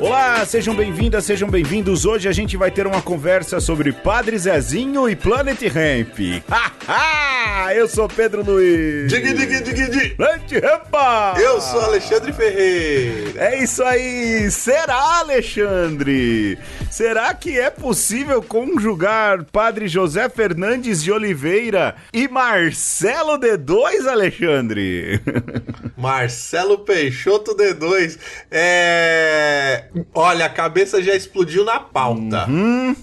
Olá, 0.00 0.44
sejam 0.44 0.74
bem-vindas, 0.74 1.24
sejam 1.24 1.48
bem-vindos. 1.48 2.04
Hoje 2.04 2.28
a 2.28 2.32
gente 2.32 2.58
vai 2.58 2.70
ter 2.70 2.86
uma 2.86 3.00
conversa 3.00 3.58
sobre 3.58 3.90
Padre 3.90 4.36
Zezinho 4.36 5.08
e 5.08 5.16
Planet 5.16 5.58
Ramp. 5.62 6.42
Haha! 6.50 7.72
Eu 7.72 7.88
sou 7.88 8.06
Pedro 8.06 8.44
Luiz. 8.44 9.10
Digui, 9.10 9.32
digui, 9.32 9.62
digui, 9.62 9.90
digui. 9.90 10.10
Planet 10.10 10.52
Rampa! 10.62 11.40
Eu 11.40 11.58
sou 11.58 11.80
Alexandre 11.80 12.34
Ferreira. 12.34 13.40
É 13.42 13.62
isso 13.62 13.82
aí! 13.82 14.50
Será, 14.50 15.20
Alexandre? 15.20 16.58
Será 16.94 17.34
que 17.34 17.58
é 17.58 17.70
possível 17.70 18.40
conjugar 18.40 19.42
Padre 19.50 19.88
José 19.88 20.28
Fernandes 20.28 21.02
de 21.02 21.10
Oliveira 21.10 21.96
e 22.12 22.28
Marcelo 22.28 23.36
D2, 23.36 24.06
Alexandre? 24.06 25.20
Marcelo 25.98 26.78
Peixoto 26.84 27.56
D2. 27.56 28.16
É. 28.48 29.86
Olha, 30.14 30.46
a 30.46 30.48
cabeça 30.48 31.02
já 31.02 31.16
explodiu 31.16 31.64
na 31.64 31.80
pauta. 31.80 32.48
Uhum. 32.48 32.94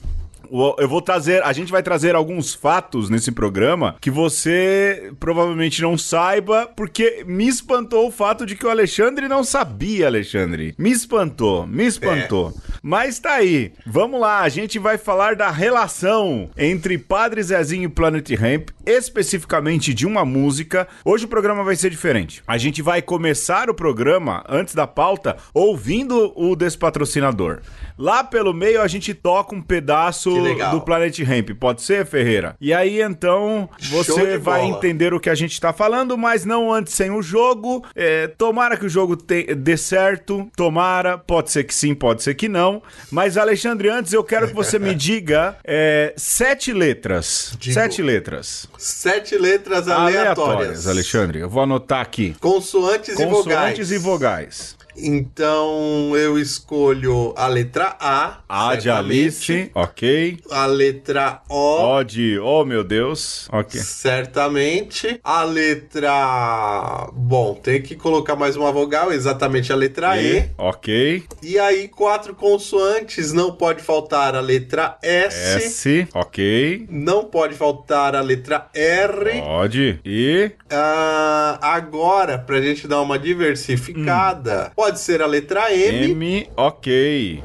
Eu 0.80 0.90
vou 0.90 1.02
trazer, 1.02 1.42
a 1.44 1.54
gente 1.54 1.72
vai 1.72 1.82
trazer 1.82 2.14
alguns 2.14 2.54
fatos 2.54 3.10
nesse 3.10 3.32
programa 3.32 3.96
que 4.02 4.12
você 4.12 5.14
provavelmente 5.18 5.82
não 5.82 5.98
saiba, 5.98 6.68
porque 6.76 7.24
me 7.26 7.48
espantou 7.48 8.08
o 8.10 8.12
fato 8.12 8.46
de 8.46 8.58
que 8.58 8.66
o 8.66 8.70
Alexandre 8.70 9.30
não 9.30 9.46
sabia, 9.46 10.08
Alexandre. 10.08 10.76
Me 10.78 10.92
espantou, 10.92 11.66
me 11.66 11.86
espantou. 11.86 12.50
É. 12.50 12.72
Mas 12.84 13.18
tá 13.18 13.36
aí. 13.36 13.72
Vamos 13.86 14.20
lá, 14.20 14.42
a 14.42 14.50
gente 14.50 14.78
vai 14.78 14.98
falar 14.98 15.38
da 15.38 15.50
relação 15.50 16.50
entre 16.58 16.98
Padre 16.98 17.42
Zezinho 17.42 17.86
e 17.86 17.90
Planet 17.90 18.30
Ramp, 18.32 18.72
especificamente 18.86 19.94
de 19.94 20.06
uma 20.06 20.26
música. 20.26 20.86
Hoje 21.06 21.24
o 21.24 21.30
programa 21.30 21.64
vai 21.64 21.78
ser 21.78 21.90
diferente. 21.90 22.44
A 22.46 22.58
gente 22.58 22.82
vai 22.82 23.02
começar 23.02 23.70
o 23.70 23.74
programa 23.74 24.44
antes 24.50 24.76
da 24.76 24.86
pauta 24.86 25.38
ouvindo 25.54 26.34
o 26.36 26.58
despatrocinador. 26.58 27.62
Lá 27.98 28.22
pelo 28.22 28.54
meio 28.54 28.82
a 28.82 28.88
gente 28.88 29.14
toca 29.14 29.56
um 29.56 29.62
pedaço 29.62 30.41
do 30.72 30.82
Planet 30.82 31.20
Ramp. 31.20 31.50
Pode 31.60 31.82
ser, 31.82 32.06
Ferreira? 32.06 32.56
E 32.60 32.74
aí 32.74 33.02
então 33.02 33.70
você 33.90 34.38
vai 34.38 34.62
bola. 34.62 34.78
entender 34.78 35.14
o 35.14 35.20
que 35.20 35.30
a 35.30 35.36
gente 35.36 35.60
tá 35.60 35.74
falando, 35.74 36.18
mas 36.18 36.46
não 36.46 36.74
antes 36.74 36.94
sem 36.94 37.12
o 37.12 37.22
jogo. 37.22 37.86
É, 37.96 38.28
tomara 38.28 38.78
que 38.78 38.86
o 38.86 38.90
jogo 38.90 39.16
te, 39.16 39.56
dê 39.56 39.78
certo. 39.78 40.50
Tomara. 40.56 41.18
Pode 41.18 41.52
ser 41.52 41.64
que 41.64 41.74
sim, 41.74 41.94
pode 41.94 42.24
ser 42.24 42.36
que 42.36 42.48
não. 42.48 42.82
Mas, 43.10 43.38
Alexandre, 43.38 43.90
antes 43.90 44.14
eu 44.14 44.24
quero 44.24 44.48
que 44.48 44.54
você 44.54 44.78
me 44.78 44.94
diga 44.96 45.58
é, 45.64 46.14
sete 46.18 46.74
letras. 46.74 47.56
Digo. 47.60 47.74
Sete 47.74 48.02
letras. 48.02 48.68
Sete 48.78 49.38
letras 49.38 49.88
aleatórias. 49.88 50.18
aleatórias. 50.18 50.88
Alexandre. 50.88 51.40
Eu 51.40 51.50
vou 51.50 51.64
anotar 51.64 52.02
aqui. 52.02 52.36
Consoantes, 52.40 53.16
Consoantes 53.16 53.20
e 53.20 53.26
vogais. 53.26 53.46
Consoantes 53.48 53.92
e 53.92 53.98
vogais. 53.98 54.81
Então 54.98 56.16
eu 56.16 56.38
escolho 56.38 57.34
a 57.38 57.48
letra 57.48 57.96
A. 58.00 58.40
A 58.48 58.76
de 58.76 58.90
Alice, 58.90 59.72
ok. 59.74 60.38
A 60.52 60.66
letra 60.66 61.42
O. 61.50 61.98
O 61.98 62.04
de, 62.04 62.38
oh 62.40 62.66
meu 62.66 62.84
Deus, 62.84 63.48
ok. 63.52 63.80
Certamente. 63.80 65.20
A 65.24 65.44
letra. 65.44 67.10
Bom, 67.14 67.56
tem 67.56 67.82
que 67.82 67.96
colocar 67.96 68.36
mais 68.36 68.56
uma 68.56 68.72
vogal, 68.72 69.12
exatamente 69.12 69.72
a 69.72 69.76
letra 69.76 70.22
E. 70.22 70.40
e. 70.40 70.50
Ok. 70.58 71.24
E 71.42 71.58
aí, 71.58 71.88
quatro 71.88 72.36
consoantes, 72.36 73.32
não 73.34 73.54
pode 73.54 73.82
faltar 73.82 74.36
a 74.36 74.42
letra 74.42 74.98
S. 75.02 75.66
S, 75.66 76.08
ok. 76.14 76.86
Não 76.90 77.26
pode 77.26 77.56
faltar 77.56 78.16
a 78.16 78.22
letra 78.22 78.68
R. 78.74 79.40
Pode. 79.42 80.00
E. 80.04 80.52
Uh, 80.72 81.58
agora, 81.62 82.38
pra 82.38 82.62
gente 82.62 82.88
dar 82.88 83.02
uma 83.02 83.18
diversificada. 83.18 84.72
Hum 84.78 84.81
Pode 84.82 85.00
ser 85.00 85.22
a 85.22 85.28
letra 85.28 85.72
M. 85.72 86.12
M, 86.12 86.50
ok. 86.58 87.44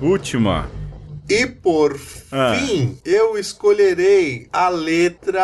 Última. 0.00 0.70
E 1.28 1.44
por 1.44 2.00
ah. 2.30 2.54
fim, 2.54 2.96
eu 3.04 3.36
escolherei 3.36 4.46
a 4.52 4.68
letra. 4.68 5.42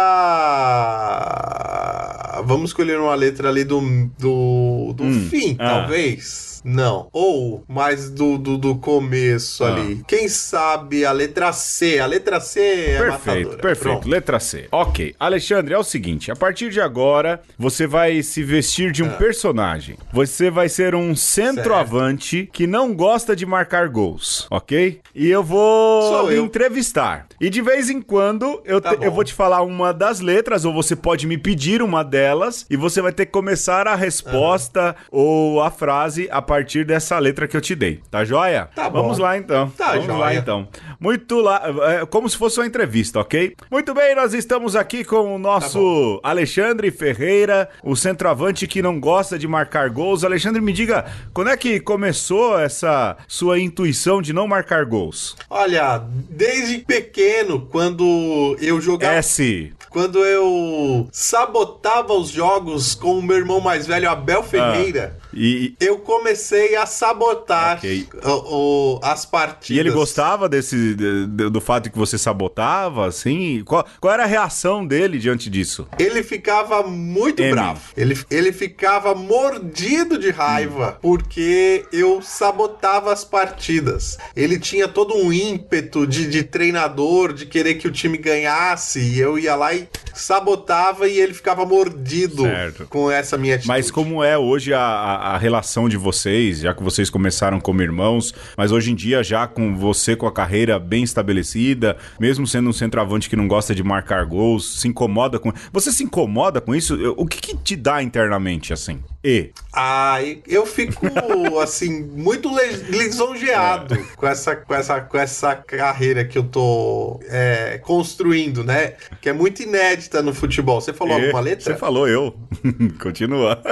Vamos 2.45 2.71
escolher 2.71 3.01
uma 3.01 3.17
letra 3.17 3.49
ali 3.49 3.65
do, 3.65 3.81
do, 4.17 4.93
do 4.93 5.03
hum. 5.03 5.27
fim, 5.29 5.57
ah. 5.59 5.81
talvez. 5.81 6.52
Não. 6.65 7.09
Ou 7.13 7.65
mais 7.69 8.11
do, 8.11 8.39
do, 8.39 8.57
do 8.57 8.77
começo 8.77 9.65
ah. 9.65 9.75
ali. 9.75 10.03
Quem 10.07 10.29
sabe 10.29 11.05
a 11.05 11.13
letra 11.13 11.53
C. 11.53 11.99
A 11.99 12.07
letra 12.07 12.41
C 12.41 12.61
é 12.61 12.99
Perfeito, 12.99 13.27
matadora. 13.27 13.59
perfeito. 13.59 13.83
Pronto. 13.83 14.09
Letra 14.09 14.41
C. 14.41 14.69
Ok. 14.71 15.15
Alexandre, 15.19 15.75
é 15.75 15.79
o 15.79 15.85
seguinte. 15.85 16.31
A 16.31 16.37
partir 16.37 16.71
de 16.71 16.81
agora, 16.81 17.43
você 17.59 17.87
vai 17.87 18.23
se 18.23 18.43
vestir 18.43 18.93
de 18.93 19.03
um 19.03 19.09
ah. 19.09 19.15
personagem. 19.15 19.97
Você 20.13 20.51
vai 20.51 20.69
ser 20.69 20.95
um 20.95 21.15
centroavante 21.15 22.39
certo. 22.39 22.53
que 22.53 22.67
não 22.67 22.95
gosta 22.95 23.35
de 23.35 23.45
marcar 23.47 23.89
gols, 23.89 24.47
ok? 24.51 25.01
E 25.15 25.29
eu 25.29 25.43
vou 25.43 26.03
Sou 26.03 26.27
me 26.29 26.35
eu. 26.35 26.45
entrevistar. 26.45 27.27
E 27.41 27.51
de 27.51 27.61
vez 27.61 27.91
em 27.91 28.01
quando, 28.01 28.63
eu, 28.65 28.81
tá 28.81 28.97
te, 28.97 29.05
eu 29.05 29.11
vou 29.11 29.25
te 29.25 29.35
falar 29.35 29.63
uma 29.63 29.93
das 29.93 30.21
letras, 30.21 30.65
ou 30.65 30.73
você 30.73 30.95
pode 30.95 31.27
me 31.27 31.37
pedir 31.37 31.83
uma 31.83 32.03
delas, 32.03 32.67
e 32.71 32.77
você 32.77 33.01
vai 33.03 33.13
ter 33.13 33.27
que 33.27 33.33
começar 33.33 33.87
a 33.89 33.95
resposta 33.95 34.95
ou 35.11 35.61
a 35.61 35.71
frase 35.71 36.29
a 36.31 36.41
partir 36.53 36.85
dessa 36.85 37.19
letra 37.19 37.49
que 37.49 37.57
eu 37.57 37.63
te 37.63 37.75
dei. 37.75 38.03
Tá 38.11 38.27
joia? 38.27 38.69
Tá 38.75 38.91
bom. 38.91 39.01
Vamos 39.01 39.17
lá 39.17 39.39
então. 39.39 39.71
Tá 39.71 39.93
Vamos 39.93 40.05
joia. 40.05 40.19
lá 40.19 40.35
então. 40.35 40.69
Muito 41.01 41.41
lá, 41.41 41.63
é, 41.89 42.05
como 42.05 42.29
se 42.29 42.37
fosse 42.37 42.61
uma 42.61 42.67
entrevista, 42.67 43.21
ok? 43.21 43.57
Muito 43.71 43.95
bem, 43.95 44.15
nós 44.15 44.35
estamos 44.35 44.77
aqui 44.77 45.03
com 45.03 45.35
o 45.35 45.39
nosso 45.39 46.21
tá 46.23 46.29
Alexandre 46.29 46.91
Ferreira, 46.91 47.71
o 47.83 47.97
centroavante 47.97 48.67
que 48.67 48.83
não 48.83 49.01
gosta 49.01 49.39
de 49.39 49.49
marcar 49.49 49.89
gols. 49.89 50.25
Alexandre, 50.25 50.61
me 50.61 50.75
diga, 50.75 51.07
quando 51.33 51.49
é 51.49 51.57
que 51.57 51.81
começou 51.81 52.61
essa 52.61 53.17
sua 53.27 53.59
intuição 53.59 54.21
de 54.21 54.35
não 54.35 54.47
marcar 54.47 54.85
gols? 54.85 55.35
Olha, 55.49 56.03
desde 56.29 56.81
pequeno, 56.81 57.67
quando 57.71 58.59
eu 58.61 58.79
jogava. 58.79 59.15
S. 59.15 59.73
Quando 59.89 60.19
eu 60.19 61.09
sabotava 61.11 62.13
os 62.13 62.29
jogos 62.29 62.95
com 62.95 63.19
o 63.19 63.23
meu 63.23 63.39
irmão 63.39 63.59
mais 63.59 63.87
velho, 63.87 64.11
Abel 64.11 64.43
Ferreira. 64.43 65.17
Ah. 65.19 65.22
E 65.35 65.75
eu 65.81 65.99
comecei 65.99 66.77
a 66.77 66.87
sabotar 66.87 67.79
okay. 67.79 68.07
o, 68.23 68.97
o, 68.97 69.01
as 69.03 69.25
partidas. 69.25 69.77
E 69.77 69.79
ele 69.79 69.91
gostava 69.91 70.49
desse 70.49 70.95
de, 70.95 71.27
de, 71.27 71.51
do 71.51 71.61
fato 71.61 71.85
de 71.85 71.91
que 71.91 71.99
você 71.99 72.19
sabotava, 72.19 73.07
assim? 73.07 73.63
Qual, 73.65 73.85
qual 74.01 74.13
era 74.13 74.25
a 74.25 74.27
reação 74.27 74.87
dele 74.87 75.19
diante 75.19 75.49
disso? 75.49 75.87
Ele 75.99 76.23
ficava 76.23 76.83
muito 76.83 77.43
M. 77.43 77.53
bravo. 77.53 77.81
Ele, 77.97 78.19
ele 78.31 78.53
ficava 78.53 79.15
mordido 79.15 80.19
de 80.19 80.31
raiva 80.31 80.93
hum. 80.93 80.99
porque 81.01 81.85
eu 81.93 82.21
sabotava 82.23 83.13
as 83.13 83.25
partidas. 83.25 84.19
Ele 84.37 84.59
tinha 84.59 84.87
todo 84.87 85.15
um 85.15 85.33
ímpeto 85.33 86.07
de, 86.07 86.29
de 86.29 86.43
treinador, 86.43 87.33
de 87.33 87.47
querer 87.47 87.75
que 87.75 87.89
o 87.89 87.91
time 87.91 88.19
ganhasse, 88.19 89.01
e 89.01 89.19
eu 89.19 89.39
ia 89.39 89.55
lá 89.55 89.75
e 89.75 89.89
sabotava 90.15 91.09
e 91.09 91.19
ele 91.19 91.33
ficava 91.33 91.65
mordido 91.65 92.43
certo. 92.43 92.87
com 92.87 93.11
essa 93.11 93.39
minha 93.39 93.55
atitude. 93.55 93.69
Mas 93.69 93.91
como 93.91 94.23
é 94.23 94.37
hoje 94.37 94.75
a 94.75 94.83
a, 94.83 95.22
relação 95.39 95.89
de 95.89 95.97
vocês, 95.97 96.61
já 96.61 96.75
que 96.75 96.83
vocês 96.83 97.11
começaram 97.11 97.61
como 97.61 97.83
irmãos, 97.83 98.35
mas 98.57 98.73
hoje 98.73 98.93
em 98.93 98.95
dia 98.95 99.23
já 99.23 99.47
com 99.47 99.77
você 99.77 100.17
com 100.17 100.27
a 100.27 100.33
carreira 100.33 100.79
bem 100.79 101.03
estabelecida, 101.03 101.97
mesmo 102.19 102.47
sendo 102.47 102.71
um 102.71 102.73
centroavante 102.73 103.29
que 103.29 103.37
não 103.37 103.49
gosta 103.49 103.75
de 103.75 103.83
marcar 103.83 104.25
gols, 104.25 104.81
se 104.81 104.89
incomoda 104.89 105.39
com. 105.39 105.53
Você 105.73 105.93
se 105.93 106.05
incomoda 106.05 106.61
com 106.61 106.75
isso? 106.75 107.15
O 107.17 107.27
que, 107.27 107.41
que 107.41 107.57
te 107.57 107.77
dá 107.77 108.03
internamente 108.03 108.73
assim? 108.73 109.01
E? 109.25 109.51
Ah, 109.73 110.19
eu 110.49 110.67
fico 110.67 111.07
assim 111.63 112.03
muito 112.03 112.51
lisonjeado 112.89 113.95
é. 113.95 113.99
com 114.17 114.27
essa 114.27 114.57
com 114.57 114.75
essa 114.75 115.01
com 115.01 115.17
essa 115.17 115.55
carreira 115.55 116.25
que 116.25 116.37
eu 116.37 116.43
tô 116.43 117.21
é, 117.29 117.79
construindo, 117.79 118.65
né? 118.65 118.95
Que 119.21 119.29
é 119.29 119.33
muito 119.33 119.63
inédita 119.63 120.23
no 120.23 120.35
futebol. 120.35 120.81
Você 120.81 120.93
falou 120.93 121.19
e? 121.19 121.23
alguma 121.23 121.41
letra? 121.41 121.73
Você 121.73 121.79
falou 121.79 122.09
eu. 122.09 122.35
Continua. 123.01 123.63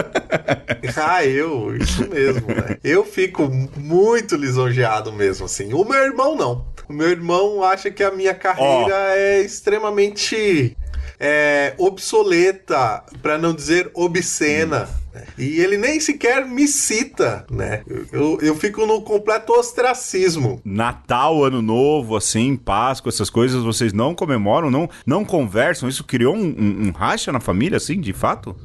ah, 0.96 1.24
eu, 1.24 1.39
isso 1.76 2.08
mesmo, 2.08 2.48
né? 2.48 2.78
Eu 2.82 3.04
fico 3.04 3.48
muito 3.76 4.36
lisonjeado 4.36 5.12
mesmo 5.12 5.46
assim. 5.46 5.72
O 5.72 5.84
meu 5.84 6.04
irmão 6.04 6.36
não. 6.36 6.64
O 6.88 6.92
meu 6.92 7.08
irmão 7.08 7.62
acha 7.62 7.90
que 7.90 8.02
a 8.02 8.10
minha 8.10 8.34
carreira 8.34 8.94
oh. 8.94 9.14
é 9.14 9.40
extremamente 9.40 10.76
é, 11.20 11.74
obsoleta, 11.76 13.04
para 13.20 13.36
não 13.36 13.54
dizer 13.54 13.90
obscena. 13.94 14.88
Hum. 14.88 15.00
E 15.36 15.60
ele 15.60 15.76
nem 15.76 15.98
sequer 15.98 16.46
me 16.46 16.66
cita, 16.68 17.44
né? 17.50 17.82
Eu, 18.12 18.38
eu 18.40 18.54
fico 18.54 18.86
no 18.86 19.02
completo 19.02 19.52
ostracismo. 19.52 20.60
Natal, 20.64 21.44
Ano 21.44 21.60
Novo, 21.60 22.16
assim, 22.16 22.56
Páscoa, 22.56 23.10
essas 23.10 23.28
coisas, 23.28 23.62
vocês 23.62 23.92
não 23.92 24.14
comemoram, 24.14 24.70
não, 24.70 24.88
não 25.04 25.24
conversam? 25.24 25.88
Isso 25.88 26.04
criou 26.04 26.34
um, 26.34 26.54
um, 26.58 26.86
um 26.86 26.90
racha 26.92 27.32
na 27.32 27.40
família, 27.40 27.76
assim, 27.76 28.00
de 28.00 28.12
fato? 28.12 28.56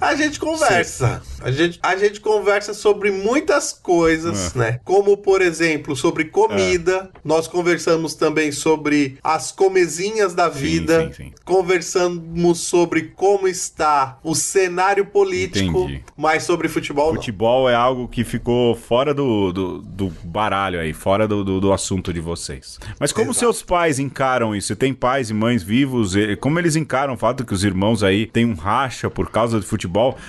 A 0.00 0.14
gente 0.14 0.38
conversa. 0.38 1.22
A 1.40 1.50
gente, 1.50 1.78
a 1.82 1.96
gente 1.96 2.20
conversa 2.20 2.74
sobre 2.74 3.10
muitas 3.10 3.72
coisas, 3.72 4.54
é. 4.54 4.58
né? 4.58 4.80
Como, 4.84 5.16
por 5.16 5.40
exemplo, 5.40 5.96
sobre 5.96 6.26
comida. 6.26 7.10
É. 7.14 7.18
Nós 7.24 7.48
conversamos 7.48 8.14
também 8.14 8.52
sobre 8.52 9.18
as 9.24 9.50
comezinhas 9.50 10.34
da 10.34 10.48
vida. 10.48 11.06
Sim, 11.08 11.24
sim. 11.24 11.32
Conversamos 11.44 12.60
sobre 12.60 13.12
como 13.16 13.48
está 13.48 14.18
o 14.22 14.34
cenário 14.34 15.06
político. 15.06 15.84
Entendi. 15.84 16.04
Mas 16.16 16.42
sobre 16.42 16.68
futebol, 16.68 17.14
Futebol 17.14 17.64
não. 17.64 17.70
é 17.70 17.74
algo 17.74 18.08
que 18.08 18.24
ficou 18.24 18.74
fora 18.74 19.14
do, 19.14 19.52
do, 19.52 19.78
do 19.78 20.12
baralho 20.24 20.78
aí, 20.78 20.92
fora 20.92 21.26
do, 21.26 21.42
do, 21.42 21.60
do, 21.60 21.72
assunto 21.72 22.12
de 22.12 22.20
vocês. 22.20 22.78
Mas 22.98 23.12
como 23.12 23.30
Exato. 23.30 23.38
seus 23.38 23.62
pais 23.62 23.98
encaram 23.98 24.54
isso? 24.54 24.68
Você 24.68 24.76
tem 24.76 24.92
pais 24.92 25.30
e 25.30 25.34
mães 25.34 25.62
vivos? 25.62 26.14
Como 26.40 26.58
eles 26.58 26.76
encaram 26.76 27.14
o 27.14 27.16
fato 27.16 27.44
que 27.44 27.54
os 27.54 27.64
irmãos 27.64 28.02
aí 28.02 28.26
têm 28.26 28.44
um 28.44 28.54
racha 28.54 29.08
por 29.08 29.30
causa 29.30 29.60
de 29.60 29.66
futebol? 29.66 29.85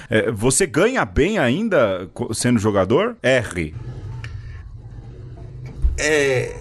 É, 0.10 0.32
você 0.32 0.66
ganha 0.66 1.04
bem 1.06 1.38
ainda 1.38 2.10
sendo 2.34 2.60
jogador? 2.60 3.16
R. 3.22 3.74
É. 6.00 6.54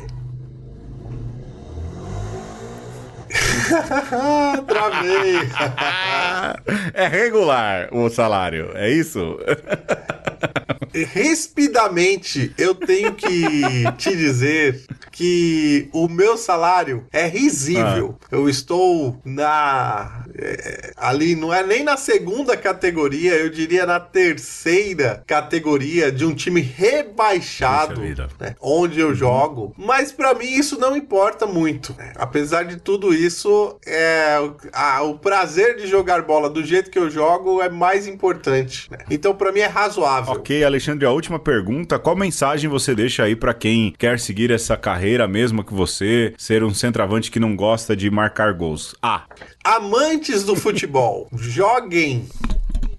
Travei. 4.66 5.36
é 6.94 7.08
regular 7.08 7.88
o 7.92 8.08
salário, 8.08 8.70
é 8.74 8.88
isso? 8.90 9.38
Respidamente, 11.04 12.52
eu 12.56 12.74
tenho 12.74 13.14
que 13.14 13.44
te 13.98 14.16
dizer 14.16 14.84
que 15.16 15.88
o 15.92 16.08
meu 16.08 16.36
salário 16.36 17.06
é 17.10 17.26
risível. 17.26 18.18
Ah. 18.22 18.28
Eu 18.30 18.48
estou 18.48 19.18
na. 19.24 20.24
É, 20.34 20.92
ali, 20.96 21.34
não 21.34 21.52
é 21.52 21.64
nem 21.64 21.82
na 21.82 21.96
segunda 21.96 22.56
categoria, 22.56 23.34
eu 23.34 23.48
diria 23.48 23.86
na 23.86 23.98
terceira 23.98 25.22
categoria 25.26 26.12
de 26.12 26.24
um 26.24 26.34
time 26.34 26.60
rebaixado, 26.60 28.00
né, 28.38 28.54
onde 28.60 29.00
eu 29.00 29.08
uhum. 29.08 29.14
jogo. 29.14 29.74
Mas 29.78 30.12
para 30.12 30.34
mim 30.34 30.46
isso 30.46 30.78
não 30.78 30.94
importa 30.94 31.46
muito. 31.46 31.94
Né? 31.96 32.12
Apesar 32.16 32.64
de 32.64 32.76
tudo 32.76 33.14
isso, 33.14 33.78
é, 33.86 34.36
a, 34.72 35.02
o 35.02 35.18
prazer 35.18 35.76
de 35.76 35.86
jogar 35.86 36.22
bola 36.22 36.50
do 36.50 36.62
jeito 36.62 36.90
que 36.90 36.98
eu 36.98 37.10
jogo 37.10 37.62
é 37.62 37.68
mais 37.70 38.06
importante. 38.06 38.90
Né? 38.90 38.98
Então 39.10 39.34
para 39.34 39.50
mim 39.50 39.60
é 39.60 39.66
razoável. 39.66 40.34
Ok, 40.34 40.62
Alexandre, 40.62 40.85
a 41.06 41.10
última 41.10 41.38
pergunta: 41.38 41.98
qual 41.98 42.16
mensagem 42.16 42.68
você 42.68 42.94
deixa 42.94 43.24
aí 43.24 43.34
para 43.34 43.54
quem 43.54 43.94
quer 43.98 44.18
seguir 44.18 44.50
essa 44.50 44.76
carreira 44.76 45.26
mesmo 45.26 45.64
que 45.64 45.74
você, 45.74 46.34
ser 46.38 46.62
um 46.62 46.72
centroavante 46.72 47.30
que 47.30 47.40
não 47.40 47.56
gosta 47.56 47.96
de 47.96 48.10
marcar 48.10 48.52
gols? 48.52 48.94
A. 49.02 49.24
Amantes 49.64 50.44
do 50.44 50.54
futebol, 50.54 51.28
joguem 51.34 52.26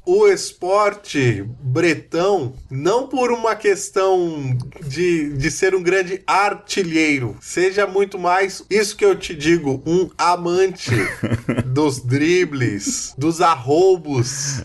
o 0.07 0.25
esporte 0.25 1.43
bretão, 1.61 2.53
não 2.71 3.09
por 3.09 3.29
uma 3.29 3.57
questão 3.57 4.57
de, 4.87 5.33
de 5.33 5.51
ser 5.51 5.75
um 5.75 5.83
grande 5.83 6.21
artilheiro, 6.25 7.35
seja 7.41 7.85
muito 7.85 8.17
mais 8.17 8.63
isso 8.69 8.95
que 8.95 9.03
eu 9.03 9.17
te 9.17 9.35
digo, 9.35 9.83
um 9.85 10.09
amante 10.17 10.91
dos 11.67 11.99
dribles, 11.99 13.13
dos 13.17 13.41
arroubos, 13.41 14.63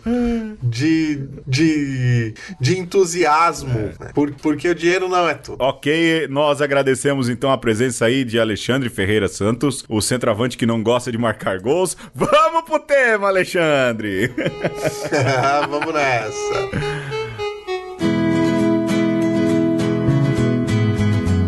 de, 0.63 1.27
de, 1.45 2.35
de 2.61 2.79
entusiasmo, 2.79 3.71
é. 3.73 4.05
né? 4.05 4.13
por, 4.15 4.33
porque 4.35 4.69
o 4.69 4.75
dinheiro 4.77 5.09
não 5.09 5.29
é 5.29 5.35
tudo. 5.35 5.61
Ok, 5.61 6.29
nós 6.31 6.63
agradecemos 6.63 7.29
então 7.29 7.51
a 7.51 7.59
presença 7.59 8.05
aí 8.05 8.23
de 8.25 8.39
Alexandre 8.39 8.89
Ferreira 8.89 9.27
Santos, 9.27 9.85
o 9.89 10.01
centroavante 10.01 10.57
que 10.57 10.67
não 10.67 10.81
gosta 10.85 11.11
de 11.11 11.19
marcar 11.19 11.59
gols. 11.59 11.97
Vamos 12.15 12.63
pro 12.63 12.79
tema, 12.79 13.27
Alexandre! 13.27 14.31
Vamos 15.71 15.95
nessa. 15.95 16.93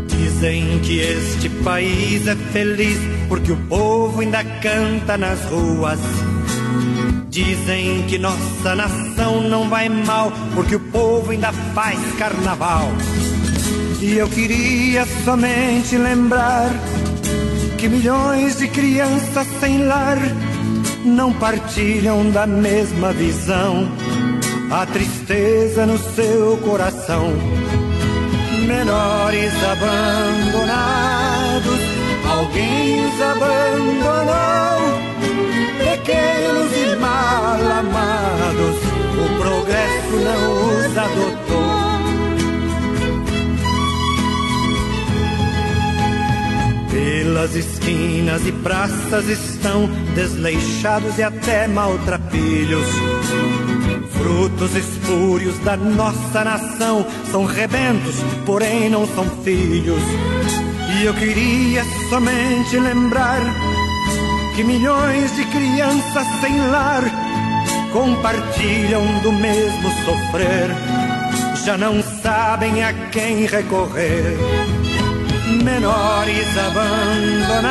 Dizem 0.07 0.79
que 0.81 1.01
este 1.01 1.49
país 1.63 2.27
é 2.27 2.37
feliz 2.37 2.99
porque 3.29 3.53
o 3.53 3.57
povo 3.69 4.21
ainda 4.21 4.45
canta 4.45 5.17
nas 5.17 5.41
ruas. 5.45 6.01
Dizem 7.29 8.05
que 8.09 8.19
nossa 8.19 8.75
nação 8.75 9.43
não 9.49 9.69
vai 9.69 9.89
mal 9.89 10.33
porque 10.55 10.77
o 10.77 10.81
povo 10.81 11.31
ainda 11.31 11.53
faz 11.53 11.99
carnaval. 12.19 12.91
E 14.01 14.17
eu 14.17 14.29
queria 14.29 15.05
somente 15.25 15.97
lembrar 15.97 16.71
que 17.79 17.89
milhões 17.89 18.59
de 18.59 18.69
crianças 18.69 19.47
sem 19.61 19.85
lar 19.85 20.19
não 21.05 21.33
partilham 21.33 22.31
da 22.31 22.47
mesma 22.47 23.13
visão. 23.13 23.89
A 24.71 24.87
tristeza 24.87 25.87
no 25.87 25.99
seu 25.99 26.57
coração, 26.59 27.33
menores 28.67 29.53
abandonados, 29.63 30.61
alguém 32.29 33.07
os 33.07 33.21
abandonou. 33.21 34.65
Pequenos 35.79 36.73
e 36.77 36.97
mal 36.97 37.57
amados, 37.79 38.77
o 39.21 39.29
progresso 39.41 40.17
não 40.25 40.69
os 40.79 40.99
adotou. 40.99 41.84
Pelas 46.95 47.57
esquinas 47.57 48.47
e 48.47 48.53
praças 48.53 49.29
estão 49.29 49.89
desleixados 50.15 51.19
e 51.19 51.25
até 51.25 51.67
maltrapilhos. 51.67 52.87
Frutos 54.13 54.77
espúrios 54.77 55.59
da 55.65 55.77
nossa 55.77 56.45
nação 56.45 57.05
são 57.33 57.47
rebentos, 57.47 58.15
porém 58.47 58.89
não 58.89 59.09
são 59.09 59.29
filhos. 59.43 60.01
E 60.97 61.05
eu 61.05 61.15
queria 61.15 61.83
somente 62.09 62.79
lembrar 62.79 63.41
que 64.55 64.63
milhões 64.63 65.35
de 65.35 65.45
crianças 65.47 66.27
sem 66.41 66.57
lar 66.69 67.03
compartilham 67.93 69.03
do 69.19 69.33
mesmo 69.33 69.91
sofrer, 70.05 70.71
já 71.65 71.77
não 71.77 72.01
sabem 72.23 72.85
a 72.85 72.93
quem 73.11 73.47
recorrer 73.47 74.94
menores 75.47 76.57
abandonados, 76.59 77.65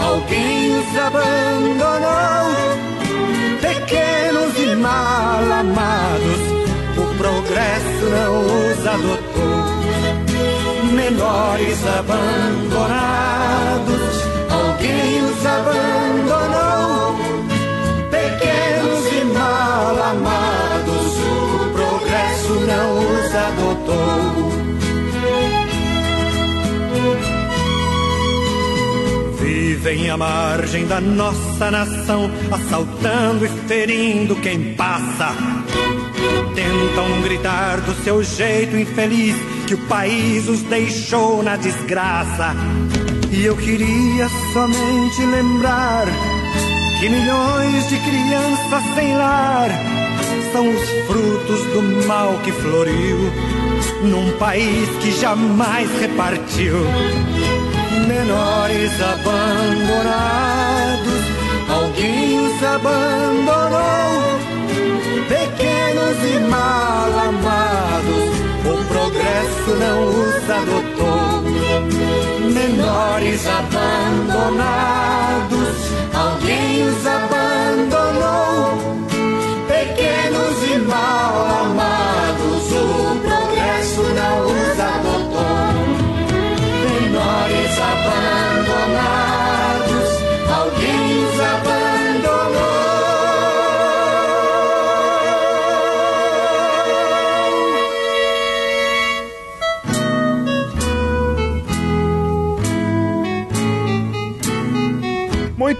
alguém 0.00 0.78
os 0.78 0.96
abandonou. 0.96 2.50
Pequenos 3.60 4.58
e 4.58 4.74
mal 4.76 5.52
amados, 5.52 6.40
o 6.96 7.06
progresso 7.16 8.04
não 8.10 8.40
os 8.46 8.86
adotou. 8.86 9.80
Menores 10.92 11.86
abandonados, 11.98 12.84
alguém 14.50 15.24
os 15.24 15.46
abandonou. 15.46 17.16
Pequenos 18.10 19.12
e 19.12 19.24
mal 19.24 19.96
amados, 20.10 21.18
o 21.18 21.70
progresso 21.72 22.52
não 22.66 22.98
os 22.98 23.34
adotou. 23.34 24.59
Vivem 29.80 30.10
à 30.10 30.16
margem 30.16 30.86
da 30.86 31.00
nossa 31.00 31.70
nação, 31.70 32.30
assaltando 32.52 33.46
e 33.46 33.48
ferindo 33.66 34.36
quem 34.36 34.74
passa. 34.74 35.34
Tentam 36.54 37.22
gritar 37.22 37.80
do 37.80 37.94
seu 38.04 38.22
jeito 38.22 38.76
infeliz 38.76 39.34
que 39.66 39.74
o 39.74 39.78
país 39.86 40.48
os 40.48 40.60
deixou 40.62 41.42
na 41.42 41.56
desgraça. 41.56 42.54
E 43.32 43.42
eu 43.44 43.56
queria 43.56 44.28
somente 44.52 45.22
lembrar 45.22 46.06
que 46.98 47.08
milhões 47.08 47.88
de 47.88 47.96
crianças 48.00 48.94
sem 48.94 49.16
lar 49.16 49.70
são 50.52 50.68
os 50.68 50.88
frutos 51.06 51.64
do 51.72 52.06
mal 52.06 52.38
que 52.44 52.52
floriu 52.52 53.18
num 54.02 54.36
país 54.36 54.88
que 55.00 55.10
jamais 55.12 55.88
repartiu 55.98 56.74
menores 58.06 58.92
abandonados, 59.00 60.00
alguém 61.68 62.38
os 62.46 62.62
abandonou. 62.62 64.10
Pequenos 65.28 66.18
e 66.24 66.38
mal 66.48 67.10
amados, 67.28 68.30
o 68.64 68.74
progresso 68.86 69.70
não 69.78 69.98
os 70.08 70.50
adotou. 70.50 71.42
Menores 72.52 73.46
abandonados, 73.46 74.70
alguém 76.14 76.86
os 76.86 77.06
abandonou. 77.06 78.78
Pequenos 79.68 80.56
e 80.70 80.78
mal 80.78 81.34
amados, 81.64 82.72
o 82.72 82.74
progresso 83.20 83.49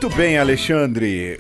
Muito 0.03 0.17
bem, 0.17 0.39
Alexandre. 0.39 1.39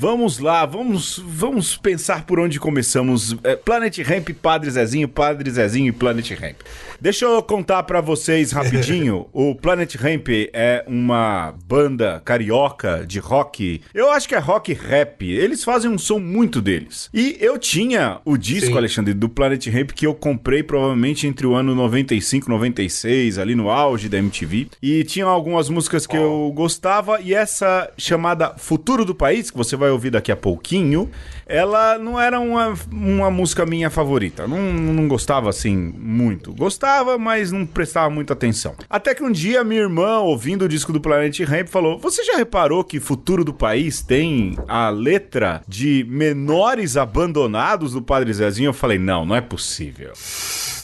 Vamos 0.00 0.38
lá, 0.38 0.64
vamos, 0.64 1.20
vamos 1.26 1.76
pensar 1.76 2.24
por 2.24 2.38
onde 2.38 2.60
começamos. 2.60 3.34
É, 3.42 3.56
Planet 3.56 3.98
Ramp, 3.98 4.28
Padre 4.40 4.70
Zezinho, 4.70 5.08
Padre 5.08 5.50
Zezinho 5.50 5.88
e 5.88 5.92
Planet 5.92 6.30
Ramp. 6.38 6.60
Deixa 7.00 7.24
eu 7.24 7.42
contar 7.42 7.82
para 7.82 8.00
vocês 8.00 8.52
rapidinho. 8.52 9.26
o 9.34 9.56
Planet 9.56 9.92
Ramp 9.96 10.28
é 10.52 10.84
uma 10.86 11.52
banda 11.66 12.22
carioca 12.24 13.04
de 13.04 13.18
rock. 13.18 13.80
Eu 13.92 14.08
acho 14.12 14.28
que 14.28 14.36
é 14.36 14.38
rock 14.38 14.72
rap. 14.72 15.28
Eles 15.28 15.64
fazem 15.64 15.90
um 15.90 15.98
som 15.98 16.20
muito 16.20 16.62
deles. 16.62 17.10
E 17.12 17.36
eu 17.40 17.58
tinha 17.58 18.20
o 18.24 18.36
disco, 18.36 18.70
Sim. 18.70 18.76
Alexandre, 18.76 19.14
do 19.14 19.28
Planet 19.28 19.66
Ramp 19.66 19.90
que 19.90 20.06
eu 20.06 20.14
comprei 20.14 20.62
provavelmente 20.62 21.26
entre 21.26 21.44
o 21.44 21.54
ano 21.54 21.74
95 21.74 22.46
e 22.46 22.50
96, 22.50 23.38
ali 23.38 23.56
no 23.56 23.68
auge 23.68 24.08
da 24.08 24.18
MTV. 24.18 24.68
E 24.80 25.02
tinha 25.02 25.26
algumas 25.26 25.68
músicas 25.68 26.06
que 26.06 26.16
oh. 26.16 26.46
eu 26.48 26.52
gostava. 26.54 27.20
E 27.20 27.34
essa 27.34 27.90
chamada 27.98 28.54
Futuro 28.58 29.04
do 29.04 29.14
País, 29.14 29.50
que 29.50 29.56
você 29.56 29.74
vai 29.74 29.87
ouvir 29.90 30.10
daqui 30.10 30.32
a 30.32 30.36
pouquinho, 30.36 31.10
ela 31.46 31.98
não 31.98 32.20
era 32.20 32.38
uma, 32.40 32.74
uma 32.90 33.30
música 33.30 33.64
minha 33.66 33.90
favorita. 33.90 34.46
Não, 34.46 34.72
não 34.72 35.08
gostava 35.08 35.48
assim 35.48 35.76
muito. 35.76 36.52
Gostava 36.52 36.88
gostava, 36.88 37.18
mas 37.18 37.52
não 37.52 37.66
prestava 37.66 38.10
muita 38.10 38.32
atenção. 38.32 38.74
Até 38.88 39.14
que 39.14 39.22
um 39.22 39.30
dia 39.30 39.64
minha 39.64 39.80
irmã, 39.80 40.18
ouvindo 40.18 40.64
o 40.64 40.68
disco 40.68 40.92
do 40.92 41.00
Planet 41.00 41.40
Ramp, 41.40 41.68
falou: 41.68 41.98
Você 41.98 42.24
já 42.24 42.36
reparou 42.36 42.84
que 42.84 43.00
Futuro 43.00 43.44
do 43.44 43.52
País 43.52 44.02
tem 44.02 44.56
a 44.66 44.88
letra 44.90 45.62
de 45.66 46.04
menores 46.08 46.96
abandonados 46.96 47.92
do 47.92 48.02
Padre 48.02 48.32
Zezinho? 48.32 48.68
Eu 48.68 48.74
falei: 48.74 48.98
Não, 48.98 49.24
não 49.24 49.34
é 49.36 49.40
possível. 49.40 50.12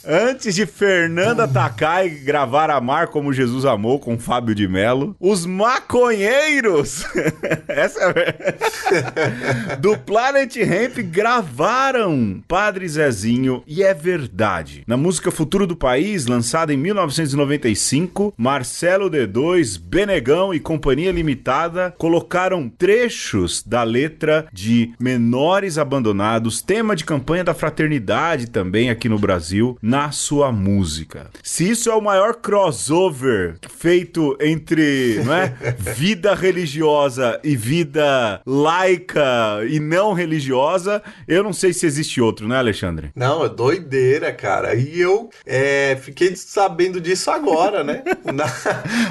Antes 0.07 0.55
de 0.55 0.67
Fernanda 0.67 1.49
Takai 1.49 2.11
gravar 2.11 2.69
Amar 2.71 3.09
como 3.09 3.33
Jesus 3.33 3.65
Amou 3.65 3.99
com 3.99 4.19
Fábio 4.19 4.55
de 4.55 4.69
Mello, 4.69 5.17
os 5.19 5.47
maconheiros 5.47 7.07
essa 7.67 8.01
é... 8.11 9.77
do 9.81 9.97
Planet 9.97 10.55
Ramp 10.57 10.99
gravaram 11.11 12.43
Padre 12.47 12.87
Zezinho 12.87 13.63
e 13.67 13.83
é 13.83 13.95
verdade. 13.95 14.85
Na 14.87 14.97
música 14.97 15.31
Futuro 15.31 15.67
do 15.67 15.77
País, 15.77 16.27
lançada 16.27 16.73
em 16.73 16.77
1995, 16.77 18.35
Marcelo 18.37 19.11
D2, 19.11 19.81
Benegão 19.81 20.53
e 20.53 20.61
Companhia 20.61 21.13
Limitada 21.13 21.95
colocaram 21.97 22.69
trechos 22.69 23.63
da 23.63 23.83
letra 23.83 24.47
de 24.53 24.93
Menores 25.01 25.79
Abandonados, 25.79 26.61
tema 26.61 26.95
de 26.95 27.05
campanha 27.05 27.45
da 27.45 27.55
fraternidade 27.55 28.51
também 28.51 28.91
aqui 28.91 29.09
no 29.09 29.19
Brasil 29.19 29.79
na 29.95 30.11
sua 30.11 30.51
música. 30.51 31.31
Se 31.41 31.71
isso 31.71 31.89
é 31.89 31.95
o 31.95 32.01
maior 32.01 32.35
crossover 32.35 33.55
feito 33.79 34.37
entre 34.41 35.19
é, 35.19 35.71
vida 35.95 36.35
religiosa 36.35 37.41
e 37.45 37.55
vida 37.55 38.43
laica 38.45 39.61
e 39.69 39.79
não 39.79 40.13
religiosa, 40.13 41.01
eu 41.29 41.45
não 41.45 41.53
sei 41.53 41.73
se 41.73 41.87
existe 41.87 42.21
outro, 42.21 42.49
né, 42.49 42.59
Alexandre? 42.59 43.13
Não, 43.15 43.45
é 43.45 43.49
doideira, 43.49 44.33
cara. 44.33 44.75
E 44.75 45.01
eu 45.01 45.31
é, 45.47 45.97
fiquei 46.03 46.35
sabendo 46.35 47.01
disso 47.01 47.31
agora, 47.31 47.85
né? 47.85 48.03
Na... 48.35 48.47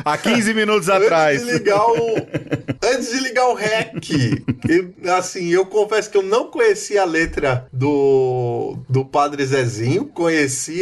Há 0.04 0.18
15 0.18 0.54
minutos 0.54 0.90
atrás. 0.90 1.42
Antes 1.42 1.48
de 1.48 1.60
ligar 1.60 1.86
o, 1.86 2.16
antes 2.84 3.10
de 3.10 3.20
ligar 3.22 3.48
o 3.48 3.54
REC. 3.54 4.44
Eu, 4.68 5.14
assim, 5.16 5.48
eu 5.48 5.66
confesso 5.66 6.10
que 6.10 6.18
eu 6.18 6.24
não 6.24 6.52
conhecia 6.52 7.04
a 7.04 7.06
letra 7.06 7.68
do, 7.72 8.76
do 8.90 9.06
Padre 9.06 9.46
Zezinho, 9.46 10.08
conheci 10.08 10.73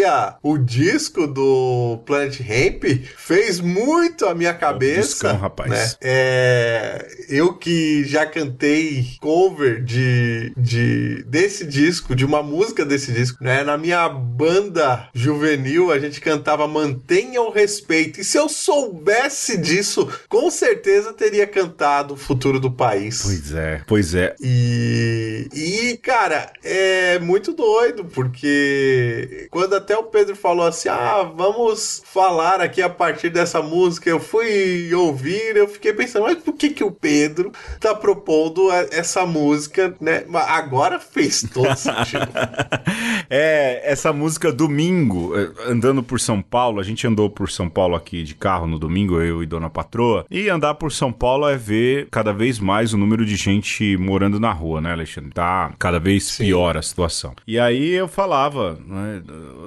o 0.42 0.58
disco 0.58 1.28
do 1.28 2.02
Planet 2.06 2.40
Ramp, 2.40 2.84
fez 3.18 3.60
muito 3.60 4.26
a 4.26 4.34
minha 4.34 4.54
cabeça. 4.54 5.02
Discão, 5.02 5.38
rapaz. 5.38 5.70
Né? 5.70 5.92
É, 6.02 7.08
eu 7.30 7.54
que 7.54 8.04
já 8.06 8.26
cantei 8.26 9.06
cover 9.20 9.84
de, 9.84 10.54
de 10.58 11.24
desse 11.28 11.66
disco, 11.66 12.16
de 12.16 12.26
uma 12.26 12.42
música 12.42 12.86
desse 12.86 13.12
disco, 13.12 13.44
né? 13.44 13.64
Na 13.64 13.78
minha 13.78 14.08
banda 14.10 15.10
juvenil, 15.14 15.92
a 15.92 16.00
gente 16.00 16.22
cantava 16.22 16.68
Mantenha 16.68 17.42
o 17.42 17.52
Respeito. 17.52 18.22
E 18.22 18.24
se 18.24 18.38
eu 18.38 18.48
soubesse 18.48 19.58
disso, 19.58 20.08
com 20.30 20.50
certeza 20.50 21.14
teria 21.14 21.48
cantado 21.48 22.16
Futuro 22.16 22.60
do 22.60 22.72
País. 22.72 23.22
Pois 23.24 23.54
é, 23.54 23.82
pois 23.88 24.16
é. 24.16 24.36
E, 24.42 25.48
e 25.54 25.98
cara, 25.98 26.52
é 26.64 27.20
muito 27.20 27.54
doido, 27.54 28.06
porque 28.06 29.48
quando 29.50 29.74
até 29.82 29.98
o 29.98 30.04
Pedro 30.04 30.36
falou 30.36 30.66
assim: 30.66 30.90
ah, 30.90 31.24
vamos 31.24 32.02
falar 32.06 32.62
aqui 32.62 32.82
a 32.82 32.90
partir 32.90 33.30
dessa 33.30 33.62
música. 33.62 34.10
Eu 34.10 34.20
fui 34.20 34.94
ouvir, 34.94 35.56
eu 35.56 35.68
fiquei 35.68 35.92
pensando, 35.92 36.24
mas 36.24 36.38
por 36.38 36.54
que, 36.54 36.70
que 36.70 36.84
o 36.84 36.92
Pedro 36.92 37.52
tá 37.80 37.94
propondo 37.94 38.72
essa 38.72 39.26
música, 39.26 39.94
né? 40.00 40.24
Agora 40.34 41.00
fez 41.00 41.44
todo 41.54 41.76
sentido. 41.76 42.28
é, 43.30 43.82
essa 43.84 44.14
música 44.14 44.52
domingo, 44.52 45.38
eh, 45.38 45.52
andando 45.68 46.04
por 46.04 46.20
São 46.20 46.42
Paulo, 46.42 46.80
a 46.80 46.84
gente 46.84 47.06
andou 47.06 47.30
por 47.30 47.50
São 47.50 47.70
Paulo 47.70 47.96
aqui 47.96 48.24
de 48.24 48.36
carro 48.36 48.68
no 48.68 48.78
domingo, 48.78 49.20
eu 49.20 49.42
e 49.42 49.46
Dona 49.46 49.70
Patroa, 49.70 50.26
e 50.30 50.50
andar 50.50 50.76
por 50.76 50.92
São 50.92 51.12
Paulo 51.12 51.48
é 51.48 51.58
ver 51.58 52.08
cada 52.12 52.32
vez 52.32 52.60
mais 52.60 52.94
o 52.94 52.98
número 52.98 53.26
de 53.26 53.36
gente 53.36 53.98
morando 53.98 54.40
na 54.40 54.52
rua, 54.52 54.80
né, 54.80 54.92
Alexandre? 54.92 55.32
Tá 55.32 55.74
cada 55.80 56.00
vez 56.00 56.26
Sim. 56.26 56.46
pior 56.46 56.78
a 56.78 56.82
situação. 56.82 57.34
E 57.48 57.60
aí 57.60 57.92
eu 57.92 58.08
falava, 58.08 58.78
né, 58.86 59.22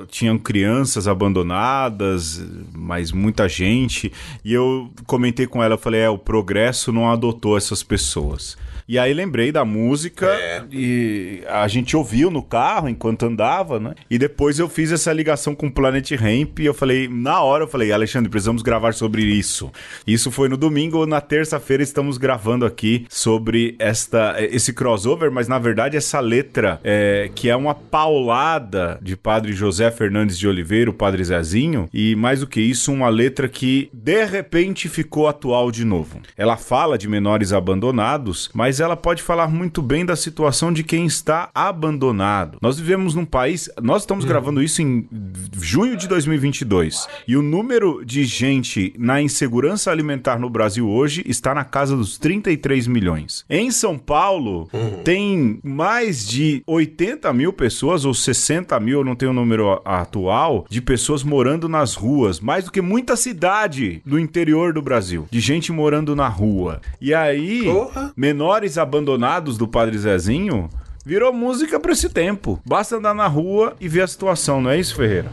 tinham 0.09 0.39
crianças 0.39 1.09
abandonadas, 1.09 2.45
mas 2.73 3.13
muita 3.13 3.49
gente. 3.49 4.13
E 4.45 4.53
eu 4.53 4.91
comentei 5.07 5.47
com 5.47 5.63
ela, 5.63 5.75
eu 5.75 5.79
falei, 5.79 6.01
é, 6.01 6.09
o 6.09 6.19
progresso 6.19 6.93
não 6.93 7.11
adotou 7.11 7.57
essas 7.57 7.83
pessoas. 7.83 8.57
E 8.87 8.99
aí 8.99 9.15
lembrei 9.15 9.51
da 9.51 9.65
música 9.65 10.27
é. 10.27 10.63
e 10.71 11.43
a 11.49 11.67
gente 11.67 11.97
ouviu 11.97 12.31
no 12.31 12.43
carro 12.43 12.87
enquanto 12.87 13.25
andava, 13.25 13.81
né? 13.81 13.95
E 14.11 14.19
depois 14.19 14.59
eu 14.59 14.69
fiz 14.69 14.93
essa 14.93 15.11
ligação 15.11 15.55
com 15.55 15.69
o 15.69 15.73
Planet 15.73 16.11
Ramp 16.13 16.59
e 16.61 16.67
eu 16.67 16.75
falei, 16.75 17.09
na 17.09 17.41
hora 17.41 17.65
eu 17.65 17.69
falei, 17.69 17.93
Alexandre, 17.93 18.29
precisamos 18.29 18.63
gravar 18.63 18.93
sobre 18.93 19.23
isso. 19.23 19.73
Isso 20.07 20.31
foi 20.31 20.51
no 20.51 20.57
domingo, 20.59 21.07
na 21.07 21.21
terça-feira 21.21 21.83
estamos 21.83 22.19
gravando 22.19 22.67
aqui 22.67 23.07
sobre 23.09 23.75
esta 23.79 24.37
esse 24.39 24.73
crossover, 24.73 25.31
mas 25.31 25.49
na 25.49 25.59
verdade 25.59 25.97
essa 25.97 26.21
letra 26.21 26.79
é, 26.85 27.31
que 27.35 27.49
é 27.49 27.57
uma 27.57 27.75
paulada 27.75 28.99
de 29.01 29.17
Padre 29.17 29.55
José 29.55 29.91
Fernandes 29.95 30.39
de 30.39 30.47
Oliveira, 30.47 30.91
o 30.91 30.95
Padre 30.95 31.25
Zezinho, 31.25 31.89
e 31.93 32.15
mais 32.15 32.41
do 32.41 32.47
que 32.47 32.61
isso, 32.61 32.93
uma 32.93 33.09
letra 33.09 33.49
que 33.49 33.89
de 33.93 34.25
repente 34.27 34.89
ficou 34.89 35.27
atual 35.27 35.71
de 35.71 35.85
novo. 35.85 36.21
Ela 36.37 36.57
fala 36.57 36.99
de 36.99 37.09
menores 37.09 37.53
abandonados, 37.53 38.51
mas 38.53 38.81
ela 38.81 38.97
pode 38.97 39.23
falar 39.23 39.49
muito 39.49 39.81
bem 39.81 40.05
da 40.05 40.17
situação 40.17 40.73
de 40.73 40.83
quem 40.83 41.07
está 41.07 41.49
abandonado. 41.55 42.59
Nós 42.61 42.79
vivemos 42.79 43.15
num 43.15 43.25
país, 43.25 43.71
nós 43.81 44.03
estamos 44.03 44.25
hum. 44.25 44.29
gravando 44.29 44.63
isso 44.63 44.83
em 44.83 45.09
junho 45.61 45.97
de 45.97 46.07
2022, 46.09 47.09
e 47.27 47.37
o 47.37 47.43
número 47.43 48.05
de 48.05 48.25
gente 48.25 48.93
na 48.99 49.23
insegurança 49.23 49.91
alimentar 49.91 50.39
no 50.39 50.51
Brasil 50.51 50.89
hoje 50.89 51.23
está 51.27 51.55
na 51.55 51.65
casa 51.65 51.97
dos 51.97 52.19
33 52.19 52.87
milhões. 52.87 53.45
Em 53.49 53.71
São 53.71 53.99
Paulo, 53.99 54.69
uhum. 54.73 55.03
tem 55.03 55.61
mais 55.63 56.27
de 56.27 56.63
80 56.67 57.33
mil 57.33 57.53
pessoas, 57.53 58.05
ou 58.05 58.15
60 58.15 58.79
mil, 58.81 59.01
eu 59.01 59.05
não 59.05 59.15
tenho 59.15 59.31
o 59.31 59.35
número 59.35 59.74
atual, 59.85 60.67
de 60.69 60.81
pessoas 60.81 61.23
morando 61.23 61.69
nas 61.69 61.95
ruas, 61.95 62.41
mais 62.41 62.65
do 62.65 62.71
que 62.71 62.81
muita 62.81 63.17
cidade 63.17 64.03
do 64.05 64.19
interior 64.19 64.73
do 64.73 64.83
Brasil, 64.83 65.27
de 65.31 65.41
gente 65.41 65.73
morando 65.73 66.15
na 66.15 66.29
rua. 66.29 66.81
E 67.01 67.15
aí, 67.15 67.65
Porra. 67.65 68.13
menores 68.17 68.79
abandonados 68.79 69.57
do 69.57 69.67
Padre 69.69 69.99
Zezinho 69.99 70.69
virou 71.05 71.33
música 71.33 71.79
para 71.79 71.93
esse 71.93 72.09
tempo. 72.09 72.61
Basta 72.65 72.97
andar 72.97 73.15
na 73.15 73.27
rua 73.27 73.75
e 73.81 73.89
ver 73.89 74.03
a 74.03 74.07
situação, 74.07 74.61
não 74.61 74.71
é 74.71 74.79
isso, 74.79 74.97
Ferreira? 74.97 75.31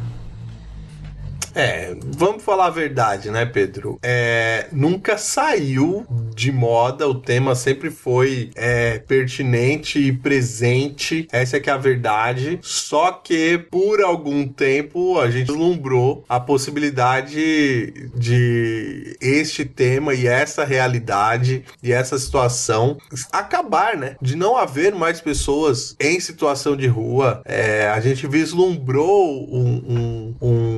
É, 1.53 1.96
vamos 2.17 2.43
falar 2.43 2.67
a 2.67 2.70
verdade, 2.70 3.29
né, 3.29 3.46
Pedro? 3.46 4.00
É, 4.01 4.67
nunca 4.72 5.17
saiu 5.17 6.05
de 6.34 6.51
moda, 6.51 7.08
o 7.08 7.15
tema 7.15 7.55
sempre 7.55 7.89
foi 7.89 8.51
é, 8.55 9.00
pertinente 9.00 10.00
e 10.00 10.12
presente. 10.12 11.27
Essa 11.31 11.58
é 11.58 11.60
que 11.60 11.70
é 11.70 11.74
a 11.74 11.77
verdade. 11.77 12.60
Só 12.62 13.12
que 13.12 13.58
por 13.70 14.01
algum 14.01 14.48
tempo 14.48 15.20
a 15.20 15.29
gente 15.29 15.48
vislumbrou 15.48 16.24
a 16.27 16.39
possibilidade 16.39 18.10
de 18.15 19.17
este 19.22 19.65
tema 19.65 20.13
e 20.13 20.27
essa 20.27 20.63
realidade 20.63 21.63
e 21.84 21.91
essa 21.91 22.17
situação 22.17 22.98
acabar, 23.31 23.98
né? 23.98 24.15
De 24.22 24.36
não 24.36 24.58
haver 24.58 24.96
mais 24.96 25.20
pessoas 25.20 25.96
em 26.00 26.20
situação 26.20 26.75
de 26.75 26.88
rua. 26.88 27.41
É, 27.46 27.88
a 27.89 28.00
gente 28.00 28.25
vislumbrou 28.27 29.48
um, 29.53 29.72
um, 29.88 30.36
um 30.41 30.70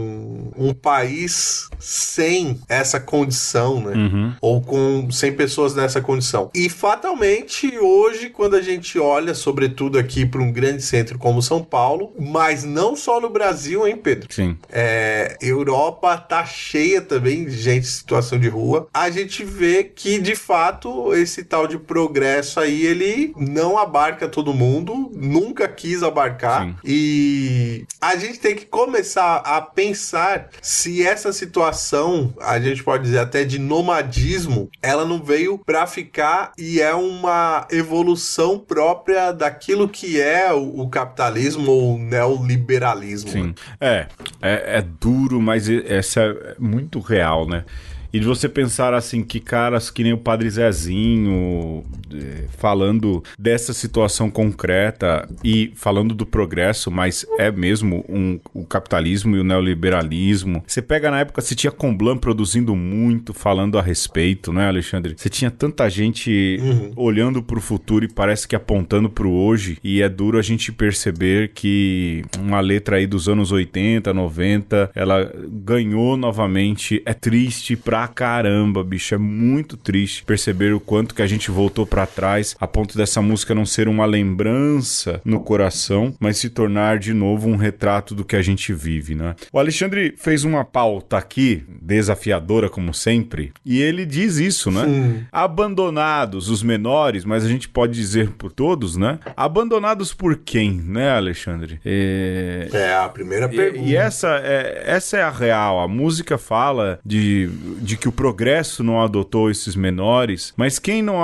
um 0.65 0.73
país 0.73 1.69
sem 1.79 2.59
essa 2.69 2.99
condição, 2.99 3.81
né? 3.81 3.93
Uhum. 3.95 4.33
Ou 4.41 4.61
com 4.61 5.11
sem 5.11 5.33
pessoas 5.33 5.75
nessa 5.75 6.01
condição. 6.01 6.49
E 6.53 6.69
fatalmente 6.69 7.77
hoje, 7.77 8.29
quando 8.29 8.55
a 8.55 8.61
gente 8.61 8.97
olha, 8.97 9.33
sobretudo 9.33 9.97
aqui 9.97 10.25
para 10.25 10.41
um 10.41 10.51
grande 10.51 10.81
centro 10.81 11.19
como 11.19 11.41
São 11.41 11.63
Paulo, 11.63 12.13
mas 12.19 12.63
não 12.63 12.95
só 12.95 13.19
no 13.19 13.29
Brasil, 13.29 13.87
hein, 13.87 13.97
Pedro? 13.97 14.27
Sim. 14.31 14.57
É, 14.71 15.37
Europa 15.41 16.17
tá 16.17 16.45
cheia 16.45 17.01
também 17.01 17.45
de 17.45 17.57
gente 17.57 17.83
em 17.83 17.91
situação 17.91 18.39
de 18.39 18.47
rua. 18.47 18.87
A 18.93 19.09
gente 19.09 19.43
vê 19.43 19.83
que 19.83 20.19
de 20.19 20.35
fato 20.35 21.13
esse 21.13 21.43
tal 21.43 21.67
de 21.67 21.77
progresso 21.77 22.59
aí 22.59 22.85
ele 22.85 23.33
não 23.37 23.77
abarca 23.77 24.27
todo 24.27 24.53
mundo, 24.53 25.11
nunca 25.13 25.67
quis 25.67 26.03
abarcar 26.03 26.65
Sim. 26.65 26.75
e 26.83 27.85
a 27.99 28.15
gente 28.15 28.39
tem 28.39 28.55
que 28.55 28.65
começar 28.65 29.37
a 29.37 29.61
pensar 29.61 30.49
se 30.61 31.05
essa 31.05 31.33
situação, 31.33 32.33
a 32.39 32.59
gente 32.59 32.83
pode 32.83 33.03
dizer 33.03 33.19
até 33.19 33.43
de 33.43 33.59
nomadismo, 33.59 34.69
ela 34.81 35.05
não 35.05 35.21
veio 35.21 35.57
para 35.57 35.85
ficar 35.85 36.51
e 36.57 36.79
é 36.79 36.93
uma 36.93 37.67
evolução 37.71 38.59
própria 38.59 39.31
daquilo 39.31 39.89
que 39.89 40.19
é 40.19 40.53
o, 40.53 40.81
o 40.81 40.89
capitalismo 40.89 41.71
ou 41.71 41.95
o 41.95 41.97
neoliberalismo. 41.97 43.29
Sim, 43.29 43.43
né? 43.43 43.53
é, 43.79 44.07
é, 44.41 44.77
é 44.77 44.81
duro, 44.81 45.41
mas 45.41 45.69
essa 45.69 46.21
é 46.21 46.55
muito 46.59 46.99
real, 46.99 47.47
né? 47.47 47.65
E 48.13 48.19
de 48.19 48.25
você 48.27 48.47
pensar 48.47 48.93
assim, 48.93 49.23
que 49.23 49.39
caras 49.39 49.89
que 49.89 50.03
nem 50.03 50.13
o 50.13 50.17
Padre 50.17 50.47
Zezinho, 50.47 51.83
é, 52.13 52.45
falando 52.59 53.23
dessa 53.39 53.73
situação 53.73 54.29
concreta 54.29 55.27
e 55.43 55.71
falando 55.75 56.13
do 56.13 56.23
progresso, 56.23 56.91
mas 56.91 57.25
é 57.39 57.51
mesmo 57.51 58.05
um, 58.07 58.39
o 58.53 58.63
capitalismo 58.65 59.35
e 59.35 59.39
o 59.39 59.43
neoliberalismo. 59.43 60.63
Você 60.67 60.81
pega 60.81 61.09
na 61.09 61.21
época, 61.21 61.41
você 61.41 61.55
tinha 61.55 61.71
Comblan 61.71 62.17
produzindo 62.17 62.75
muito, 62.75 63.33
falando 63.33 63.79
a 63.79 63.81
respeito, 63.81 64.53
né, 64.53 64.67
Alexandre? 64.67 65.15
Você 65.17 65.29
tinha 65.29 65.49
tanta 65.49 65.89
gente 65.89 66.59
uhum. 66.61 66.91
olhando 66.95 67.41
para 67.41 67.57
o 67.57 67.61
futuro 67.61 68.05
e 68.05 68.07
parece 68.07 68.47
que 68.47 68.55
apontando 68.55 69.09
para 69.09 69.27
o 69.27 69.33
hoje, 69.33 69.79
e 69.83 70.03
é 70.03 70.09
duro 70.09 70.37
a 70.37 70.41
gente 70.41 70.71
perceber 70.71 71.51
que 71.53 72.23
uma 72.39 72.59
letra 72.59 72.97
aí 72.97 73.07
dos 73.07 73.27
anos 73.27 73.51
80, 73.51 74.13
90, 74.13 74.91
ela 74.93 75.33
ganhou 75.49 76.15
novamente. 76.15 77.01
É 77.05 77.13
triste 77.13 77.75
pra 77.75 78.02
caramba, 78.07 78.83
bicho. 78.83 79.15
É 79.15 79.17
muito 79.17 79.77
triste 79.77 80.23
perceber 80.23 80.73
o 80.73 80.79
quanto 80.79 81.15
que 81.15 81.21
a 81.21 81.27
gente 81.27 81.51
voltou 81.51 81.85
para 81.85 82.05
trás 82.05 82.55
a 82.59 82.67
ponto 82.67 82.97
dessa 82.97 83.21
música 83.21 83.55
não 83.55 83.65
ser 83.65 83.87
uma 83.87 84.05
lembrança 84.05 85.21
no 85.23 85.39
coração, 85.39 86.13
mas 86.19 86.37
se 86.37 86.49
tornar 86.49 86.99
de 86.99 87.13
novo 87.13 87.47
um 87.47 87.55
retrato 87.55 88.15
do 88.15 88.25
que 88.25 88.35
a 88.35 88.41
gente 88.41 88.73
vive, 88.73 89.15
né? 89.15 89.35
O 89.51 89.59
Alexandre 89.59 90.13
fez 90.17 90.43
uma 90.43 90.63
pauta 90.63 91.17
aqui, 91.17 91.63
desafiadora 91.81 92.69
como 92.69 92.93
sempre, 92.93 93.51
e 93.65 93.81
ele 93.81 94.05
diz 94.05 94.37
isso, 94.37 94.71
né? 94.71 94.85
Sim. 94.85 95.25
Abandonados 95.31 96.49
os 96.49 96.63
menores, 96.63 97.25
mas 97.25 97.43
a 97.43 97.47
gente 97.47 97.67
pode 97.69 97.93
dizer 97.93 98.31
por 98.31 98.51
todos, 98.51 98.97
né? 98.97 99.19
Abandonados 99.35 100.13
por 100.13 100.37
quem, 100.37 100.71
né, 100.71 101.11
Alexandre? 101.11 101.79
É, 101.85 102.69
é 102.71 102.95
a 102.95 103.09
primeira 103.09 103.47
pergunta. 103.47 103.85
E, 103.85 103.91
e 103.91 103.95
essa, 103.95 104.41
é, 104.43 104.83
essa 104.85 105.17
é 105.17 105.21
a 105.21 105.29
real. 105.29 105.79
A 105.79 105.87
música 105.87 106.37
fala 106.37 106.99
de, 107.05 107.49
de 107.81 107.92
de 107.93 107.97
que 107.97 108.09
o 108.09 108.11
progresso 108.11 108.83
não 108.83 109.01
adotou 109.01 109.51
esses 109.51 109.75
menores, 109.75 110.51
mas 110.57 110.79
quem 110.79 111.01
não 111.01 111.21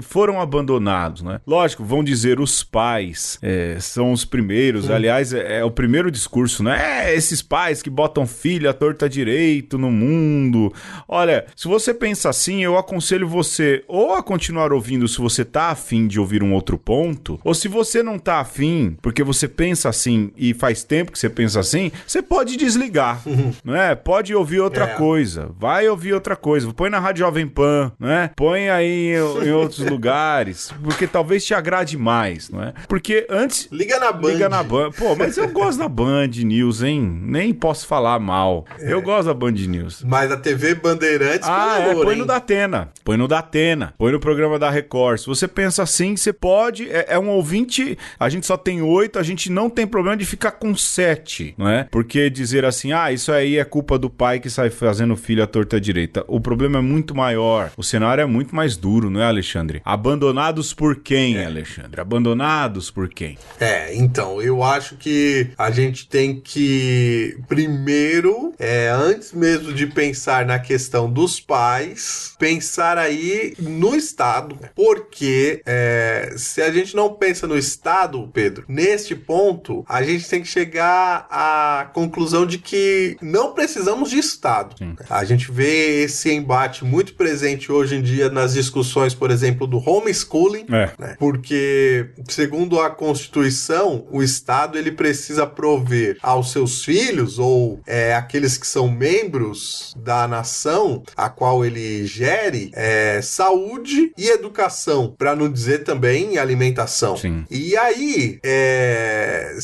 foram 0.00 0.40
abandonados, 0.40 1.22
né? 1.22 1.40
Lógico, 1.44 1.84
vão 1.84 2.04
dizer 2.04 2.38
os 2.40 2.62
pais 2.62 3.38
é, 3.42 3.76
são 3.80 4.12
os 4.12 4.24
primeiros. 4.24 4.88
Hum. 4.88 4.94
Aliás, 4.94 5.32
é, 5.32 5.58
é, 5.58 5.64
o 5.64 5.70
primeiro 5.70 6.10
discurso, 6.10 6.62
né? 6.62 7.08
É, 7.08 7.14
esses 7.14 7.42
pais 7.42 7.82
que 7.82 7.90
botam 7.90 8.24
filho 8.26 8.70
à 8.70 8.72
torta 8.72 9.08
direito 9.08 9.76
no 9.76 9.90
mundo. 9.90 10.72
Olha, 11.08 11.44
se 11.56 11.66
você 11.66 11.92
pensa 11.92 12.28
assim, 12.28 12.62
eu 12.62 12.78
aconselho 12.78 13.26
você 13.26 13.82
ou 13.88 14.14
a 14.14 14.22
continuar 14.22 14.72
ouvindo 14.72 15.08
se 15.08 15.18
você 15.18 15.44
tá 15.44 15.70
afim 15.70 16.06
de 16.06 16.20
ouvir 16.20 16.42
um 16.42 16.54
outro 16.54 16.78
ponto, 16.78 17.40
ou 17.42 17.52
se 17.52 17.66
você 17.66 18.02
não 18.02 18.18
tá 18.18 18.38
afim, 18.38 18.96
porque 19.02 19.24
você 19.24 19.48
pensa 19.48 19.88
assim 19.88 20.30
e 20.36 20.54
faz 20.54 20.84
tempo 20.84 21.10
que 21.10 21.18
você 21.18 21.28
pensa 21.28 21.58
assim, 21.58 21.90
você 22.06 22.22
pode 22.22 22.56
desligar, 22.56 23.20
uhum. 23.26 23.52
né? 23.64 23.94
Pode 23.96 24.32
ouvir 24.32 24.60
outra 24.60 24.84
é. 24.84 24.94
coisa. 24.94 25.50
Vai 25.58 25.88
ouvir 25.88 26.11
outra 26.14 26.36
coisa. 26.36 26.72
Põe 26.72 26.90
na 26.90 26.98
Rádio 26.98 27.20
Jovem 27.20 27.46
Pan, 27.46 27.92
né? 27.98 28.30
Põe 28.36 28.68
aí 28.68 29.14
em, 29.14 29.46
em 29.46 29.50
outros 29.52 29.80
lugares, 29.80 30.72
porque 30.82 31.06
talvez 31.06 31.44
te 31.44 31.54
agrade 31.54 31.96
mais, 31.96 32.50
não 32.50 32.62
é? 32.62 32.74
Porque 32.88 33.26
antes. 33.30 33.68
Liga 33.70 33.98
na 33.98 34.12
Band. 34.12 34.28
Liga 34.28 34.48
na 34.48 34.62
Band. 34.62 34.90
Pô, 34.92 35.14
mas 35.14 35.36
eu 35.36 35.48
gosto 35.48 35.78
da 35.78 35.88
Band 35.88 36.28
News, 36.28 36.82
hein? 36.82 37.00
Nem 37.22 37.52
posso 37.52 37.86
falar 37.86 38.18
mal. 38.18 38.64
É. 38.78 38.92
Eu 38.92 39.02
gosto 39.02 39.26
da 39.26 39.34
Band 39.34 39.52
News. 39.52 40.02
Mas 40.04 40.30
a 40.30 40.36
TV 40.36 40.74
Bandeirantes, 40.74 41.48
ah, 41.48 41.78
é, 41.78 41.94
põe 41.94 42.14
hein? 42.14 42.18
no 42.20 42.26
Datena. 42.26 42.90
Põe 43.04 43.16
no 43.16 43.28
Datena. 43.28 43.94
Põe 43.98 44.12
no 44.12 44.20
programa 44.20 44.58
da 44.58 44.70
Record. 44.70 45.18
Se 45.18 45.26
você 45.26 45.48
pensa 45.48 45.82
assim, 45.82 46.16
você 46.16 46.32
pode. 46.32 46.90
É, 46.90 47.06
é 47.10 47.18
um 47.18 47.28
ouvinte. 47.28 47.98
A 48.18 48.28
gente 48.28 48.46
só 48.46 48.56
tem 48.56 48.82
oito, 48.82 49.18
a 49.18 49.22
gente 49.22 49.50
não 49.50 49.70
tem 49.70 49.86
problema 49.86 50.16
de 50.16 50.24
ficar 50.24 50.52
com 50.52 50.74
sete, 50.74 51.54
não 51.56 51.68
é? 51.68 51.84
Porque 51.90 52.28
dizer 52.30 52.64
assim, 52.64 52.92
ah, 52.92 53.12
isso 53.12 53.32
aí 53.32 53.58
é 53.58 53.64
culpa 53.64 53.98
do 53.98 54.10
pai 54.10 54.40
que 54.40 54.50
sai 54.50 54.70
fazendo 54.70 55.16
filho 55.16 55.42
à 55.42 55.46
torta 55.46 55.80
direita 55.80 56.01
direita. 56.02 56.24
O 56.26 56.40
problema 56.40 56.78
é 56.78 56.82
muito 56.82 57.14
maior. 57.14 57.70
O 57.76 57.82
cenário 57.82 58.22
é 58.22 58.26
muito 58.26 58.54
mais 58.54 58.76
duro, 58.76 59.10
não 59.10 59.20
é, 59.20 59.24
Alexandre? 59.24 59.80
Abandonados 59.84 60.74
por 60.74 60.96
quem, 60.96 61.36
é. 61.36 61.46
Alexandre? 61.46 62.00
Abandonados 62.00 62.90
por 62.90 63.08
quem? 63.08 63.38
É, 63.60 63.94
então, 63.94 64.40
eu 64.42 64.62
acho 64.62 64.96
que 64.96 65.48
a 65.56 65.70
gente 65.70 66.08
tem 66.08 66.40
que, 66.40 67.38
primeiro, 67.48 68.52
é, 68.58 68.88
antes 68.88 69.32
mesmo 69.32 69.72
de 69.72 69.86
pensar 69.86 70.44
na 70.44 70.58
questão 70.58 71.10
dos 71.10 71.40
pais, 71.40 72.34
pensar 72.38 72.98
aí 72.98 73.54
no 73.58 73.94
Estado. 73.94 74.56
Porque 74.74 75.62
é, 75.64 76.34
se 76.36 76.60
a 76.62 76.70
gente 76.72 76.94
não 76.94 77.12
pensa 77.12 77.46
no 77.46 77.56
Estado, 77.56 78.28
Pedro, 78.32 78.64
neste 78.68 79.14
ponto, 79.14 79.84
a 79.88 80.02
gente 80.02 80.28
tem 80.28 80.42
que 80.42 80.48
chegar 80.48 81.26
à 81.30 81.90
conclusão 81.92 82.46
de 82.46 82.58
que 82.58 83.16
não 83.20 83.52
precisamos 83.52 84.10
de 84.10 84.18
Estado. 84.18 84.76
Sim. 84.78 84.96
A 85.08 85.24
gente 85.24 85.50
vê 85.50 85.81
esse 85.82 86.32
embate 86.32 86.84
muito 86.84 87.14
presente 87.14 87.70
hoje 87.70 87.96
em 87.96 88.02
dia 88.02 88.28
nas 88.28 88.54
discussões, 88.54 89.14
por 89.14 89.30
exemplo, 89.30 89.66
do 89.66 89.78
homeschooling, 89.78 90.66
é. 90.70 90.90
né? 90.98 91.16
porque 91.18 92.10
segundo 92.28 92.80
a 92.80 92.90
Constituição, 92.90 94.06
o 94.10 94.22
Estado 94.22 94.78
ele 94.78 94.92
precisa 94.92 95.46
prover 95.46 96.18
aos 96.22 96.52
seus 96.52 96.84
filhos 96.84 97.38
ou 97.38 97.80
é, 97.86 98.14
aqueles 98.14 98.56
que 98.56 98.66
são 98.66 98.90
membros 98.90 99.94
da 99.96 100.26
nação 100.26 101.02
a 101.16 101.28
qual 101.28 101.64
ele 101.64 102.06
gere 102.06 102.70
é, 102.74 103.20
saúde 103.22 104.12
e 104.16 104.28
educação, 104.28 105.14
para 105.16 105.34
não 105.34 105.50
dizer 105.50 105.84
também 105.84 106.38
alimentação. 106.38 107.16
Sim. 107.16 107.44
E 107.50 107.76
aí, 107.76 108.38
é, 108.42 109.56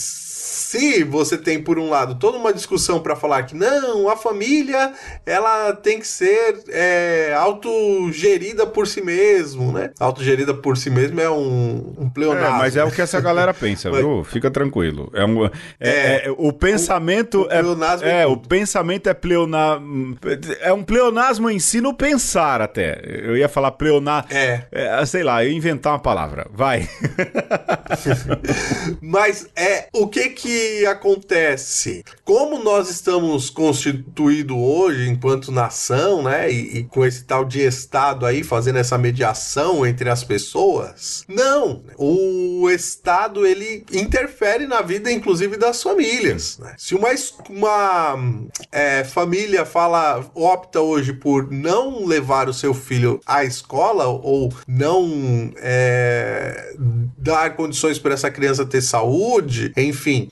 se 0.69 1.03
você 1.03 1.39
tem 1.39 1.63
por 1.63 1.79
um 1.79 1.89
lado 1.89 2.17
toda 2.17 2.37
uma 2.37 2.53
discussão 2.53 3.01
para 3.01 3.17
falar 3.17 3.45
que 3.45 3.55
não, 3.55 4.07
a 4.07 4.17
família 4.19 4.93
ela 5.25 5.73
tem 5.73 5.99
que 5.99 6.07
ser 6.07 6.63
é, 6.69 7.33
autogerida 7.35 8.67
por 8.67 8.87
si 8.87 9.01
mesmo, 9.01 9.73
né? 9.73 9.93
Autogerida 9.99 10.53
por 10.53 10.77
si 10.77 10.91
mesmo 10.91 11.19
é 11.23 11.31
um, 11.31 11.95
um 11.97 12.11
pleonasmo. 12.11 12.57
É, 12.57 12.59
mas 12.59 12.77
é 12.77 12.85
o 12.85 12.91
que 12.91 13.01
essa 13.01 13.19
galera 13.19 13.55
pensa, 13.55 13.89
mas... 13.91 14.01
viu? 14.01 14.23
Fica 14.25 14.51
tranquilo. 14.51 15.11
É, 15.15 15.25
um, 15.25 15.47
é, 15.47 15.51
é, 15.81 16.27
é 16.27 16.31
o 16.37 16.53
pensamento 16.53 17.45
o, 17.45 17.47
o 17.47 18.05
é, 18.05 18.23
é 18.23 18.27
o 18.27 18.37
pensamento 18.37 19.09
é 19.09 19.15
pleona, 19.15 19.81
é 20.61 20.71
um 20.71 20.83
pleonasmo 20.83 21.49
em 21.49 21.59
si 21.59 21.81
no 21.81 21.95
pensar 21.95 22.61
até. 22.61 23.01
Eu 23.07 23.39
ia 23.39 23.49
falar 23.49 23.71
pleonar, 23.71 24.27
é. 24.29 24.65
é 24.71 25.07
sei 25.07 25.23
lá, 25.23 25.43
eu 25.43 25.51
ia 25.51 25.57
inventar 25.57 25.95
uma 25.95 25.99
palavra. 25.99 26.47
Vai. 26.53 26.87
mas 29.01 29.49
é 29.57 29.89
o 29.95 30.07
que 30.07 30.29
que 30.29 30.58
acontece? 30.87 32.05
Como 32.25 32.63
nós 32.63 32.91
estamos 32.91 33.51
constituídos 33.51 34.57
hoje 34.57 35.09
enquanto 35.09 35.53
nação, 35.53 36.23
né? 36.23 36.51
E, 36.51 36.79
e, 36.79 36.85
com 36.85 37.05
esse 37.05 37.25
tal 37.25 37.45
de 37.45 37.61
Estado 37.61 38.27
aí 38.27 38.43
fazendo 38.43 38.79
essa 38.79 38.99
mediação 38.99 39.87
entre 39.87 40.09
as 40.09 40.25
pessoas, 40.25 41.25
não. 41.29 41.83
O 41.97 42.69
Estado 42.71 43.47
ele 43.47 43.85
interfere 43.93 44.67
na 44.67 44.83
vida, 44.83 45.11
inclusive, 45.11 45.57
das 45.57 45.83
famílias. 45.83 46.59
Né? 46.59 46.75
Se 46.77 46.95
uma, 46.95 47.09
uma 47.49 48.17
é, 48.71 49.05
família 49.05 49.65
fala, 49.65 50.25
opta 50.35 50.81
hoje 50.81 51.13
por 51.13 51.51
não 51.51 52.05
levar 52.07 52.49
o 52.49 52.55
seu 52.55 52.75
filho 52.75 53.21
à 53.27 53.45
escola 53.45 54.07
ou 54.07 54.53
não 54.67 55.53
é, 55.57 56.75
dar 57.17 57.57
condições 57.57 57.99
para 57.99 58.15
essa 58.15 58.31
criança 58.31 58.65
ter 58.65 58.83
saúde, 58.83 59.73
enfim, 59.77 60.31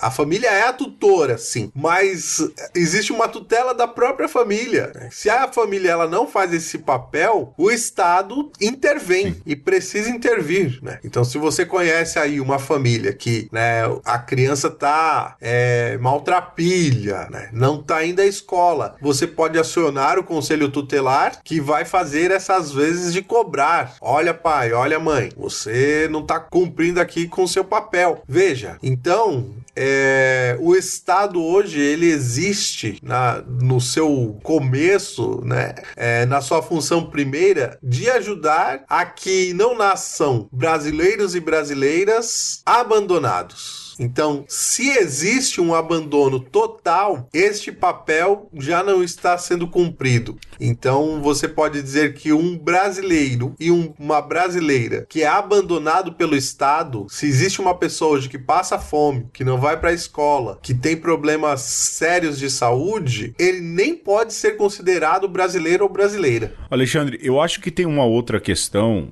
a 0.00 0.10
família 0.10 0.48
é 0.50 0.62
a 0.62 0.72
tutora, 0.72 1.38
sim, 1.38 1.70
mas 1.74 2.40
existe 2.74 3.12
uma 3.12 3.28
tutela 3.28 3.74
da 3.74 3.86
própria 3.86 4.28
família. 4.28 5.08
Se 5.10 5.30
a 5.30 5.48
família 5.48 5.90
ela 5.90 6.08
não 6.08 6.26
faz 6.26 6.52
esse 6.52 6.78
papel, 6.78 7.54
o 7.56 7.70
Estado 7.70 8.50
intervém 8.60 9.34
sim. 9.34 9.42
e 9.46 9.56
precisa 9.56 10.10
intervir, 10.10 10.78
né? 10.82 10.98
Então, 11.04 11.24
se 11.24 11.38
você 11.38 11.64
conhece 11.64 12.18
aí 12.18 12.40
uma 12.40 12.58
família 12.58 13.12
que 13.12 13.48
né, 13.52 13.82
a 14.04 14.18
criança 14.18 14.70
tá 14.70 15.36
é, 15.40 15.96
maltrapilha, 15.98 17.28
né, 17.30 17.48
não 17.52 17.82
tá 17.82 18.04
indo 18.04 18.20
à 18.20 18.26
escola, 18.26 18.96
você 19.00 19.26
pode 19.26 19.58
acionar 19.58 20.18
o 20.18 20.24
conselho 20.24 20.68
tutelar 20.68 21.40
que 21.42 21.60
vai 21.60 21.84
fazer 21.84 22.30
essas 22.30 22.72
vezes 22.72 23.12
de 23.12 23.22
cobrar. 23.22 23.96
Olha, 24.00 24.34
pai, 24.34 24.72
olha, 24.72 24.98
mãe, 24.98 25.30
você 25.36 26.08
não 26.10 26.24
tá 26.24 26.38
cumprindo 26.38 27.00
aqui 27.00 27.28
com 27.28 27.44
o 27.44 27.48
seu 27.48 27.64
papel. 27.64 28.22
Veja, 28.28 28.78
então 28.82 29.53
é, 29.76 30.56
o 30.60 30.74
Estado 30.74 31.42
hoje 31.42 31.80
ele 31.80 32.06
existe 32.06 32.98
na, 33.02 33.42
no 33.42 33.80
seu 33.80 34.38
começo, 34.42 35.40
né, 35.44 35.74
é, 35.96 36.24
na 36.26 36.40
sua 36.40 36.62
função 36.62 37.06
primeira 37.06 37.78
de 37.82 38.08
ajudar 38.10 38.84
a 38.88 39.04
que 39.04 39.52
não 39.54 39.76
nasçam 39.76 40.48
brasileiros 40.52 41.34
e 41.34 41.40
brasileiras 41.40 42.62
abandonados. 42.64 43.83
Então, 43.98 44.44
se 44.48 44.88
existe 44.88 45.60
um 45.60 45.74
abandono 45.74 46.40
total, 46.40 47.28
este 47.32 47.70
papel 47.70 48.48
já 48.54 48.82
não 48.82 49.02
está 49.02 49.36
sendo 49.38 49.68
cumprido. 49.68 50.36
Então, 50.60 51.20
você 51.22 51.48
pode 51.48 51.80
dizer 51.82 52.14
que 52.14 52.32
um 52.32 52.56
brasileiro 52.58 53.54
e 53.58 53.70
um, 53.70 53.92
uma 53.98 54.20
brasileira 54.20 55.06
que 55.08 55.22
é 55.22 55.26
abandonado 55.26 56.12
pelo 56.12 56.36
Estado, 56.36 57.06
se 57.08 57.26
existe 57.26 57.60
uma 57.60 57.74
pessoa 57.74 58.12
hoje 58.12 58.28
que 58.28 58.38
passa 58.38 58.78
fome, 58.78 59.26
que 59.32 59.44
não 59.44 59.58
vai 59.58 59.78
para 59.78 59.90
a 59.90 59.94
escola, 59.94 60.58
que 60.62 60.74
tem 60.74 60.96
problemas 60.96 61.60
sérios 61.60 62.38
de 62.38 62.50
saúde, 62.50 63.34
ele 63.38 63.60
nem 63.60 63.94
pode 63.94 64.32
ser 64.32 64.56
considerado 64.56 65.28
brasileiro 65.28 65.84
ou 65.84 65.90
brasileira. 65.90 66.54
Alexandre, 66.70 67.18
eu 67.22 67.40
acho 67.40 67.60
que 67.60 67.70
tem 67.70 67.86
uma 67.86 68.04
outra 68.04 68.40
questão 68.40 69.08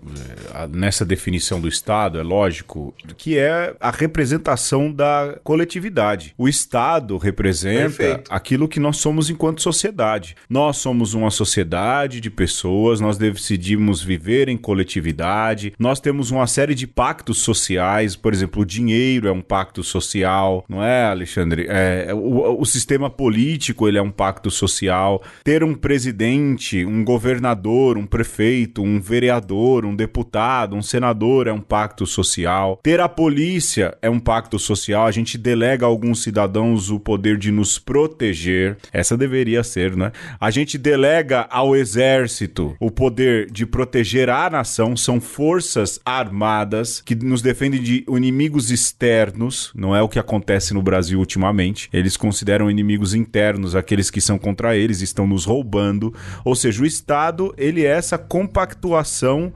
eh, 0.55 0.69
nessa 0.69 1.05
definição 1.05 1.61
do 1.61 1.69
Estado, 1.69 2.19
é 2.19 2.23
lógico, 2.23 2.95
que 3.17 3.39
é 3.39 3.75
a 3.81 3.91
representação 3.91 4.72
da 4.93 5.39
coletividade. 5.43 6.35
O 6.39 6.49
Estado 6.49 7.17
representa 7.19 7.97
Perfeito. 7.97 8.31
aquilo 8.31 8.69
que 8.69 8.79
nós 8.79 8.99
somos 8.99 9.29
enquanto 9.29 9.61
sociedade. 9.61 10.37
Nós 10.49 10.77
somos 10.77 11.15
uma 11.15 11.31
sociedade 11.31 12.21
de 12.21 12.31
pessoas, 12.31 13.01
nós 13.01 13.19
decidimos 13.19 14.03
viver 14.03 14.49
em 14.49 14.57
coletividade, 14.57 15.75
nós 15.79 16.01
temos 16.01 16.31
uma 16.31 16.47
série 16.47 16.75
de 16.75 16.87
pactos 16.87 17.39
sociais, 17.39 18.15
por 18.15 18.33
exemplo, 18.33 18.63
o 18.63 18.67
dinheiro 18.67 19.29
é 19.29 19.33
um 19.33 19.43
pacto 19.43 19.83
social, 19.83 20.65
não 20.69 20.83
é, 20.83 21.07
Alexandre? 21.07 21.67
É, 21.69 22.15
o, 22.15 22.61
o 22.61 22.65
sistema 22.65 23.11
político 23.11 23.89
ele 23.89 23.99
é 23.99 24.03
um 24.03 24.11
pacto 24.11 24.51
social. 24.51 25.23
Ter 25.43 25.65
um 25.65 25.75
presidente, 25.75 26.85
um 26.85 27.05
governador, 27.05 27.99
um 27.99 28.07
prefeito, 28.07 28.83
um 28.83 29.01
vereador, 29.01 29.85
um 29.85 29.95
deputado, 29.95 30.77
um 30.77 30.83
senador 30.83 31.47
é 31.47 31.53
um 31.53 31.61
pacto 31.61 32.07
social. 32.07 32.79
Ter 32.83 33.01
a 33.01 33.09
polícia 33.09 33.97
é 34.01 34.09
um 34.09 34.21
pacto 34.21 34.59
social, 34.63 35.07
a 35.07 35.11
gente 35.11 35.37
delega 35.37 35.85
a 35.85 35.89
alguns 35.89 36.23
cidadãos 36.23 36.91
o 36.91 36.99
poder 36.99 37.37
de 37.37 37.51
nos 37.51 37.79
proteger. 37.79 38.77
Essa 38.93 39.17
deveria 39.17 39.63
ser, 39.63 39.97
né? 39.97 40.13
A 40.41 40.51
gente 40.51 40.79
delega 40.79 41.47
ao 41.51 41.77
exército 41.77 42.77
o 42.81 42.91
poder 42.91 43.51
de 43.51 43.67
proteger 43.67 44.31
a 44.31 44.49
nação. 44.49 44.97
São 44.97 45.21
forças 45.21 46.01
armadas 46.05 47.01
que 47.01 47.15
nos 47.15 47.43
defendem 47.43 47.83
de 47.83 48.05
inimigos 48.09 48.71
externos. 48.71 49.73
Não 49.75 49.95
é 49.95 50.03
o 50.03 50.09
que 50.09 50.19
acontece 50.19 50.73
no 50.75 50.83
Brasil 50.83 51.19
ultimamente. 51.19 51.89
Eles 51.93 52.17
consideram 52.17 52.71
inimigos 52.71 53.15
internos 53.15 53.75
aqueles 53.75 54.11
que 54.11 54.21
são 54.21 54.39
contra 54.39 54.77
eles, 54.77 55.01
estão 55.01 55.27
nos 55.27 55.45
roubando. 55.45 56.15
Ou 56.45 56.55
seja, 56.55 56.83
o 56.83 56.87
Estado, 56.87 57.55
ele 57.57 57.85
é 57.85 57.91
essa 57.91 58.17
compactuação 58.17 59.53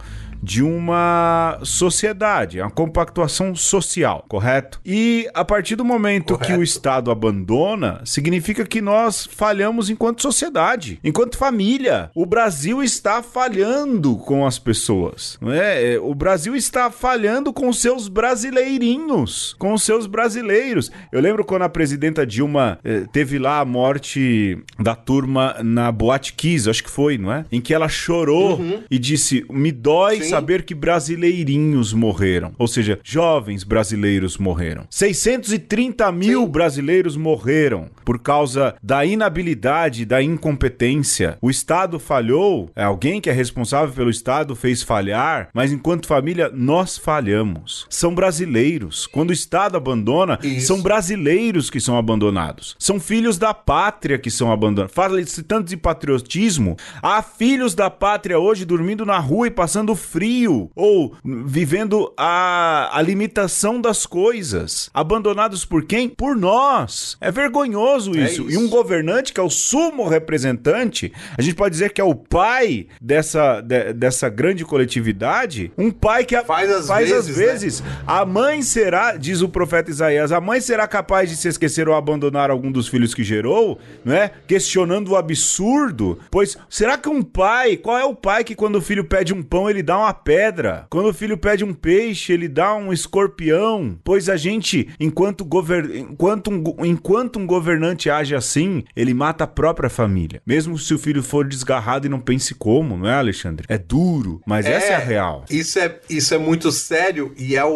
de 0.46 0.62
uma 0.62 1.58
sociedade, 1.64 2.60
uma 2.60 2.70
compactuação 2.70 3.52
social, 3.56 4.24
correto? 4.28 4.80
E 4.86 5.28
a 5.34 5.44
partir 5.44 5.74
do 5.74 5.84
momento 5.84 6.34
correto. 6.34 6.52
que 6.52 6.56
o 6.56 6.62
Estado 6.62 7.10
abandona, 7.10 8.00
significa 8.04 8.64
que 8.64 8.80
nós 8.80 9.26
falhamos 9.26 9.90
enquanto 9.90 10.22
sociedade, 10.22 11.00
enquanto 11.02 11.36
família. 11.36 12.12
O 12.14 12.24
Brasil 12.24 12.80
está 12.80 13.24
falhando 13.24 14.14
com 14.18 14.46
as 14.46 14.56
pessoas, 14.56 15.36
não 15.40 15.52
é? 15.52 15.94
é 15.94 15.98
o 15.98 16.14
Brasil 16.14 16.54
está 16.54 16.92
falhando 16.92 17.52
com 17.52 17.72
seus 17.72 18.06
brasileirinhos, 18.06 19.56
com 19.58 19.76
seus 19.76 20.06
brasileiros. 20.06 20.92
Eu 21.10 21.20
lembro 21.20 21.44
quando 21.44 21.62
a 21.62 21.68
presidenta 21.68 22.24
Dilma 22.24 22.78
eh, 22.84 23.04
teve 23.10 23.36
lá 23.40 23.58
a 23.58 23.64
morte 23.64 24.56
da 24.78 24.94
turma 24.94 25.56
na 25.64 25.90
Boate 25.90 26.34
Kiss, 26.34 26.70
acho 26.70 26.84
que 26.84 26.90
foi, 26.90 27.18
não 27.18 27.32
é? 27.32 27.44
Em 27.50 27.60
que 27.60 27.74
ela 27.74 27.88
chorou 27.88 28.60
uhum. 28.60 28.84
e 28.88 28.96
disse: 28.96 29.44
"Me 29.50 29.72
dói 29.72 30.22
Sim. 30.22 30.35
Saber 30.36 30.64
que 30.64 30.74
brasileirinhos 30.74 31.94
morreram. 31.94 32.52
Ou 32.58 32.68
seja, 32.68 33.00
jovens 33.02 33.64
brasileiros 33.64 34.36
morreram. 34.36 34.86
630 34.90 36.12
mil 36.12 36.42
Sim. 36.42 36.48
brasileiros 36.48 37.16
morreram 37.16 37.88
por 38.04 38.18
causa 38.18 38.74
da 38.82 39.04
inabilidade, 39.04 40.04
da 40.04 40.22
incompetência. 40.22 41.38
O 41.40 41.48
Estado 41.48 41.98
falhou, 41.98 42.70
é 42.76 42.84
alguém 42.84 43.18
que 43.18 43.30
é 43.30 43.32
responsável 43.32 43.94
pelo 43.94 44.10
Estado 44.10 44.54
fez 44.54 44.82
falhar, 44.82 45.48
mas 45.54 45.72
enquanto 45.72 46.06
família, 46.06 46.50
nós 46.52 46.98
falhamos. 46.98 47.86
São 47.88 48.14
brasileiros. 48.14 49.06
Quando 49.06 49.30
o 49.30 49.32
Estado 49.34 49.76
abandona, 49.76 50.38
Isso. 50.42 50.66
são 50.66 50.82
brasileiros 50.82 51.70
que 51.70 51.80
são 51.80 51.96
abandonados. 51.96 52.76
São 52.78 53.00
filhos 53.00 53.38
da 53.38 53.54
pátria 53.54 54.18
que 54.18 54.30
são 54.30 54.52
abandonados. 54.52 54.94
Fala 54.94 55.16
tanto 55.48 55.68
de 55.68 55.76
patriotismo. 55.78 56.76
Há 57.02 57.22
filhos 57.22 57.74
da 57.74 57.88
pátria 57.88 58.38
hoje 58.38 58.66
dormindo 58.66 59.06
na 59.06 59.18
rua 59.18 59.46
e 59.46 59.50
passando 59.50 59.94
frio 59.96 60.25
ou 60.74 61.14
vivendo 61.24 62.12
a, 62.16 62.90
a 62.92 63.02
limitação 63.02 63.80
das 63.80 64.06
coisas. 64.06 64.90
Abandonados 64.92 65.64
por 65.64 65.84
quem? 65.84 66.08
Por 66.08 66.36
nós. 66.36 67.16
É 67.20 67.30
vergonhoso 67.30 68.10
isso. 68.12 68.42
É 68.42 68.46
isso. 68.46 68.50
E 68.50 68.56
um 68.56 68.68
governante 68.68 69.32
que 69.32 69.40
é 69.40 69.42
o 69.42 69.50
sumo 69.50 70.08
representante, 70.08 71.12
a 71.36 71.42
gente 71.42 71.54
pode 71.54 71.72
dizer 71.72 71.92
que 71.92 72.00
é 72.00 72.04
o 72.04 72.14
pai 72.14 72.86
dessa, 73.00 73.60
de, 73.60 73.92
dessa 73.92 74.28
grande 74.28 74.64
coletividade, 74.64 75.72
um 75.76 75.90
pai 75.90 76.24
que 76.24 76.34
a, 76.34 76.44
faz 76.44 76.70
as 76.70 76.86
faz 76.86 77.10
vezes. 77.10 77.30
Às 77.30 77.36
vezes 77.36 77.80
né? 77.80 78.02
A 78.06 78.24
mãe 78.24 78.62
será, 78.62 79.16
diz 79.16 79.42
o 79.42 79.48
profeta 79.48 79.90
Isaías, 79.90 80.32
a 80.32 80.40
mãe 80.40 80.60
será 80.60 80.86
capaz 80.86 81.30
de 81.30 81.36
se 81.36 81.48
esquecer 81.48 81.88
ou 81.88 81.94
abandonar 81.94 82.50
algum 82.50 82.70
dos 82.70 82.88
filhos 82.88 83.14
que 83.14 83.24
gerou, 83.24 83.78
né? 84.04 84.30
Questionando 84.46 85.08
o 85.12 85.16
absurdo. 85.16 86.18
Pois 86.30 86.56
será 86.68 86.96
que 86.98 87.08
um 87.08 87.22
pai, 87.22 87.76
qual 87.76 87.98
é 87.98 88.04
o 88.04 88.14
pai 88.14 88.44
que 88.44 88.54
quando 88.54 88.76
o 88.76 88.82
filho 88.82 89.04
pede 89.04 89.32
um 89.32 89.42
pão 89.42 89.68
ele 89.68 89.82
dá 89.82 89.98
uma 89.98 90.05
pedra. 90.14 90.86
Quando 90.90 91.08
o 91.08 91.14
filho 91.14 91.38
pede 91.38 91.64
um 91.64 91.74
peixe, 91.74 92.32
ele 92.32 92.48
dá 92.48 92.74
um 92.74 92.92
escorpião. 92.92 93.98
Pois 94.04 94.28
a 94.28 94.36
gente, 94.36 94.88
enquanto, 94.98 95.44
gover... 95.44 95.96
enquanto, 95.96 96.50
um... 96.50 96.84
enquanto 96.84 97.38
um 97.38 97.46
governante 97.46 98.10
age 98.10 98.34
assim, 98.34 98.84
ele 98.94 99.14
mata 99.14 99.44
a 99.44 99.46
própria 99.46 99.90
família. 99.90 100.40
Mesmo 100.46 100.78
se 100.78 100.94
o 100.94 100.98
filho 100.98 101.22
for 101.22 101.46
desgarrado 101.46 102.06
e 102.06 102.10
não 102.10 102.20
pense 102.20 102.54
como, 102.54 102.96
não 102.96 103.08
é, 103.08 103.14
Alexandre? 103.14 103.66
É 103.68 103.78
duro, 103.78 104.40
mas 104.46 104.66
é, 104.66 104.72
essa 104.72 104.92
é 104.92 104.94
a 104.94 104.98
real. 104.98 105.44
Isso 105.50 105.78
é, 105.78 105.98
isso 106.08 106.34
é 106.34 106.38
muito 106.38 106.70
sério 106.72 107.32
e 107.36 107.56
é 107.56 107.64
o, 107.64 107.70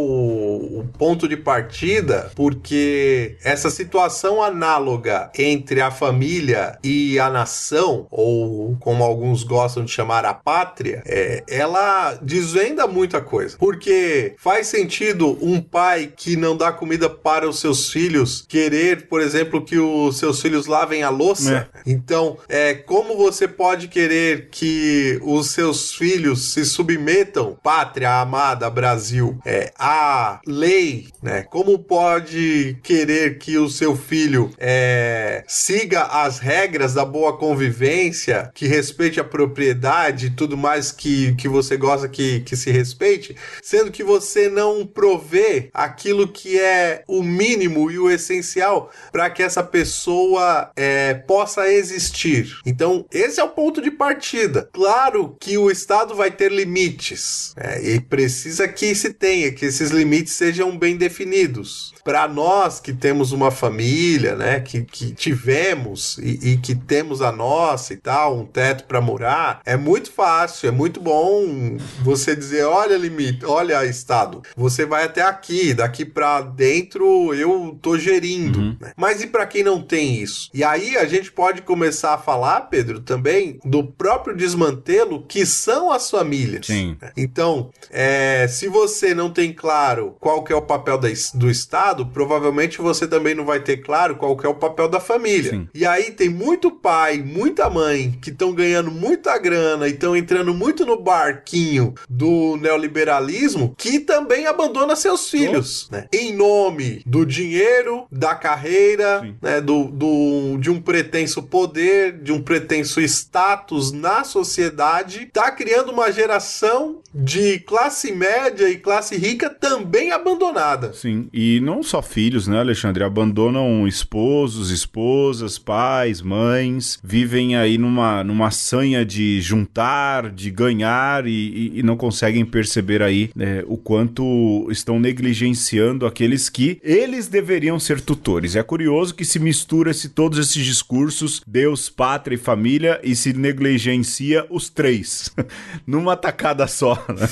o 0.81 0.89
ponto 0.99 1.29
de 1.29 1.37
partida, 1.37 2.31
porque 2.35 3.37
essa 3.43 3.71
situação 3.71 4.43
análoga 4.43 5.31
entre 5.39 5.81
a 5.81 5.91
família 5.91 6.79
e 6.83 7.19
a 7.19 7.31
nação, 7.31 8.07
ou 8.11 8.77
como 8.81 9.03
alguns 9.03 9.43
gostam 9.43 9.85
de 9.85 9.91
chamar 9.91 10.25
a 10.25 10.35
pátria, 10.35 11.03
é, 11.07 11.43
ela 11.49 12.19
desvenda 12.23 12.87
muita 12.87 13.21
coisa. 13.21 13.57
Porque 13.59 14.35
faz 14.39 14.67
sentido 14.67 15.39
um 15.41 15.61
pai 15.61 16.13
que 16.15 16.37
não 16.37 16.57
dá 16.57 16.73
comida 16.73 17.09
para 17.09 17.49
os 17.49 17.61
seus 17.61 17.91
filhos 17.91 18.45
querer, 18.49 19.07
por 19.09 19.21
exemplo, 19.21 19.65
que 19.65 19.79
os 19.79 20.19
seus 20.19 20.41
filhos 20.41 20.67
lavem 20.67 21.03
a 21.03 21.11
louça? 21.11 21.69
É. 21.75 21.81
Então, 21.87 22.39
é, 22.49 22.75
como 22.75 23.17
você 23.17 23.47
pode 23.47 23.89
querer 23.89 24.49
que 24.51 25.19
os 25.23 25.51
seus 25.51 25.93
filhos 25.95 26.53
se 26.53 26.65
submetam, 26.65 27.57
pátria 27.63 28.21
amada 28.21 28.71
Brasil, 28.71 29.39
é, 29.45 29.73
à 29.79 30.41
lei, 30.47 31.09
né? 31.23 31.43
Como 31.43 31.79
pode 31.79 32.79
querer 32.83 33.39
que 33.39 33.59
o 33.59 33.69
seu 33.69 33.97
filho 33.97 34.51
é, 34.59 35.45
siga 35.47 36.03
as 36.03 36.39
regras 36.39 36.95
da 36.95 37.05
boa 37.05 37.37
convivência, 37.37 38.51
que 38.55 38.67
respeite 38.67 39.21
a 39.21 39.25
propriedade 39.25 40.27
e 40.27 40.31
tudo 40.31 40.57
mais 40.57 40.93
que, 40.93 41.35
que 41.35 41.49
você 41.49 41.77
gosta 41.77 42.09
que, 42.11 42.41
que 42.41 42.57
se 42.57 42.71
respeite, 42.71 43.37
sendo 43.63 43.91
que 43.91 44.03
você 44.03 44.49
não 44.49 44.87
provê 44.87 45.71
aquilo 45.73 46.29
que 46.29 46.59
é 46.59 47.05
o 47.07 47.23
mínimo 47.23 47.91
e 47.91 47.99
o 47.99 48.11
essencial 48.11 48.91
para 49.13 49.31
que 49.31 49.43
essa 49.43 49.63
pessoa 49.63 50.71
é, 50.77 51.15
possa 51.15 51.71
existir. 51.73 52.59
Então, 52.67 53.07
esse 53.13 53.41
é 53.41 53.45
o 53.45 53.49
ponto 53.49 53.81
de 53.81 53.91
partida. 53.91 54.69
Claro 54.73 55.37
que 55.41 55.57
o 55.57 55.71
Estado 55.71 56.15
vai 56.15 56.31
ter 56.31 56.51
limites 56.51 57.55
é, 57.57 57.95
e 57.95 58.01
precisa 58.01 58.67
que 58.67 58.95
se 58.95 59.13
tenha, 59.13 59.53
que 59.53 59.67
esses 59.67 59.91
limites 59.91 60.33
sejam 60.33 60.77
bem 60.77 60.97
definidos. 60.97 61.95
Para 62.05 62.27
nós 62.29 62.81
que 62.81 62.93
temos 62.93 63.33
uma 63.33 63.51
família, 63.51 64.35
né, 64.35 64.61
que, 64.61 64.83
que 64.83 65.13
tivemos 65.13 66.19
e, 66.19 66.53
e 66.53 66.57
que 66.57 66.75
temos 66.75 67.23
a 67.23 67.31
nossa 67.31 67.93
e 67.93 67.97
tal, 67.97 68.39
um 68.39 68.47
teto 68.47 68.85
para 68.85 69.01
morar, 69.01 69.61
é 69.65 69.77
muito 69.77 70.11
fácil, 70.11 70.69
é 70.69 70.73
muito 70.73 71.01
bom 71.01 71.77
você 72.03 72.35
dizer, 72.35 72.65
olha 72.65 72.97
limite, 72.97 73.45
olha 73.45 73.85
Estado, 73.85 74.43
você 74.57 74.85
vai 74.85 75.05
até 75.05 75.23
aqui, 75.23 75.75
daqui 75.75 76.05
para 76.05 76.41
dentro 76.41 77.35
eu 77.35 77.79
tô 77.81 77.99
gerindo. 77.99 78.59
Uhum. 78.59 78.77
Né? 78.81 78.93
Mas 78.97 79.23
e 79.23 79.27
para 79.27 79.47
quem 79.47 79.63
não 79.63 79.83
tem 79.83 80.15
isso? 80.21 80.51
E 80.53 80.65
aí 80.65 80.97
a 80.97 81.05
gente 81.05 81.31
pode 81.31 81.63
começar 81.63 82.15
a 82.15 82.19
falar, 82.19 82.63
Pedro, 82.63 83.01
também 83.01 83.59
do 83.65 83.85
próprio 83.85 84.37
desmantelo 84.37 85.25
que 85.27 85.45
são 85.45 85.91
as 85.91 86.11
famílias. 86.11 86.67
Sim. 86.67 86.97
Então, 87.17 87.71
é, 87.91 88.47
se 88.49 88.69
você 88.69 89.15
não 89.15 89.31
tem 89.31 89.53
claro 89.53 90.17
qual 90.21 90.43
que 90.43 90.53
é 90.53 90.57
o 90.57 90.63
papel 90.63 90.99
da, 90.99 91.09
do 91.35 91.51
Estado, 91.51 91.90
provavelmente 92.07 92.81
você 92.81 93.07
também 93.07 93.35
não 93.35 93.45
vai 93.45 93.61
ter 93.61 93.79
claro 93.79 94.17
qual 94.17 94.39
é 94.43 94.49
o 94.49 94.55
papel 94.55 94.89
da 94.89 95.01
família. 95.01 95.51
Sim. 95.51 95.69
E 95.75 95.85
aí 95.87 96.11
tem 96.11 96.29
muito 96.29 96.71
pai, 96.71 97.19
muita 97.19 97.69
mãe 97.69 98.17
que 98.21 98.31
estão 98.31 98.53
ganhando 98.53 98.91
muita 98.91 99.37
grana 99.39 99.89
e 99.89 99.93
estão 99.93 100.17
entrando 100.17 100.55
muito 100.55 100.85
no 100.87 101.01
barquinho 101.01 101.95
do 102.09 102.57
neoliberalismo 102.57 103.75
que 103.77 103.99
também 104.01 104.47
abandona 104.47 104.97
seus 104.97 105.31
filhos, 105.31 105.89
né? 105.91 106.07
Em 106.13 106.35
nome 106.35 107.03
do 107.07 107.25
dinheiro, 107.25 108.07
da 108.11 108.35
carreira, 108.35 109.23
né? 109.41 109.61
Do, 109.61 109.85
do, 109.85 110.59
de 110.59 110.71
um 110.71 110.81
pretenso 110.81 111.43
poder, 111.43 112.21
de 112.23 112.33
um 112.33 112.43
pretenso 112.43 113.01
status 113.01 113.93
na 113.93 114.25
sociedade, 114.25 115.27
tá 115.33 115.51
criando 115.51 115.93
uma 115.93 116.11
geração 116.11 117.01
de 117.15 117.59
classe 117.61 118.13
média 118.13 118.69
e 118.69 118.77
classe 118.77 119.17
rica 119.17 119.51
também 119.51 120.13
abandonada. 120.13 120.93
Sim, 120.93 121.29
e 121.33 121.61
não 121.61 121.80
só 121.83 122.03
filhos, 122.03 122.47
né, 122.47 122.59
Alexandre? 122.59 123.03
Abandonam 123.03 123.87
esposos, 123.87 124.71
esposas, 124.71 125.59
pais, 125.59 126.21
mães, 126.21 126.99
vivem 127.03 127.57
aí 127.57 127.79
numa, 127.79 128.23
numa 128.23 128.51
sanha 128.51 129.05
de 129.05 129.41
juntar, 129.41 130.31
de 130.31 130.51
ganhar 130.51 131.27
e, 131.27 131.31
e, 131.31 131.79
e 131.81 131.83
não 131.83 131.97
conseguem 131.97 132.45
perceber 132.45 133.03
aí 133.03 133.31
né, 133.35 133.63
o 133.67 133.77
quanto 133.77 134.67
estão 134.71 134.99
negligenciando 135.01 136.07
aqueles 136.07 136.49
que 136.49 136.79
eles 136.83 137.29
deveriam 137.29 137.79
ser 137.79 138.01
tutores. 138.01 138.57
É 138.57 138.63
curioso 138.63 139.15
que 139.15 139.25
se 139.25 139.39
mistura 139.39 139.93
-se 139.93 140.09
todos 140.09 140.39
esses 140.39 140.65
discursos, 140.65 141.43
Deus, 141.47 141.89
pátria 141.89 142.35
e 142.35 142.39
família, 142.39 143.01
e 143.03 143.15
se 143.15 143.33
negligencia 143.33 144.47
os 144.51 144.69
três, 144.69 145.31
numa 145.87 146.17
tacada 146.17 146.67
só. 146.67 146.95
Né? 147.09 147.29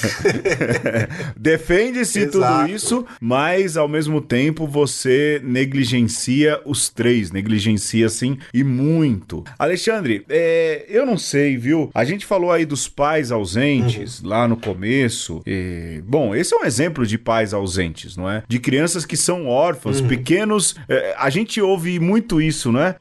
Defende-se 1.37 2.27
tudo 2.27 2.67
isso, 2.69 3.05
mas 3.21 3.77
ao 3.77 3.89
mesmo 3.89 4.21
tempo 4.21 4.38
você 4.67 5.41
negligencia 5.43 6.61
os 6.65 6.89
três, 6.89 7.31
negligencia 7.31 8.09
sim 8.09 8.39
e 8.53 8.63
muito. 8.63 9.45
Alexandre, 9.59 10.25
é, 10.29 10.87
eu 10.89 11.05
não 11.05 11.19
sei, 11.19 11.57
viu? 11.57 11.91
A 11.95 12.05
gente 12.05 12.25
falou 12.25 12.53
aí 12.53 12.65
dos 12.65 12.89
pais 12.89 13.33
ausentes 13.33 14.21
uhum. 14.21 14.29
lá 14.29 14.47
no 14.47 14.57
começo. 14.57 15.43
E, 15.47 16.03
bom, 16.07 16.35
esse 16.35 16.55
é 16.55 16.59
um 16.59 16.65
exemplo 16.65 17.07
de 17.07 17.19
pais 17.19 17.53
ausentes, 17.53 18.17
não 18.17 18.31
é? 18.31 18.43
De 18.47 18.59
crianças 18.59 19.05
que 19.05 19.17
são 19.17 19.47
órfãos, 19.47 20.01
uhum. 20.01 20.09
pequenos. 20.09 20.75
É, 20.89 21.15
a 21.19 21.31
gente 21.31 21.61
ouve 21.61 21.99
muito 21.99 22.41
isso, 22.41 22.71
não 22.71 22.81
é? 22.81 22.97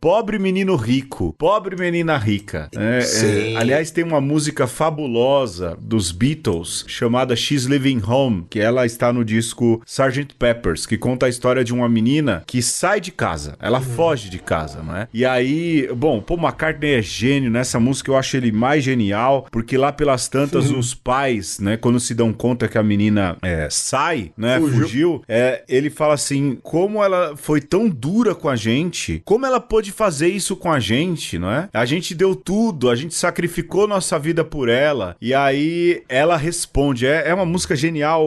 pobre 0.00 0.38
menino 0.38 0.76
rico, 0.76 1.34
pobre 1.38 1.76
menina 1.76 2.16
rica. 2.16 2.68
É, 2.76 3.00
é 3.00 3.56
aliás, 3.56 3.90
tem 3.90 4.04
uma 4.04 4.20
música 4.20 4.66
fabulosa 4.66 5.76
dos 5.80 6.12
Beatles 6.12 6.84
chamada 6.86 7.34
She's 7.34 7.64
Living 7.64 8.02
Home, 8.06 8.46
que 8.48 8.60
ela 8.60 8.86
está 8.86 9.12
no 9.12 9.24
disco 9.24 9.82
Sgt. 9.86 10.34
Peppers, 10.76 10.86
que 10.86 10.98
conta 10.98 11.26
a 11.26 11.28
história 11.28 11.64
de 11.64 11.72
uma 11.72 11.88
menina 11.88 12.42
que 12.46 12.60
sai 12.60 13.00
de 13.00 13.10
casa, 13.10 13.56
ela 13.60 13.78
uhum. 13.78 13.84
foge 13.84 14.28
de 14.28 14.38
casa, 14.38 14.82
não 14.82 14.94
é? 14.94 15.08
E 15.12 15.24
aí, 15.24 15.88
bom, 15.96 16.20
Paul 16.20 16.38
McCartney 16.38 16.94
é 16.94 17.02
gênio 17.02 17.50
nessa 17.50 17.80
música, 17.80 18.10
eu 18.10 18.16
acho 18.16 18.36
ele 18.36 18.52
mais 18.52 18.84
genial, 18.84 19.46
porque 19.50 19.76
lá 19.76 19.90
pelas 19.90 20.28
tantas 20.28 20.70
os 20.70 20.94
pais, 20.94 21.58
né, 21.58 21.76
quando 21.76 21.98
se 21.98 22.14
dão 22.14 22.32
conta 22.32 22.68
que 22.68 22.76
a 22.76 22.82
menina 22.82 23.36
é, 23.40 23.68
sai, 23.70 24.32
né, 24.36 24.58
fugiu, 24.58 24.80
fugiu 24.80 25.22
é, 25.26 25.64
ele 25.68 25.88
fala 25.88 26.14
assim, 26.14 26.58
como 26.62 27.02
ela 27.02 27.36
foi 27.36 27.60
tão 27.60 27.88
dura 27.88 28.34
com 28.34 28.48
a 28.48 28.56
gente, 28.56 29.22
como 29.24 29.46
ela 29.46 29.60
pôde 29.60 29.92
fazer 29.92 30.28
isso 30.28 30.56
com 30.56 30.70
a 30.70 30.78
gente, 30.78 31.38
não 31.38 31.50
é? 31.50 31.68
A 31.72 31.84
gente 31.84 32.14
deu 32.14 32.34
tudo, 32.34 32.90
a 32.90 32.96
gente 32.96 33.14
sacrificou 33.14 33.86
nossa 33.86 34.18
vida 34.18 34.44
por 34.44 34.68
ela, 34.68 35.16
e 35.20 35.32
aí 35.32 36.02
ela 36.08 36.36
responde, 36.36 37.06
é, 37.06 37.28
é 37.28 37.34
uma 37.34 37.46
música 37.46 37.74
genial 37.76 38.26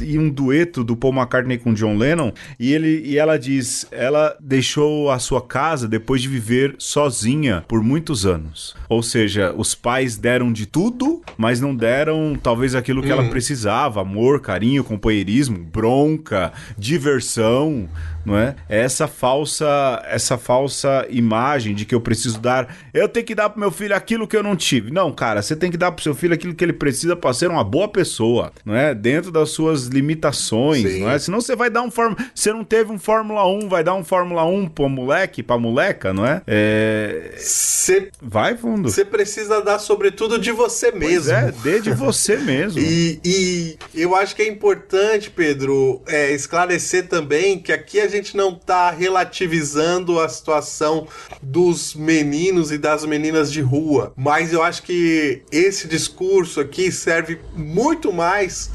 e 0.00 0.18
um 0.18 0.28
dueto 0.28 0.82
do 0.82 0.96
Paul 0.96 1.14
McCartney 1.14 1.61
com 1.62 1.72
John 1.72 1.96
Lennon, 1.96 2.32
e 2.58 2.72
ele 2.72 3.02
e 3.04 3.18
ela 3.18 3.38
diz, 3.38 3.86
ela 3.90 4.36
deixou 4.40 5.10
a 5.10 5.18
sua 5.18 5.40
casa 5.40 5.88
depois 5.88 6.20
de 6.20 6.28
viver 6.28 6.74
sozinha 6.78 7.64
por 7.66 7.82
muitos 7.82 8.26
anos. 8.26 8.74
Ou 8.88 9.02
seja, 9.02 9.54
os 9.56 9.74
pais 9.74 10.16
deram 10.16 10.52
de 10.52 10.66
tudo, 10.66 11.22
mas 11.36 11.60
não 11.60 11.74
deram 11.74 12.38
talvez 12.40 12.74
aquilo 12.74 13.02
que 13.02 13.10
uhum. 13.10 13.20
ela 13.20 13.30
precisava: 13.30 14.00
amor, 14.00 14.40
carinho, 14.40 14.84
companheirismo, 14.84 15.58
bronca, 15.58 16.52
diversão 16.76 17.88
não 18.24 18.36
é? 18.36 18.54
é? 18.68 18.82
Essa 18.82 19.06
falsa, 19.06 20.02
essa 20.06 20.38
falsa 20.38 21.06
imagem 21.08 21.74
de 21.74 21.84
que 21.84 21.94
eu 21.94 22.00
preciso 22.00 22.40
dar, 22.40 22.74
eu 22.92 23.08
tenho 23.08 23.26
que 23.26 23.34
dar 23.34 23.50
pro 23.50 23.60
meu 23.60 23.70
filho 23.70 23.94
aquilo 23.94 24.26
que 24.26 24.36
eu 24.36 24.42
não 24.42 24.56
tive. 24.56 24.90
Não, 24.90 25.12
cara, 25.12 25.42
você 25.42 25.54
tem 25.56 25.70
que 25.70 25.76
dar 25.76 25.92
pro 25.92 26.02
seu 26.02 26.14
filho 26.14 26.34
aquilo 26.34 26.54
que 26.54 26.64
ele 26.64 26.72
precisa 26.72 27.16
para 27.16 27.32
ser 27.32 27.50
uma 27.50 27.64
boa 27.64 27.88
pessoa, 27.88 28.52
não 28.64 28.74
é? 28.74 28.94
Dentro 28.94 29.30
das 29.30 29.50
suas 29.50 29.86
limitações, 29.86 30.90
Sim. 30.90 31.00
não 31.00 31.10
é? 31.10 31.18
Senão 31.18 31.40
você 31.40 31.56
vai 31.56 31.70
dar 31.70 31.82
um 31.82 31.90
form, 31.90 32.14
você 32.34 32.52
não 32.52 32.64
teve 32.64 32.92
um 32.92 32.98
Fórmula 32.98 33.46
1, 33.46 33.68
vai 33.68 33.84
dar 33.84 33.94
um 33.94 34.04
Fórmula 34.04 34.44
1 34.44 34.68
pro 34.68 34.88
moleque, 34.88 35.42
pra 35.42 35.58
moleca, 35.58 36.12
não 36.12 36.26
é? 36.26 36.42
É, 36.46 37.34
cê... 37.38 38.10
vai 38.20 38.56
fundo. 38.56 38.90
Você 38.90 39.04
precisa 39.04 39.60
dar 39.60 39.78
sobretudo 39.78 40.38
de 40.38 40.52
você 40.52 40.90
mesmo. 40.92 41.02
Pois 41.02 41.28
é, 41.28 41.52
dê 41.62 41.80
de 41.80 41.90
você 41.92 42.36
mesmo. 42.42 42.78
e, 42.80 43.20
e 43.24 43.78
eu 43.94 44.14
acho 44.14 44.34
que 44.34 44.42
é 44.42 44.48
importante, 44.48 45.30
Pedro, 45.30 46.02
é, 46.06 46.32
esclarecer 46.32 47.08
também 47.08 47.58
que 47.58 47.72
aqui 47.72 48.00
a 48.00 48.08
gente 48.12 48.36
não 48.36 48.50
está 48.50 48.90
relativizando 48.90 50.20
a 50.20 50.28
situação 50.28 51.06
dos 51.42 51.94
meninos 51.94 52.70
e 52.70 52.78
das 52.78 53.04
meninas 53.04 53.50
de 53.52 53.60
rua, 53.60 54.12
mas 54.16 54.52
eu 54.52 54.62
acho 54.62 54.82
que 54.82 55.42
esse 55.50 55.88
discurso 55.88 56.60
aqui 56.60 56.92
serve 56.92 57.40
muito 57.56 58.12
mais 58.12 58.70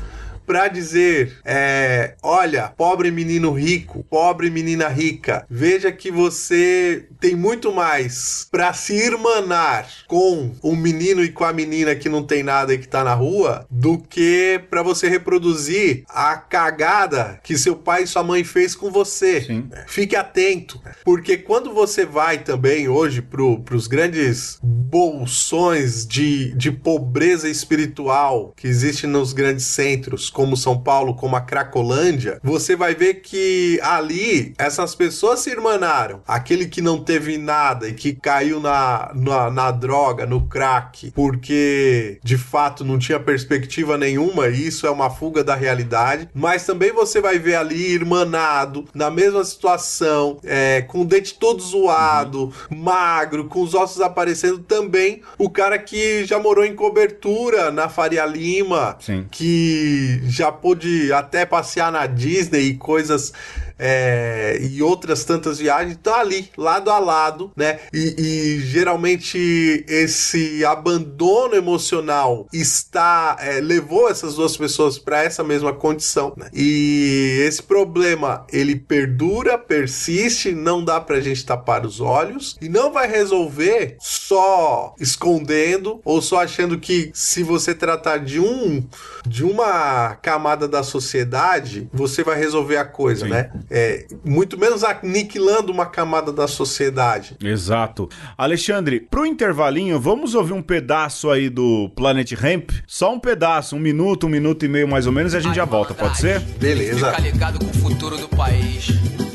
para 0.47 0.69
dizer: 0.69 1.38
é, 1.43 2.15
olha, 2.23 2.69
pobre 2.69 3.12
menino 3.12 3.51
rico, 3.51 4.03
pobre 4.10 4.49
menina 4.49 4.88
rica, 4.88 5.45
veja 5.49 5.91
que 5.91 6.10
você 6.10 7.05
tem 7.19 7.36
muito 7.36 7.73
mais 7.73 8.47
para 8.49 8.71
se 8.71 8.93
irmanar 8.93 9.88
com 10.07 10.51
o 10.62 10.75
menino 10.75 11.21
e 11.23 11.31
com 11.31 11.43
a 11.43 11.51
menina 11.51 11.93
que 11.95 12.07
não 12.07 12.23
tem 12.23 12.41
nada 12.41 12.73
e 12.73 12.77
que 12.77 12.88
tá 12.88 13.03
na 13.03 13.13
rua 13.13 13.67
do 13.69 13.97
que 13.97 14.62
para 14.69 14.81
você 14.81 15.10
reproduzir 15.10 16.03
a 16.07 16.38
cagada 16.38 17.39
que 17.43 17.57
seu 17.57 17.75
pai 17.75 18.03
e 18.03 18.07
sua 18.07 18.23
mãe 18.23 18.43
fez 18.43 18.73
com 18.73 18.89
você. 18.89 19.41
Sim. 19.41 19.69
Fique 19.88 20.15
atento, 20.15 20.81
porque 21.03 21.38
quando 21.38 21.73
você 21.73 22.05
vai 22.05 22.38
também 22.38 22.88
hoje 22.88 23.21
pro, 23.21 23.60
pros 23.60 23.88
grandes 23.88 24.60
bolsões 24.63 26.05
de, 26.05 26.53
de 26.53 26.71
pobreza 26.71 27.49
espiritual 27.49 28.53
que 28.55 28.67
existem 28.67 29.10
nos 29.10 29.33
grandes 29.33 29.65
centros, 29.65 30.29
como 30.38 30.56
São 30.56 30.78
Paulo, 30.78 31.15
como 31.15 31.36
a 31.36 31.41
Cracolândia, 31.41 32.39
você 32.43 32.76
vai 32.76 32.93
ver 32.93 33.21
que 33.21 33.80
ali 33.82 34.54
essas 34.60 34.93
pessoas 34.93 35.39
se 35.39 35.50
irmanaram. 35.50 36.21
Aquele 36.28 36.67
que 36.67 36.80
não 36.80 37.04
teve 37.04 37.39
nada 37.39 37.89
e 37.89 37.93
que 37.93 38.13
caiu 38.13 38.60
na, 38.60 39.12
na, 39.15 39.50
na 39.50 39.71
droga, 39.71 40.28
no 40.28 40.47
crack, 40.47 41.10
porque 41.10 42.19
de 42.23 42.38
fato 42.38 42.86
não 42.86 43.00
tinha 43.00 43.19
perspectiva 43.19 43.97
nenhuma, 43.97 44.47
e 44.47 44.67
isso 44.67 44.86
é 44.86 44.91
uma 44.91 45.10
fuga 45.10 45.43
da 45.43 45.56
realidade. 45.56 46.30
Mas 46.36 46.67
também 46.67 46.91
você 46.91 47.19
vai 47.19 47.39
ver 47.39 47.56
ali 47.56 47.93
irmanado, 47.93 48.86
na 48.93 49.10
mesma 49.10 49.43
situação, 49.43 50.38
é, 50.43 50.84
com 50.84 51.02
o 51.02 51.06
dente 51.06 51.34
todo 51.34 51.63
zoado, 51.63 52.54
magro, 52.69 53.45
com 53.45 53.63
os 53.63 53.73
ossos 53.73 54.02
aparecendo 54.02 54.60
também, 54.60 55.23
o 55.39 55.50
cara 55.50 55.80
que 55.80 56.26
já 56.26 56.38
morou 56.38 56.63
em 56.63 56.76
cobertura 56.76 57.71
na 57.71 57.89
Faria 57.89 58.23
Lima, 58.28 58.97
Sim. 59.00 59.26
que 59.32 60.27
já 60.30 60.52
pôde 60.52 61.12
até 61.13 61.46
passear 61.46 61.92
na 61.92 62.06
Disney 62.06 62.70
e 62.70 62.78
coisas 62.78 63.34
é, 63.80 64.58
e 64.62 64.82
outras 64.82 65.24
tantas 65.24 65.60
viagens 65.60 65.94
estão 65.94 66.16
ali, 66.16 66.50
lado 66.58 66.90
a 66.90 67.00
lado, 67.00 67.52
né? 67.56 67.80
E, 67.94 68.16
e 68.18 68.60
geralmente 68.60 69.86
esse 69.88 70.66
abandono 70.66 71.56
emocional 71.56 72.48
está 72.52 73.38
é, 73.40 73.60
levou 73.60 74.10
essas 74.10 74.36
duas 74.36 74.56
pessoas 74.56 74.98
para 74.98 75.24
essa 75.24 75.44
mesma 75.44 75.74
condição. 75.74 76.34
Né? 76.36 76.50
E 76.54 77.40
esse 77.46 77.62
problema 77.62 78.46
ele 78.52 78.76
perdura, 78.76 79.58
persiste, 79.58 80.52
não 80.54 80.84
dá 80.84 81.00
pra 81.00 81.20
gente 81.20 81.46
tapar 81.46 81.86
os 81.86 82.00
olhos 82.00 82.58
e 82.62 82.70
não 82.70 82.92
vai 82.92 83.08
resolver 83.08 83.98
só 84.00 84.96
escondendo 85.00 86.02
ou 86.04 86.22
só 86.22 86.42
achando 86.42 86.80
que 86.80 87.12
se 87.13 87.44
você 87.44 87.74
tratar 87.74 88.18
de 88.18 88.40
um 88.40 88.86
de 89.26 89.44
uma 89.44 90.16
camada 90.16 90.68
da 90.68 90.84
sociedade, 90.84 91.90
você 91.94 92.24
vai 92.24 92.38
resolver 92.38 92.78
a 92.78 92.86
coisa, 92.86 93.26
Sim. 93.26 93.32
né? 93.32 93.52
É, 93.69 94.06
muito 94.23 94.58
menos 94.58 94.84
aniquilando 94.84 95.71
uma 95.71 95.86
camada 95.86 96.32
da 96.32 96.47
sociedade. 96.47 97.36
Exato. 97.43 98.10
Alexandre, 98.38 98.99
pro 98.99 99.25
intervalinho, 99.25 99.99
vamos 99.99 100.36
ouvir 100.36 100.53
um 100.53 100.62
pedaço 100.62 101.30
aí 101.30 101.49
do 101.49 101.89
Planet 101.95 102.32
Ramp? 102.34 102.71
Só 102.88 103.13
um 103.13 103.19
pedaço, 103.19 103.75
um 103.75 103.80
minuto, 103.80 104.27
um 104.27 104.30
minuto 104.30 104.63
e 104.65 104.69
meio 104.69 104.88
mais 104.88 105.06
ou 105.06 105.12
menos, 105.12 105.34
e 105.34 105.38
a 105.38 105.39
gente 105.39 105.56
já 105.56 105.65
volta, 105.65 105.93
pode 105.93 106.17
ser? 106.17 106.39
Beleza. 106.39 107.10
Fica 107.12 107.21
ligado 107.21 107.60
com 107.60 107.71
o 107.71 107.82
futuro 107.82 108.17
do 108.17 108.30
país. 108.30 108.88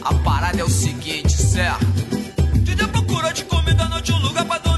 A 0.03 0.15
parada 0.15 0.61
é 0.61 0.65
o 0.65 0.69
seguinte, 0.69 1.31
certo? 1.31 1.87
Te 2.65 2.75
procura 2.89 3.33
de 3.33 3.45
comida, 3.45 3.89
noite 3.89 4.13
um 4.13 4.19
lugar 4.19 4.45
pra 4.45 4.59
dormir, 4.59 4.72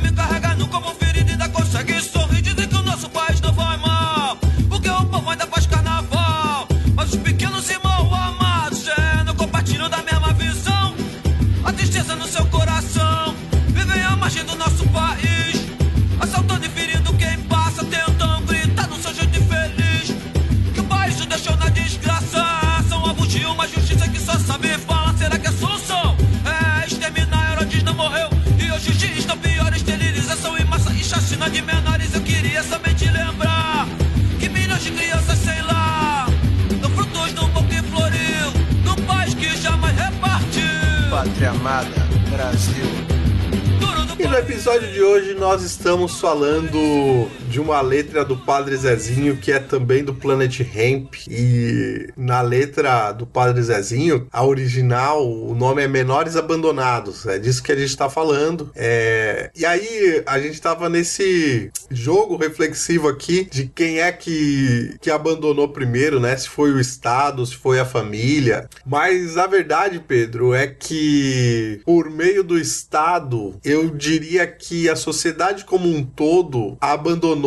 no 44.34 44.40
episódio 44.40 44.90
de 44.90 45.00
hoje 45.00 45.34
nós 45.34 45.62
estamos 45.62 46.18
falando 46.18 47.30
de 47.54 47.60
uma 47.60 47.80
letra 47.80 48.24
do 48.24 48.36
Padre 48.36 48.76
Zezinho 48.76 49.36
que 49.36 49.52
é 49.52 49.60
também 49.60 50.02
do 50.02 50.12
Planet 50.12 50.58
Ramp. 50.58 51.14
E 51.28 52.08
na 52.16 52.40
letra 52.40 53.12
do 53.12 53.24
Padre 53.24 53.62
Zezinho, 53.62 54.26
a 54.32 54.44
original, 54.44 55.24
o 55.24 55.54
nome 55.54 55.80
é 55.80 55.86
Menores 55.86 56.34
Abandonados. 56.34 57.24
É 57.26 57.38
disso 57.38 57.62
que 57.62 57.70
a 57.70 57.76
gente 57.76 57.90
está 57.90 58.10
falando. 58.10 58.72
É... 58.74 59.52
E 59.54 59.64
aí 59.64 60.20
a 60.26 60.40
gente 60.40 60.54
estava 60.54 60.88
nesse 60.88 61.70
jogo 61.88 62.36
reflexivo 62.36 63.06
aqui 63.06 63.46
de 63.48 63.70
quem 63.72 64.00
é 64.00 64.10
que, 64.10 64.96
que 65.00 65.08
abandonou 65.08 65.68
primeiro, 65.68 66.18
né? 66.18 66.36
Se 66.36 66.48
foi 66.48 66.72
o 66.72 66.80
Estado, 66.80 67.46
se 67.46 67.54
foi 67.54 67.78
a 67.78 67.84
família. 67.84 68.68
Mas 68.84 69.38
a 69.38 69.46
verdade, 69.46 70.00
Pedro, 70.00 70.52
é 70.52 70.66
que 70.66 71.80
por 71.84 72.10
meio 72.10 72.42
do 72.42 72.58
Estado, 72.58 73.54
eu 73.64 73.90
diria 73.90 74.44
que 74.44 74.88
a 74.88 74.96
sociedade 74.96 75.64
como 75.64 75.88
um 75.88 76.04
todo 76.04 76.76
abandonou 76.80 77.43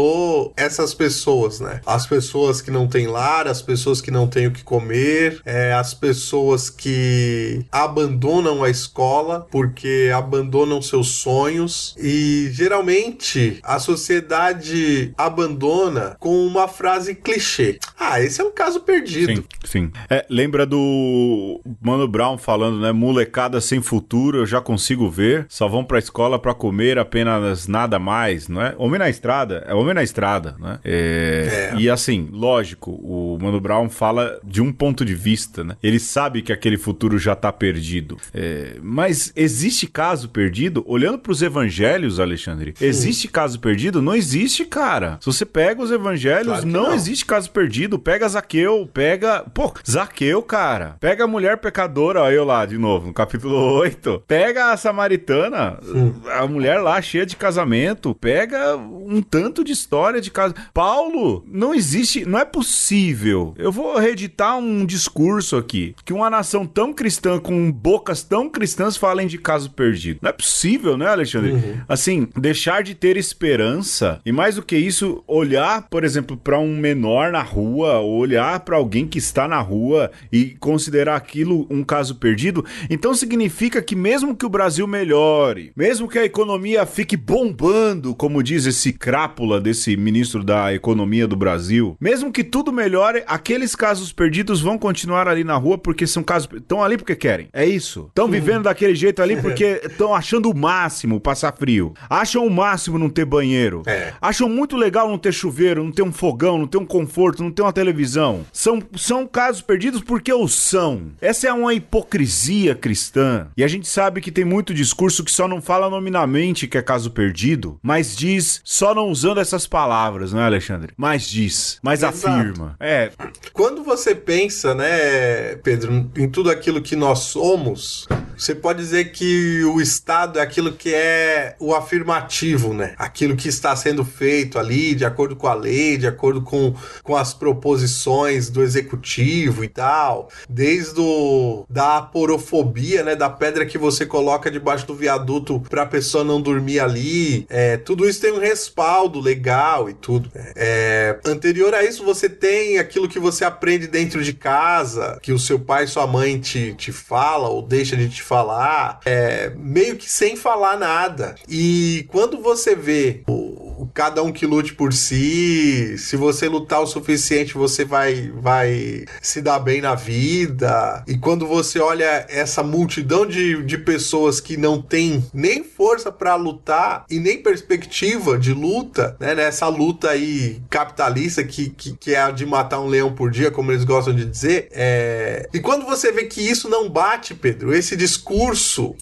essas 0.56 0.94
pessoas, 0.94 1.60
né? 1.60 1.82
As 1.86 2.06
pessoas 2.06 2.62
que 2.62 2.72
não 2.72 2.88
têm 2.88 3.08
lar, 3.08 3.48
as 3.48 3.62
pessoas 3.62 4.02
que 4.02 4.12
não 4.12 4.28
têm 4.28 4.48
o 4.48 4.52
que 4.52 4.64
comer, 4.64 5.42
é, 5.46 5.74
as 5.74 5.94
pessoas 5.94 6.70
que 6.70 7.66
abandonam 7.72 8.64
a 8.64 8.70
escola 8.70 9.48
porque 9.52 10.12
abandonam 10.16 10.82
seus 10.82 11.10
sonhos 11.10 11.96
e 11.98 12.50
geralmente 12.52 13.60
a 13.64 13.80
sociedade 13.80 15.14
abandona 15.18 16.16
com 16.20 16.46
uma 16.46 16.68
frase 16.68 17.16
clichê. 17.16 17.80
Ah, 18.00 18.22
esse 18.22 18.42
é 18.42 18.44
um 18.44 18.52
caso 18.52 18.82
perdido. 18.82 19.36
Sim, 19.36 19.44
sim. 19.66 19.92
É, 20.10 20.26
lembra 20.30 20.66
do 20.66 21.62
Mano 21.82 22.08
Brown 22.08 22.38
falando, 22.38 22.80
né? 22.80 22.92
Molecada 22.92 23.60
sem 23.62 23.82
futuro, 23.82 24.40
eu 24.40 24.46
já 24.46 24.62
consigo 24.62 25.10
ver, 25.10 25.46
só 25.50 25.68
vão 25.68 25.84
pra 25.84 26.00
escola 26.00 26.40
para 26.40 26.54
comer 26.54 26.98
apenas 26.98 27.68
nada 27.68 28.00
mais, 28.00 28.48
não 28.48 28.62
é? 28.62 28.76
Homem 28.78 29.00
na 29.00 29.10
estrada, 29.10 29.64
é 29.68 29.74
homem 29.74 29.87
na 29.94 30.04
estrada, 30.04 30.56
né? 30.60 30.80
É, 30.84 31.72
é. 31.74 31.80
E 31.80 31.90
assim, 31.90 32.30
lógico, 32.32 32.92
o 32.92 33.38
Mano 33.42 33.60
Brown 33.60 33.90
fala 33.90 34.40
de 34.44 34.62
um 34.62 34.72
ponto 34.72 35.04
de 35.04 35.16
vista, 35.16 35.64
né? 35.64 35.76
Ele 35.82 36.00
sabe 36.00 36.42
que 36.42 36.54
aquele 36.54 36.78
futuro 36.78 37.18
já 37.18 37.36
tá 37.36 37.52
perdido. 37.52 38.18
É, 38.34 38.76
mas 38.82 39.32
existe 39.36 39.88
caso 39.88 40.30
perdido? 40.30 40.84
Olhando 40.88 41.18
para 41.18 41.32
os 41.32 41.42
evangelhos, 41.42 42.20
Alexandre, 42.20 42.74
Sim. 42.78 42.86
existe 42.86 43.28
caso 43.28 43.60
perdido? 43.60 44.02
Não 44.02 44.16
existe, 44.16 44.66
cara. 44.66 45.18
Se 45.20 45.26
você 45.26 45.46
pega 45.46 45.82
os 45.82 45.92
evangelhos, 45.92 46.48
claro 46.48 46.68
não, 46.68 46.84
não, 46.88 46.94
existe 46.94 47.26
caso 47.26 47.50
perdido. 47.52 48.00
Pega 48.00 48.28
Zaqueu, 48.28 48.90
pega. 48.94 49.46
Pô, 49.54 49.74
Zaqueu, 49.90 50.42
cara. 50.42 50.96
Pega 51.00 51.24
a 51.24 51.28
mulher 51.28 51.58
pecadora, 51.58 52.22
olha 52.22 52.36
eu 52.36 52.46
lá 52.46 52.66
de 52.66 52.78
novo, 52.78 53.08
no 53.08 53.14
capítulo 53.14 53.56
8. 53.56 54.24
Pega 54.28 54.72
a 54.72 54.78
samaritana. 54.78 55.80
Sim 55.82 56.14
a 56.30 56.48
mulher 56.48 56.80
lá 56.80 57.02
cheia 57.02 57.26
de 57.26 57.36
casamento, 57.36 58.14
pega 58.16 58.76
um 58.76 59.22
tanto 59.22 59.64
de 59.64 59.76
história 59.78 60.20
de 60.20 60.32
casa. 60.32 60.56
Paulo, 60.74 61.46
não 61.48 61.74
existe, 61.74 62.26
não 62.26 62.40
é 62.40 62.46
possível. 62.46 63.54
Eu 63.58 63.72
vou 63.72 63.98
reeditar 63.98 64.58
um 64.58 64.86
discurso 64.86 65.56
aqui 65.56 65.96
que 66.04 66.14
uma 66.14 66.30
nação 66.30 66.66
tão 66.66 66.94
cristã 66.94 67.40
com 67.40 67.72
bocas 67.72 68.24
tão 68.24 68.50
cristãs 68.50 68.98
falem 68.98 69.28
de 69.28 69.38
caso 69.38 69.72
perdido. 69.72 70.20
Não 70.22 70.30
é 70.30 70.34
possível, 70.34 70.98
né, 70.98 71.08
Alexandre? 71.08 71.52
Uhum. 71.52 71.82
Assim, 71.88 72.28
deixar 72.36 72.84
de 72.84 72.96
ter 72.96 73.18
esperança 73.18 74.20
e 74.26 74.32
mais 74.32 74.56
do 74.56 74.64
que 74.64 74.78
isso, 74.78 75.24
olhar, 75.28 75.88
por 75.90 76.04
exemplo, 76.04 76.36
para 76.36 76.60
um 76.60 76.76
menor 76.78 77.32
na 77.32 77.42
rua, 77.42 78.00
olhar 78.00 78.60
para 78.62 78.78
alguém 78.78 79.08
que 79.08 79.18
está 79.18 79.48
na 79.48 79.60
rua 79.60 80.12
e 80.32 80.56
considerar 80.60 81.16
aquilo 81.16 81.68
um 81.70 81.84
caso 81.84 82.16
perdido, 82.16 82.66
então 82.90 83.14
significa 83.14 83.82
que 83.82 83.96
mesmo 83.96 84.36
que 84.36 84.46
o 84.46 84.50
Brasil 84.50 84.88
melhore, 84.88 85.72
mesmo 85.76 86.08
que 86.08 86.20
a 86.20 86.26
economia 86.26 86.86
fique 86.86 87.18
bombando, 87.18 88.16
como 88.16 88.44
diz 88.44 88.66
esse 88.66 88.94
crápula 88.94 89.60
desse 89.68 89.98
ministro 89.98 90.44
da 90.44 90.74
Economia 90.74 91.28
do 91.28 91.36
Brasil, 91.36 91.98
mesmo 92.00 92.32
que 92.32 92.44
tudo 92.44 92.72
melhore, 92.72 93.24
aqueles 93.28 93.76
casos 93.76 94.14
perdidos 94.14 94.62
vão 94.62 94.78
continuar 94.78 95.28
ali 95.28 95.44
na 95.44 95.56
rua 95.56 95.78
porque 95.78 96.08
são 96.08 96.24
casos. 96.24 96.48
Estão 96.54 96.82
ali 96.82 96.98
porque 96.98 97.16
querem. 97.16 97.50
É 97.52 97.66
isso. 97.66 98.06
Estão 98.08 98.30
vivendo 98.30 98.64
daquele 98.64 98.96
jeito 98.96 99.22
ali 99.22 99.36
porque 99.42 99.82
estão 99.84 100.16
achando 100.16 100.50
o 100.50 100.58
máximo 100.58 101.20
passar 101.20 101.54
frio. 101.54 101.94
Acham 102.10 102.46
o 102.46 102.50
máximo 102.50 102.98
não 102.98 103.10
ter 103.10 103.26
banheiro. 103.26 103.84
É. 103.86 104.14
Acham 104.22 104.48
muito 104.48 104.78
legal 104.78 105.10
não 105.10 105.18
ter 105.18 105.34
chuveiro, 105.34 105.84
não 105.84 105.92
ter 105.92 106.04
um 106.04 106.14
fogão, 106.14 106.58
não 106.58 106.68
ter 106.68 106.78
um 106.78 106.86
conforto, 106.86 107.44
não 107.44 107.52
ter 107.52 107.62
uma 107.62 107.74
televisão. 107.74 108.46
São, 108.54 108.82
são 108.96 109.28
casos 109.28 109.62
perdidos 109.62 110.02
porque 110.02 110.32
o 110.32 110.48
são. 110.48 111.12
Essa 111.20 111.48
é 111.48 111.54
uma 111.54 111.74
hipocrisia 111.74 112.74
cristã. 112.74 113.48
E 113.58 113.64
a 113.64 113.68
gente 113.68 113.88
sabe 113.88 114.22
que 114.22 114.32
tem 114.32 114.46
muito 114.46 114.74
discurso 114.74 115.24
que 115.24 115.32
só 115.32 115.48
não 115.48 115.62
fala 115.62 115.90
nominalmente 115.90 116.68
que 116.68 116.78
é 116.78 116.82
caso 116.82 117.12
perdido, 117.12 117.78
mas 117.84 118.16
diz, 118.16 118.62
só 118.64 118.96
não 118.96 119.10
usando 119.10 119.42
essas 119.48 119.66
palavras, 119.66 120.34
não 120.34 120.42
é, 120.42 120.46
Alexandre? 120.46 120.94
Mas 120.98 121.28
diz, 121.28 121.80
mas 121.82 122.04
Exato. 122.04 122.28
afirma. 122.28 122.76
É. 122.80 123.12
Quando 123.54 123.84
você 123.84 124.14
pensa, 124.14 124.76
né, 124.76 125.56
Pedro, 125.64 126.10
em 126.16 126.30
tudo 126.30 126.52
aquilo 126.52 126.82
que 126.82 126.96
nós 126.96 127.20
somos, 127.20 128.08
você 128.38 128.54
pode 128.54 128.80
dizer 128.80 129.12
que 129.12 129.64
o 129.66 129.82
Estado 129.82 130.38
é 130.40 130.42
aquilo 130.42 130.72
que 130.74 130.94
é 130.94 131.56
o 131.60 131.74
afirmativo, 131.74 132.74
né? 132.74 132.94
Aquilo 132.98 133.36
que 133.36 133.50
está 133.50 133.76
sendo 133.76 134.06
feito 134.06 134.60
ali 134.60 134.94
de 134.94 135.04
acordo 135.04 135.36
com 135.36 135.48
a 135.48 135.54
lei, 135.54 135.98
de 135.98 136.06
acordo 136.06 136.42
com, 136.42 136.74
com 137.02 137.16
as 137.16 137.34
proposições 137.34 138.50
do 138.50 138.62
executivo 138.62 139.64
e 139.64 139.68
tal. 139.68 140.30
Desde 140.48 141.00
o, 141.00 141.66
da 141.68 141.98
aporofobia, 141.98 143.04
né? 143.04 143.16
Da 143.16 143.30
pedra 143.30 143.66
que 143.66 143.78
você 143.78 144.06
coloca 144.06 144.52
debaixo 144.52 144.86
do 144.86 144.94
viaduto 144.94 145.60
para 145.68 145.82
a 145.82 145.88
pessoa 145.88 146.24
não 146.24 146.40
dormir 146.40 146.80
ali. 146.80 147.46
É, 147.50 147.78
tudo 147.78 148.08
isso 148.08 148.22
tem 148.22 148.32
um 148.32 148.40
respaldo 148.40 149.20
legal 149.20 149.90
e 149.90 149.94
tudo. 149.94 150.30
É, 150.56 151.20
anterior 151.26 151.74
a 151.74 151.84
isso, 151.84 152.04
você 152.04 152.30
tem 152.30 152.78
aquilo 152.78 153.10
que 153.10 153.20
você 153.20 153.44
aprende 153.44 153.88
dentro 153.88 154.24
de 154.24 154.34
casa, 154.34 155.18
que 155.24 155.34
o 155.34 155.40
seu 155.40 155.60
pai 155.60 155.86
e 155.86 155.88
sua 155.88 156.06
mãe 156.06 156.40
te, 156.40 156.76
te 156.76 156.92
fala 156.92 157.50
ou 157.50 157.62
deixa 157.62 157.96
de 157.96 158.08
te 158.08 158.27
falar, 158.28 159.00
é, 159.06 159.52
meio 159.56 159.96
que 159.96 160.10
sem 160.10 160.36
falar 160.36 160.78
nada. 160.78 161.36
E 161.48 162.06
quando 162.10 162.42
você 162.42 162.76
vê 162.76 163.24
o 163.28 163.68
cada 163.94 164.22
um 164.24 164.32
que 164.32 164.46
lute 164.46 164.74
por 164.74 164.94
si. 164.94 165.98
Se 165.98 166.16
você 166.16 166.48
lutar 166.48 166.82
o 166.82 166.88
suficiente, 166.88 167.56
você 167.56 167.84
vai, 167.86 168.32
vai 168.36 169.06
se 169.22 169.42
dar 169.42 169.60
bem 169.60 169.82
na 169.82 169.96
vida. 169.96 171.04
E 171.08 171.18
quando 171.18 171.48
você 171.48 171.80
olha 171.80 172.26
essa 172.30 172.64
multidão 172.64 173.26
de, 173.26 173.64
de 173.64 173.78
pessoas 173.78 174.40
que 174.40 174.58
não 174.58 174.82
tem 174.82 175.26
nem 175.34 175.64
força 175.64 176.12
para 176.12 176.36
lutar 176.36 177.06
e 177.10 177.20
nem 177.20 177.42
perspectiva 177.42 178.38
de 178.38 178.54
luta, 178.54 179.16
né? 179.20 179.36
Nessa 179.36 179.68
luta 179.68 180.10
aí 180.10 180.62
capitalista 180.70 181.44
que, 181.44 181.70
que, 181.70 181.96
que 181.98 182.14
é 182.14 182.22
a 182.22 182.32
de 182.32 182.46
matar 182.46 182.80
um 182.80 182.88
leão 182.88 183.14
por 183.14 183.30
dia, 183.32 183.52
como 183.52 183.72
eles 183.72 183.84
gostam 183.84 184.14
de 184.14 184.26
dizer. 184.26 184.70
É... 184.72 185.50
E 185.54 185.60
quando 185.60 185.86
você 185.86 186.12
vê 186.12 186.26
que 186.26 186.42
isso 186.42 186.70
não 186.70 186.90
bate, 186.90 187.34
Pedro, 187.34 187.74
esse 187.74 187.96
discurso 187.96 188.17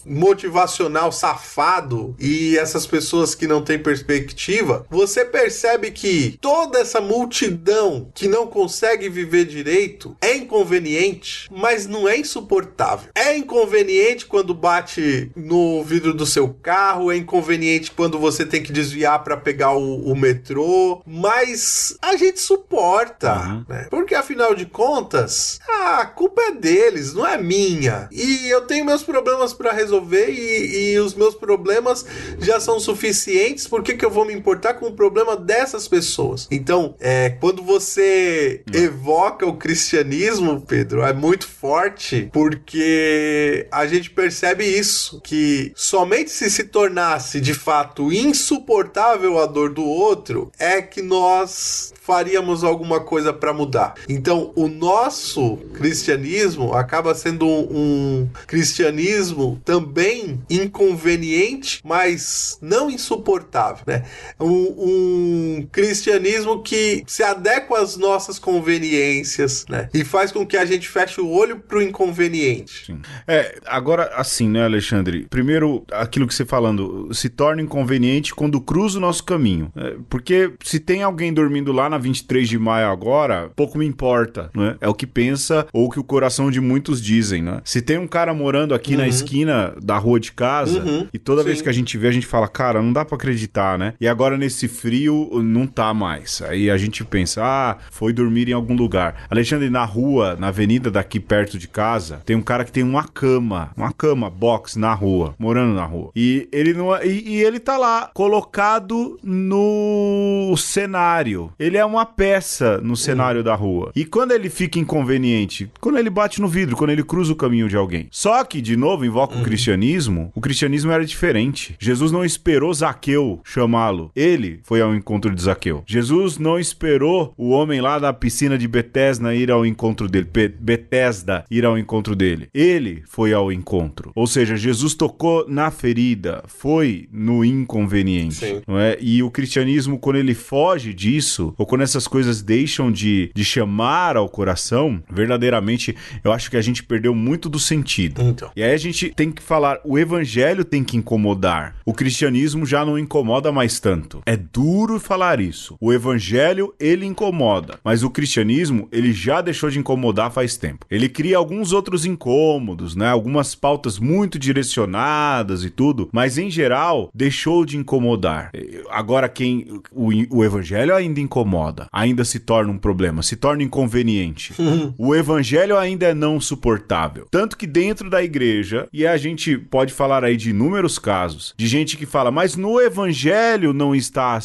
motivacional 0.04 1.12
safado 1.12 2.14
e 2.18 2.56
essas 2.58 2.86
pessoas 2.86 3.34
que 3.34 3.46
não 3.46 3.62
têm 3.62 3.78
perspectiva, 3.78 4.86
você 4.90 5.24
percebe 5.24 5.90
que 5.90 6.38
toda 6.40 6.78
essa 6.78 7.00
multidão 7.00 8.10
que 8.14 8.28
não 8.28 8.46
consegue 8.46 9.08
viver 9.08 9.44
direito 9.44 10.16
é 10.20 10.36
inconveniente, 10.36 11.48
mas 11.50 11.86
não 11.86 12.08
é 12.08 12.16
insuportável. 12.16 13.10
É 13.14 13.36
inconveniente 13.36 14.26
quando 14.26 14.54
bate 14.54 15.30
no 15.34 15.82
vidro 15.82 16.14
do 16.14 16.26
seu 16.26 16.48
carro, 16.48 17.10
é 17.10 17.16
inconveniente 17.16 17.90
quando 17.90 18.18
você 18.18 18.44
tem 18.44 18.62
que 18.62 18.72
desviar 18.72 19.22
para 19.22 19.36
pegar 19.36 19.72
o, 19.72 20.10
o, 20.10 20.16
metrô, 20.16 21.02
mas 21.06 21.96
a 22.02 22.16
gente 22.16 22.40
suporta, 22.40 23.34
uhum. 23.34 23.64
né? 23.68 23.86
Porque 23.90 24.14
afinal 24.14 24.54
de 24.54 24.66
contas, 24.66 25.60
a 25.68 26.04
culpa 26.06 26.42
é 26.42 26.52
deles, 26.52 27.14
não 27.14 27.26
é 27.26 27.36
minha. 27.38 28.08
E 28.10 28.48
eu 28.48 28.62
tenho 28.62 28.84
meus 28.84 29.02
problemas 29.06 29.54
para 29.54 29.72
resolver 29.72 30.28
e, 30.28 30.92
e, 30.92 30.98
os 30.98 31.14
meus 31.14 31.34
problemas 31.34 32.04
já 32.40 32.60
são 32.60 32.78
suficientes. 32.78 33.66
Por 33.66 33.82
que, 33.82 33.94
que 33.94 34.04
eu 34.04 34.10
vou 34.10 34.24
me 34.24 34.34
importar 34.34 34.74
com 34.74 34.86
o 34.86 34.92
problema 34.92 35.36
dessas 35.36 35.88
pessoas? 35.88 36.46
Então, 36.50 36.94
é, 37.00 37.30
quando 37.30 37.62
você 37.62 38.62
uhum. 38.74 38.82
evoca 38.82 39.46
o 39.46 39.56
cristianismo, 39.56 40.60
Pedro, 40.60 41.02
é 41.02 41.12
muito 41.12 41.46
forte 41.46 42.28
porque 42.32 43.66
a 43.70 43.86
gente 43.86 44.10
percebe 44.10 44.64
isso, 44.64 45.20
que 45.22 45.72
somente 45.74 46.30
se 46.30 46.50
se 46.50 46.64
tornasse 46.64 47.40
de 47.40 47.54
fato 47.54 48.12
insuportável 48.12 49.38
a 49.38 49.46
dor 49.46 49.72
do 49.72 49.84
outro 49.84 50.50
é 50.58 50.82
que 50.82 51.02
nós 51.02 51.92
faríamos 52.06 52.62
alguma 52.62 53.00
coisa 53.00 53.32
para 53.32 53.52
mudar. 53.52 53.94
Então, 54.08 54.52
o 54.54 54.68
nosso 54.68 55.56
cristianismo 55.74 56.72
acaba 56.72 57.12
sendo 57.16 57.44
um, 57.44 57.66
um, 57.70 58.28
cristianismo 58.46 59.60
também 59.64 60.40
inconveniente, 60.48 61.80
mas 61.84 62.58
não 62.62 62.88
insuportável, 62.88 63.82
né? 63.88 64.04
Um, 64.38 65.56
um 65.58 65.68
cristianismo 65.72 66.62
que 66.62 67.02
se 67.08 67.24
adequa 67.24 67.80
às 67.80 67.96
nossas 67.96 68.38
conveniências, 68.38 69.66
né? 69.68 69.88
E 69.92 70.04
faz 70.04 70.30
com 70.30 70.46
que 70.46 70.56
a 70.56 70.64
gente 70.64 70.88
feche 70.88 71.20
o 71.20 71.28
olho 71.28 71.58
pro 71.58 71.82
inconveniente. 71.82 72.86
Sim. 72.86 73.00
É, 73.26 73.58
agora 73.66 74.12
assim, 74.14 74.48
né, 74.48 74.64
Alexandre? 74.64 75.26
Primeiro, 75.28 75.84
aquilo 75.90 76.28
que 76.28 76.34
você 76.34 76.44
falando, 76.44 77.12
se 77.12 77.28
torna 77.28 77.60
inconveniente 77.60 78.32
quando 78.32 78.60
cruza 78.60 78.98
o 78.98 79.00
nosso 79.00 79.24
caminho. 79.24 79.72
É, 79.74 79.96
porque 80.08 80.52
se 80.62 80.78
tem 80.78 81.02
alguém 81.02 81.32
dormindo 81.32 81.72
lá 81.72 81.90
na 81.90 81.95
23 81.98 82.48
de 82.48 82.58
maio 82.58 82.88
agora, 82.88 83.50
pouco 83.54 83.78
me 83.78 83.86
importa, 83.86 84.50
né? 84.54 84.76
É 84.80 84.88
o 84.88 84.94
que 84.94 85.06
pensa 85.06 85.66
ou 85.72 85.86
o 85.86 85.90
que 85.90 86.00
o 86.00 86.04
coração 86.04 86.50
de 86.50 86.60
muitos 86.60 87.02
dizem, 87.02 87.42
né? 87.42 87.60
Se 87.64 87.80
tem 87.80 87.98
um 87.98 88.06
cara 88.06 88.32
morando 88.34 88.74
aqui 88.74 88.92
uhum. 88.92 89.00
na 89.00 89.08
esquina 89.08 89.74
da 89.82 89.96
rua 89.98 90.20
de 90.20 90.32
casa 90.32 90.80
uhum. 90.80 91.06
e 91.12 91.18
toda 91.18 91.42
Sim. 91.42 91.48
vez 91.48 91.62
que 91.62 91.68
a 91.68 91.72
gente 91.72 91.96
vê, 91.96 92.08
a 92.08 92.12
gente 92.12 92.26
fala, 92.26 92.48
cara, 92.48 92.82
não 92.82 92.92
dá 92.92 93.04
para 93.04 93.16
acreditar, 93.16 93.78
né? 93.78 93.94
E 94.00 94.06
agora 94.08 94.36
nesse 94.36 94.68
frio 94.68 95.30
não 95.42 95.66
tá 95.66 95.92
mais. 95.94 96.42
Aí 96.42 96.70
a 96.70 96.76
gente 96.76 97.04
pensa, 97.04 97.42
ah, 97.44 97.76
foi 97.90 98.12
dormir 98.12 98.48
em 98.48 98.52
algum 98.52 98.74
lugar. 98.74 99.26
Alexandre, 99.30 99.70
na 99.70 99.84
rua, 99.84 100.36
na 100.38 100.48
avenida 100.48 100.90
daqui 100.90 101.20
perto 101.20 101.58
de 101.58 101.68
casa, 101.68 102.22
tem 102.24 102.36
um 102.36 102.42
cara 102.42 102.64
que 102.64 102.72
tem 102.72 102.82
uma 102.82 103.04
cama, 103.04 103.70
uma 103.76 103.92
cama 103.92 104.30
box 104.30 104.76
na 104.78 104.92
rua, 104.94 105.34
morando 105.38 105.74
na 105.74 105.84
rua. 105.84 106.10
E 106.14 106.48
ele 106.52 106.72
não 106.74 106.94
e, 107.02 107.36
e 107.36 107.42
ele 107.42 107.58
tá 107.58 107.76
lá 107.76 108.10
colocado 108.12 109.18
no 109.22 110.54
cenário. 110.56 111.52
Ele 111.58 111.76
é 111.76 111.84
uma 111.86 112.04
peça 112.04 112.78
no 112.78 112.96
cenário 112.96 113.40
uhum. 113.40 113.44
da 113.44 113.54
rua. 113.54 113.92
E 113.94 114.04
quando 114.04 114.32
ele 114.32 114.50
fica 114.50 114.78
inconveniente, 114.78 115.70
quando 115.80 115.98
ele 115.98 116.10
bate 116.10 116.40
no 116.40 116.48
vidro, 116.48 116.76
quando 116.76 116.90
ele 116.90 117.02
cruza 117.02 117.32
o 117.32 117.36
caminho 117.36 117.68
de 117.68 117.76
alguém. 117.76 118.08
Só 118.10 118.44
que 118.44 118.60
de 118.60 118.76
novo 118.76 119.04
invoca 119.04 119.34
uhum. 119.34 119.40
o 119.40 119.44
cristianismo. 119.44 120.30
O 120.34 120.40
cristianismo 120.40 120.90
era 120.90 121.04
diferente. 121.04 121.76
Jesus 121.78 122.12
não 122.12 122.24
esperou 122.24 122.72
Zaqueu 122.72 123.40
chamá-lo. 123.44 124.10
Ele 124.14 124.60
foi 124.62 124.80
ao 124.80 124.94
encontro 124.94 125.34
de 125.34 125.42
Zaqueu. 125.42 125.82
Jesus 125.86 126.38
não 126.38 126.58
esperou 126.58 127.32
o 127.36 127.50
homem 127.50 127.80
lá 127.80 127.98
da 127.98 128.12
piscina 128.12 128.58
de 128.58 128.68
Betesda 128.68 129.34
ir 129.34 129.50
ao 129.50 129.64
encontro 129.64 130.08
dele. 130.08 130.28
Be 130.32 130.48
Betesda 130.48 131.44
ir 131.50 131.64
ao 131.64 131.78
encontro 131.78 132.14
dele. 132.14 132.48
Ele 132.52 133.02
foi 133.06 133.32
ao 133.32 133.52
encontro. 133.52 134.12
Ou 134.14 134.26
seja, 134.26 134.56
Jesus 134.56 134.94
tocou 134.94 135.46
na 135.48 135.70
ferida, 135.70 136.42
foi 136.46 137.08
no 137.12 137.44
inconveniente. 137.44 138.62
Não 138.66 138.78
é? 138.78 138.96
E 139.00 139.22
o 139.22 139.30
cristianismo, 139.30 139.98
quando 139.98 140.16
ele 140.16 140.34
foge 140.34 140.92
disso, 140.92 141.54
ou 141.56 141.66
quando 141.66 141.75
essas 141.82 142.06
coisas 142.06 142.42
deixam 142.42 142.90
de, 142.90 143.30
de 143.34 143.44
chamar 143.44 144.16
ao 144.16 144.28
coração, 144.28 145.02
verdadeiramente, 145.10 145.96
eu 146.22 146.32
acho 146.32 146.50
que 146.50 146.56
a 146.56 146.62
gente 146.62 146.82
perdeu 146.82 147.14
muito 147.14 147.48
do 147.48 147.58
sentido. 147.58 148.22
Então. 148.22 148.50
E 148.56 148.62
aí 148.62 148.72
a 148.72 148.78
gente 148.78 149.10
tem 149.10 149.30
que 149.30 149.42
falar, 149.42 149.80
o 149.84 149.98
evangelho 149.98 150.64
tem 150.64 150.82
que 150.82 150.96
incomodar. 150.96 151.76
O 151.84 151.92
cristianismo 151.92 152.66
já 152.66 152.84
não 152.84 152.98
incomoda 152.98 153.52
mais 153.52 153.80
tanto. 153.80 154.22
É 154.26 154.36
duro 154.36 154.98
falar 154.98 155.40
isso. 155.40 155.76
O 155.80 155.92
evangelho, 155.92 156.74
ele 156.78 157.06
incomoda, 157.06 157.78
mas 157.84 158.02
o 158.02 158.10
cristianismo, 158.10 158.88
ele 158.92 159.12
já 159.12 159.40
deixou 159.40 159.70
de 159.70 159.78
incomodar 159.78 160.30
faz 160.30 160.56
tempo. 160.56 160.86
Ele 160.90 161.08
cria 161.08 161.36
alguns 161.36 161.72
outros 161.72 162.04
incômodos, 162.04 162.94
né? 162.94 163.08
Algumas 163.08 163.54
pautas 163.54 163.98
muito 163.98 164.38
direcionadas 164.38 165.64
e 165.64 165.70
tudo, 165.70 166.08
mas 166.12 166.38
em 166.38 166.50
geral 166.50 167.10
deixou 167.14 167.64
de 167.64 167.76
incomodar. 167.76 168.50
Agora 168.90 169.28
quem 169.28 169.66
o, 169.92 170.38
o 170.38 170.44
evangelho 170.44 170.94
ainda 170.94 171.20
incomoda, 171.20 171.65
ainda 171.92 172.24
se 172.24 172.40
torna 172.40 172.72
um 172.72 172.78
problema, 172.78 173.22
se 173.22 173.36
torna 173.36 173.62
inconveniente. 173.62 174.54
o 174.98 175.14
evangelho 175.14 175.76
ainda 175.76 176.06
é 176.06 176.14
não 176.14 176.40
suportável. 176.40 177.26
Tanto 177.30 177.56
que 177.56 177.66
dentro 177.66 178.08
da 178.10 178.22
igreja, 178.22 178.88
e 178.92 179.06
a 179.06 179.16
gente 179.16 179.56
pode 179.56 179.92
falar 179.92 180.24
aí 180.24 180.36
de 180.36 180.50
inúmeros 180.50 180.98
casos, 180.98 181.54
de 181.56 181.66
gente 181.66 181.96
que 181.96 182.06
fala, 182.06 182.30
mas 182.30 182.56
no 182.56 182.80
evangelho 182.80 183.72
não 183.72 183.94
está. 183.94 184.38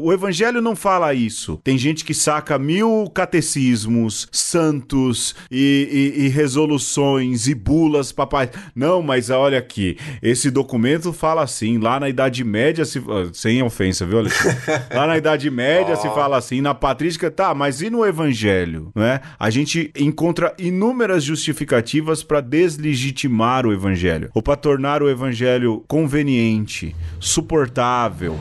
O 0.00 0.12
evangelho 0.12 0.60
não 0.60 0.74
fala 0.74 1.14
isso. 1.14 1.60
Tem 1.62 1.78
gente 1.78 2.04
que 2.04 2.14
saca 2.14 2.58
mil 2.58 3.10
catecismos, 3.12 4.28
santos 4.32 5.34
e, 5.50 6.14
e, 6.16 6.24
e 6.24 6.28
resoluções 6.28 7.46
e 7.46 7.54
bulas, 7.54 8.12
papai. 8.12 8.50
Não, 8.74 9.02
mas 9.02 9.30
olha 9.30 9.58
aqui, 9.58 9.96
esse 10.22 10.50
documento 10.50 11.12
fala 11.12 11.42
assim, 11.42 11.78
lá 11.78 12.00
na 12.00 12.08
Idade 12.08 12.44
Média 12.44 12.84
se. 12.84 13.02
Sem 13.32 13.62
ofensa, 13.62 14.04
viu, 14.06 14.18
Alexandre? 14.18 14.56
Lá 14.92 15.06
na 15.06 15.16
Idade 15.16 15.50
Média 15.50 15.96
se 15.96 16.08
fala 16.10 16.36
assim, 16.36 16.60
na 16.66 16.74
patrística, 16.74 17.30
tá, 17.30 17.54
mas 17.54 17.80
e 17.80 17.88
no 17.88 18.04
evangelho? 18.04 18.90
Não 18.92 19.04
é? 19.04 19.20
A 19.38 19.50
gente 19.50 19.92
encontra 19.96 20.52
inúmeras 20.58 21.22
justificativas 21.22 22.24
para 22.24 22.40
deslegitimar 22.40 23.64
o 23.64 23.72
evangelho 23.72 24.30
ou 24.34 24.42
para 24.42 24.56
tornar 24.56 25.00
o 25.00 25.08
evangelho 25.08 25.84
conveniente, 25.86 26.94
suportável, 27.20 28.36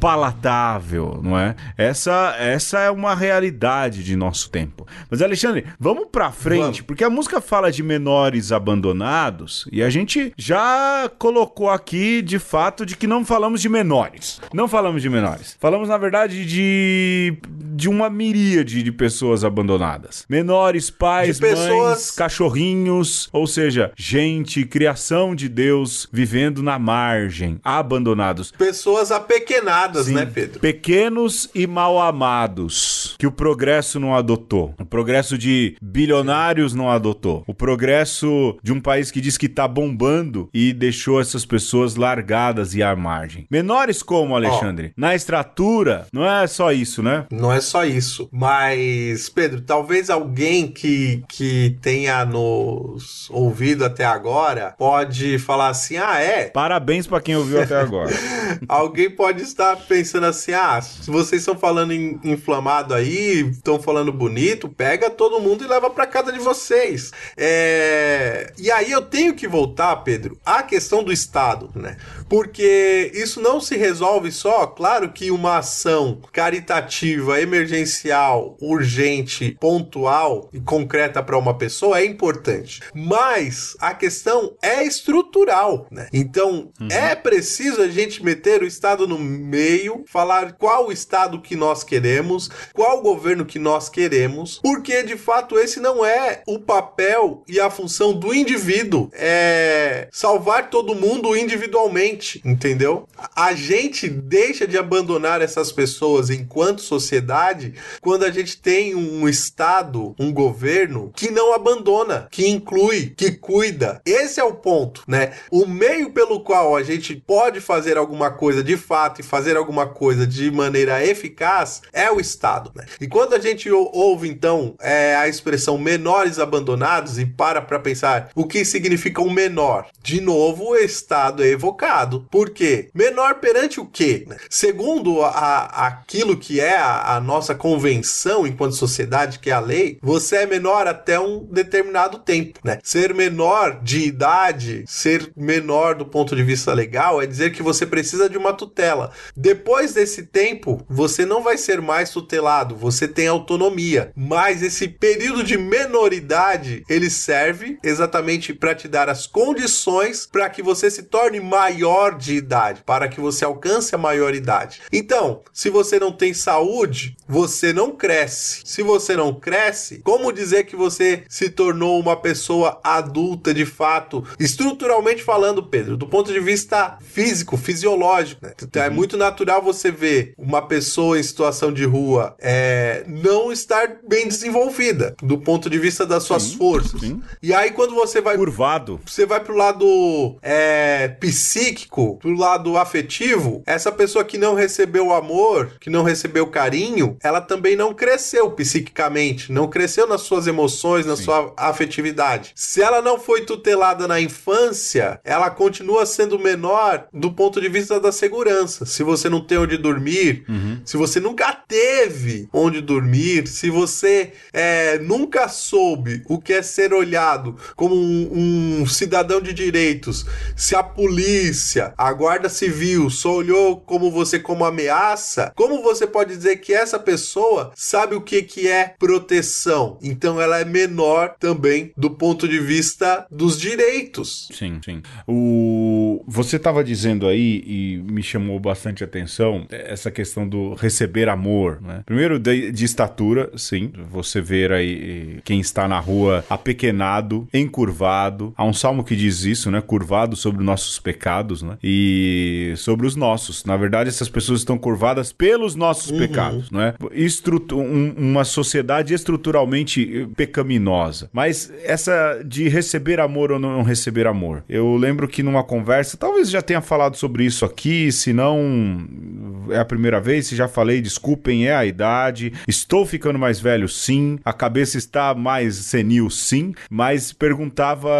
palatável, 0.00 1.20
não 1.22 1.38
é? 1.38 1.54
Essa, 1.76 2.34
essa 2.38 2.80
é 2.80 2.90
uma 2.90 3.14
realidade 3.14 4.02
de 4.02 4.16
nosso 4.16 4.48
tempo. 4.48 4.86
Mas, 5.10 5.20
Alexandre, 5.20 5.66
vamos 5.78 6.08
pra 6.10 6.32
frente, 6.32 6.60
vamos. 6.60 6.80
porque 6.80 7.04
a 7.04 7.10
música 7.10 7.40
fala 7.40 7.70
de 7.70 7.82
menores 7.82 8.50
abandonados 8.50 9.68
e 9.70 9.82
a 9.82 9.90
gente 9.90 10.32
já 10.38 11.10
colocou 11.18 11.68
aqui 11.68 12.22
de 12.22 12.38
fato 12.38 12.86
de 12.86 12.96
que 12.96 13.06
não 13.06 13.24
falamos 13.24 13.60
de 13.60 13.68
menores. 13.68 14.40
Não 14.54 14.66
falamos 14.66 15.02
de 15.02 15.10
menores. 15.10 15.56
Falamos, 15.60 15.88
na 15.88 15.98
verdade, 15.98 16.46
de, 16.46 17.36
de 17.74 17.88
uma 17.88 18.08
miríade 18.08 18.82
de 18.82 18.92
pessoas 18.92 19.44
abandonadas. 19.44 20.24
Menores, 20.28 20.88
pais, 20.88 21.36
de 21.36 21.42
pessoas... 21.42 21.68
mães, 21.68 22.10
cachorrinhos, 22.12 23.28
ou 23.32 23.46
seja, 23.46 23.92
gente, 23.96 24.64
criação 24.64 25.34
de 25.34 25.48
Deus 25.48 26.08
vivendo 26.10 26.62
na 26.62 26.78
margem, 26.78 27.60
abandonados. 27.62 28.50
Pessoas 28.52 29.10
apequenadas 29.12 29.89
Sim. 29.98 30.14
né, 30.14 30.26
Pedro? 30.26 30.60
Pequenos 30.60 31.48
e 31.54 31.66
mal 31.66 32.00
amados 32.00 33.14
que 33.18 33.26
o 33.26 33.32
progresso 33.32 34.00
não 34.00 34.14
adotou. 34.14 34.74
O 34.78 34.84
progresso 34.84 35.36
de 35.36 35.76
bilionários 35.82 36.74
não 36.74 36.90
adotou. 36.90 37.44
O 37.46 37.54
progresso 37.54 38.58
de 38.62 38.72
um 38.72 38.80
país 38.80 39.10
que 39.10 39.20
diz 39.20 39.36
que 39.36 39.48
tá 39.48 39.66
bombando 39.66 40.48
e 40.54 40.72
deixou 40.72 41.20
essas 41.20 41.44
pessoas 41.44 41.96
largadas 41.96 42.74
e 42.74 42.82
à 42.82 42.94
margem. 42.94 43.46
Menores 43.50 44.02
como, 44.02 44.34
Alexandre? 44.34 44.92
Oh. 44.96 45.00
Na 45.00 45.14
estrutura, 45.14 46.06
não 46.12 46.24
é 46.24 46.46
só 46.46 46.72
isso, 46.72 47.02
né? 47.02 47.26
Não 47.30 47.52
é 47.52 47.60
só 47.60 47.84
isso. 47.84 48.28
Mas, 48.32 49.28
Pedro, 49.28 49.60
talvez 49.60 50.10
alguém 50.10 50.68
que, 50.68 51.22
que 51.28 51.76
tenha 51.80 52.24
nos 52.24 53.28
ouvido 53.30 53.84
até 53.84 54.04
agora 54.04 54.74
pode 54.78 55.38
falar 55.38 55.68
assim: 55.68 55.96
ah, 55.96 56.18
é? 56.20 56.44
Parabéns 56.50 57.06
para 57.06 57.20
quem 57.20 57.36
ouviu 57.36 57.62
até 57.62 57.78
agora. 57.78 58.10
alguém 58.68 59.10
pode 59.10 59.42
estar 59.42 59.76
pensando 59.80 60.26
assim: 60.26 60.52
ah, 60.52 60.80
se 60.80 61.10
vocês 61.10 61.42
estão 61.42 61.56
falando 61.56 61.92
em 61.92 62.20
inflamado 62.24 62.94
aí, 62.94 63.48
estão 63.50 63.80
falando 63.80 64.12
bonito, 64.12 64.68
pega 64.68 65.10
todo 65.10 65.40
mundo 65.40 65.64
e 65.64 65.68
leva 65.68 65.90
pra 65.90 66.06
casa 66.06 66.32
de 66.32 66.38
vocês. 66.38 67.10
É... 67.36 68.52
E 68.58 68.70
aí 68.70 68.90
eu 68.90 69.02
tenho 69.02 69.34
que 69.34 69.48
voltar, 69.48 69.94
Pedro, 69.96 70.38
à 70.44 70.62
questão 70.62 71.02
do 71.02 71.12
Estado, 71.12 71.70
né? 71.74 71.96
Porque 72.28 73.10
isso 73.14 73.40
não 73.40 73.60
se 73.60 73.76
resolve 73.76 74.30
só, 74.30 74.66
claro 74.66 75.10
que 75.12 75.30
uma 75.30 75.58
ação 75.58 76.20
caritativa, 76.32 77.40
emergencial, 77.40 78.56
urgente, 78.60 79.56
pontual 79.60 80.48
e 80.52 80.60
concreta 80.60 81.22
para 81.22 81.38
uma 81.38 81.56
pessoa 81.56 82.00
é 82.00 82.04
importante. 82.04 82.80
Mas 82.94 83.76
a 83.80 83.94
questão 83.94 84.56
é 84.62 84.84
estrutural, 84.84 85.86
né? 85.90 86.08
Então 86.12 86.72
uhum. 86.80 86.88
é 86.90 87.14
preciso 87.14 87.82
a 87.82 87.88
gente 87.88 88.24
meter 88.24 88.62
o 88.62 88.66
Estado 88.66 89.06
no 89.06 89.18
meio, 89.18 89.69
falar 90.06 90.52
qual 90.52 90.90
Estado 90.90 91.40
que 91.40 91.56
nós 91.56 91.84
queremos, 91.84 92.50
qual 92.72 93.00
governo 93.00 93.44
que 93.44 93.58
nós 93.58 93.88
queremos, 93.88 94.58
porque 94.62 95.02
de 95.02 95.16
fato 95.16 95.58
esse 95.58 95.80
não 95.80 96.04
é 96.04 96.42
o 96.46 96.58
papel 96.58 97.42
e 97.46 97.60
a 97.60 97.70
função 97.70 98.12
do 98.12 98.34
indivíduo. 98.34 99.08
É 99.12 100.08
salvar 100.10 100.70
todo 100.70 100.94
mundo 100.94 101.36
individualmente 101.36 102.40
entendeu? 102.44 103.06
A 103.34 103.54
gente 103.54 104.08
deixa 104.08 104.66
de 104.66 104.76
abandonar 104.76 105.40
essas 105.40 105.72
pessoas 105.72 106.30
enquanto 106.30 106.82
sociedade 106.82 107.74
quando 108.00 108.24
a 108.24 108.30
gente 108.30 108.60
tem 108.60 108.94
um 108.94 109.28
Estado, 109.28 110.14
um 110.18 110.32
governo 110.32 111.12
que 111.14 111.30
não 111.30 111.54
abandona, 111.54 112.28
que 112.30 112.48
inclui, 112.48 113.12
que 113.16 113.32
cuida. 113.32 114.00
Esse 114.04 114.40
é 114.40 114.44
o 114.44 114.54
ponto, 114.54 115.02
né? 115.06 115.32
O 115.50 115.66
meio 115.66 116.12
pelo 116.12 116.40
qual 116.40 116.76
a 116.76 116.82
gente 116.82 117.14
pode 117.14 117.60
fazer 117.60 117.96
alguma 117.96 118.30
coisa 118.30 118.62
de 118.62 118.76
fato 118.76 119.20
e 119.20 119.24
fazer 119.24 119.56
alguma 119.60 119.86
coisa 119.86 120.26
de 120.26 120.50
maneira 120.50 121.04
eficaz 121.04 121.82
é 121.92 122.10
o 122.10 122.20
Estado, 122.20 122.72
né? 122.74 122.84
E 123.00 123.06
quando 123.06 123.34
a 123.34 123.38
gente 123.38 123.70
ouve 123.70 124.28
então 124.28 124.74
é, 124.80 125.14
a 125.16 125.28
expressão 125.28 125.78
menores 125.78 126.38
abandonados 126.38 127.18
e 127.18 127.26
para 127.26 127.60
para 127.60 127.78
pensar 127.78 128.30
o 128.34 128.46
que 128.46 128.64
significa 128.64 129.22
um 129.22 129.30
menor, 129.30 129.86
de 130.02 130.20
novo 130.20 130.70
o 130.70 130.76
Estado 130.76 131.42
é 131.44 131.48
evocado 131.48 132.26
por 132.30 132.50
quê? 132.50 132.88
Menor 132.94 133.36
perante 133.36 133.80
o 133.80 133.86
quê? 133.86 134.26
Segundo 134.48 135.22
a, 135.22 135.86
aquilo 135.86 136.36
que 136.36 136.60
é 136.60 136.76
a, 136.76 137.16
a 137.16 137.20
nossa 137.20 137.54
convenção 137.54 138.46
enquanto 138.46 138.74
sociedade, 138.74 139.38
que 139.38 139.50
é 139.50 139.52
a 139.52 139.60
lei, 139.60 139.98
você 140.02 140.36
é 140.36 140.46
menor 140.46 140.86
até 140.86 141.18
um 141.18 141.44
determinado 141.44 142.18
tempo, 142.18 142.58
né? 142.64 142.78
Ser 142.82 143.14
menor 143.14 143.80
de 143.82 144.06
idade, 144.06 144.84
ser 144.86 145.32
menor 145.36 145.94
do 145.94 146.06
ponto 146.06 146.34
de 146.34 146.42
vista 146.42 146.72
legal, 146.72 147.20
é 147.20 147.26
dizer 147.26 147.52
que 147.52 147.62
você 147.62 147.86
precisa 147.86 148.28
de 148.28 148.38
uma 148.38 148.52
tutela. 148.52 149.12
Depois 149.50 149.94
desse 149.94 150.26
tempo, 150.26 150.80
você 150.88 151.26
não 151.26 151.42
vai 151.42 151.58
ser 151.58 151.80
mais 151.80 152.10
tutelado, 152.10 152.76
você 152.76 153.08
tem 153.08 153.26
autonomia. 153.26 154.12
Mas 154.14 154.62
esse 154.62 154.86
período 154.86 155.42
de 155.42 155.58
menoridade, 155.58 156.84
ele 156.88 157.10
serve 157.10 157.76
exatamente 157.82 158.54
para 158.54 158.76
te 158.76 158.86
dar 158.86 159.08
as 159.08 159.26
condições 159.26 160.24
para 160.24 160.48
que 160.48 160.62
você 160.62 160.88
se 160.88 161.02
torne 161.02 161.40
maior 161.40 162.16
de 162.16 162.36
idade, 162.36 162.84
para 162.86 163.08
que 163.08 163.20
você 163.20 163.44
alcance 163.44 163.92
a 163.92 163.98
maioridade. 163.98 164.82
Então, 164.92 165.42
se 165.52 165.68
você 165.68 165.98
não 165.98 166.12
tem 166.12 166.32
saúde, 166.32 167.16
você 167.26 167.72
não 167.72 167.90
cresce. 167.90 168.62
Se 168.64 168.84
você 168.84 169.16
não 169.16 169.34
cresce, 169.34 169.98
como 170.04 170.32
dizer 170.32 170.62
que 170.62 170.76
você 170.76 171.24
se 171.28 171.50
tornou 171.50 171.98
uma 171.98 172.14
pessoa 172.14 172.78
adulta 172.84 173.52
de 173.52 173.66
fato, 173.66 174.24
estruturalmente 174.38 175.24
falando, 175.24 175.60
Pedro, 175.60 175.96
do 175.96 176.06
ponto 176.06 176.32
de 176.32 176.38
vista 176.38 176.98
físico, 177.00 177.56
fisiológico? 177.56 178.46
Né? 178.46 178.52
Então, 178.62 178.80
é 178.84 178.88
uhum. 178.88 178.94
muito 178.94 179.16
natural 179.30 179.62
você 179.62 179.90
ver 179.90 180.34
uma 180.36 180.60
pessoa 180.60 181.18
em 181.18 181.22
situação 181.22 181.72
de 181.72 181.84
rua 181.84 182.34
é, 182.40 183.04
não 183.06 183.52
estar 183.52 183.98
bem 184.06 184.26
desenvolvida 184.26 185.14
do 185.22 185.38
ponto 185.38 185.70
de 185.70 185.78
vista 185.78 186.04
das 186.04 186.24
suas 186.24 186.42
sim, 186.42 186.56
forças. 186.56 187.00
Sim. 187.00 187.22
E 187.40 187.54
aí, 187.54 187.70
quando 187.70 187.94
você 187.94 188.20
vai. 188.20 188.36
Curvado. 188.36 189.00
Você 189.06 189.24
vai 189.26 189.40
pro 189.40 189.56
lado 189.56 190.36
é, 190.42 191.08
psíquico 191.20 192.16
pro 192.16 192.34
lado 192.34 192.76
afetivo, 192.76 193.62
essa 193.66 193.92
pessoa 193.92 194.24
que 194.24 194.38
não 194.38 194.54
recebeu 194.54 195.12
amor, 195.12 195.72
que 195.78 195.90
não 195.90 196.02
recebeu 196.02 196.46
carinho, 196.46 197.16
ela 197.22 197.40
também 197.40 197.76
não 197.76 197.94
cresceu 197.94 198.50
psiquicamente, 198.50 199.52
não 199.52 199.68
cresceu 199.68 200.06
nas 200.06 200.22
suas 200.22 200.46
emoções, 200.46 201.06
na 201.06 201.16
Sim. 201.16 201.24
sua 201.24 201.52
afetividade. 201.56 202.52
Se 202.54 202.82
ela 202.82 203.00
não 203.00 203.18
foi 203.18 203.42
tutelada 203.42 204.08
na 204.08 204.20
infância, 204.20 205.20
ela 205.22 205.50
continua 205.50 206.06
sendo 206.06 206.38
menor 206.38 207.06
do 207.12 207.30
ponto 207.32 207.60
de 207.60 207.68
vista 207.68 208.00
da 208.00 208.10
segurança. 208.10 208.86
Se 208.86 209.02
você 209.02 209.19
não 209.28 209.40
tem 209.40 209.58
onde 209.58 209.76
dormir, 209.76 210.44
uhum. 210.48 210.80
se 210.84 210.96
você 210.96 211.20
nunca 211.20 211.52
teve 211.52 212.48
onde 212.52 212.80
dormir, 212.80 213.46
se 213.46 213.70
você 213.70 214.32
é, 214.52 214.98
nunca 214.98 215.48
soube 215.48 216.22
o 216.28 216.38
que 216.38 216.52
é 216.52 216.62
ser 216.62 216.92
olhado 216.92 217.56
como 217.76 217.94
um, 217.94 218.80
um 218.80 218.86
cidadão 218.86 219.40
de 219.40 219.52
direitos, 219.52 220.24
se 220.56 220.74
a 220.74 220.82
polícia 220.82 221.10
polícia, 221.10 221.92
a 221.98 222.12
guarda 222.12 222.48
civil 222.48 223.10
só 223.10 223.34
olhou 223.34 223.76
como 223.80 224.10
você 224.10 224.38
como 224.38 224.64
ameaça, 224.64 225.52
como 225.56 225.82
você 225.82 226.06
pode 226.06 226.34
dizer 226.34 226.56
que 226.56 226.72
essa 226.72 226.98
pessoa 226.98 227.72
sabe 227.74 228.14
o 228.14 228.20
que, 228.20 228.42
que 228.42 228.68
é 228.68 228.94
proteção? 228.98 229.98
Então 230.02 230.40
ela 230.40 230.60
é 230.60 230.64
menor 230.64 231.34
também 231.38 231.92
do 231.96 232.10
ponto 232.10 232.48
de 232.48 232.58
vista 232.58 233.26
dos 233.30 233.58
direitos. 233.58 234.48
Sim, 234.52 234.80
sim. 234.84 235.02
O... 235.26 235.99
Você 236.26 236.56
estava 236.56 236.84
dizendo 236.84 237.26
aí, 237.26 237.62
e 237.66 238.04
me 238.10 238.22
chamou 238.22 238.58
bastante 238.60 239.02
atenção, 239.02 239.66
essa 239.70 240.10
questão 240.10 240.48
do 240.48 240.74
receber 240.74 241.28
amor. 241.28 241.80
Né? 241.80 242.02
Primeiro, 242.04 242.38
de, 242.38 242.70
de 242.70 242.84
estatura, 242.84 243.50
sim. 243.56 243.92
Você 244.10 244.40
ver 244.40 244.72
aí 244.72 245.40
quem 245.44 245.60
está 245.60 245.88
na 245.88 245.98
rua 245.98 246.44
apequenado, 246.50 247.48
encurvado. 247.52 248.52
Há 248.56 248.64
um 248.64 248.72
salmo 248.72 249.02
que 249.02 249.16
diz 249.16 249.44
isso, 249.44 249.70
né? 249.70 249.80
Curvado 249.80 250.36
sobre 250.36 250.62
nossos 250.62 250.98
pecados, 250.98 251.62
né? 251.62 251.70
né? 251.70 251.78
E 251.82 252.74
sobre 252.76 253.06
os 253.06 253.14
nossos. 253.14 253.64
Na 253.64 253.76
verdade, 253.76 254.08
essas 254.08 254.28
pessoas 254.28 254.60
estão 254.60 254.76
curvadas 254.76 255.32
pelos 255.32 255.74
nossos 255.74 256.10
uhum. 256.10 256.18
pecados, 256.18 256.70
não 256.70 256.80
é? 256.80 256.94
Estrutu 257.12 257.78
um, 257.78 258.14
uma 258.16 258.44
sociedade 258.44 259.14
estruturalmente 259.14 260.28
pecaminosa. 260.36 261.30
Mas 261.32 261.72
essa 261.84 262.42
de 262.44 262.68
receber 262.68 263.20
amor 263.20 263.52
ou 263.52 263.58
não 263.58 263.82
receber 263.82 264.26
amor. 264.26 264.64
Eu 264.68 264.96
lembro 264.96 265.28
que 265.28 265.42
numa 265.42 265.62
conversa, 265.62 265.99
talvez 266.18 266.50
já 266.50 266.62
tenha 266.62 266.80
falado 266.80 267.16
sobre 267.16 267.44
isso 267.44 267.64
aqui, 267.64 268.10
se 268.12 268.32
não 268.32 269.66
é 269.70 269.78
a 269.78 269.84
primeira 269.84 270.20
vez, 270.20 270.46
se 270.46 270.56
já 270.56 270.68
falei, 270.68 271.00
desculpem, 271.00 271.66
é 271.66 271.74
a 271.74 271.84
idade. 271.84 272.52
Estou 272.66 273.04
ficando 273.06 273.38
mais 273.38 273.60
velho, 273.60 273.88
sim. 273.88 274.38
A 274.44 274.52
cabeça 274.52 274.98
está 274.98 275.34
mais 275.34 275.76
senil, 275.76 276.30
sim. 276.30 276.74
Mas 276.90 277.32
perguntava 277.32 278.10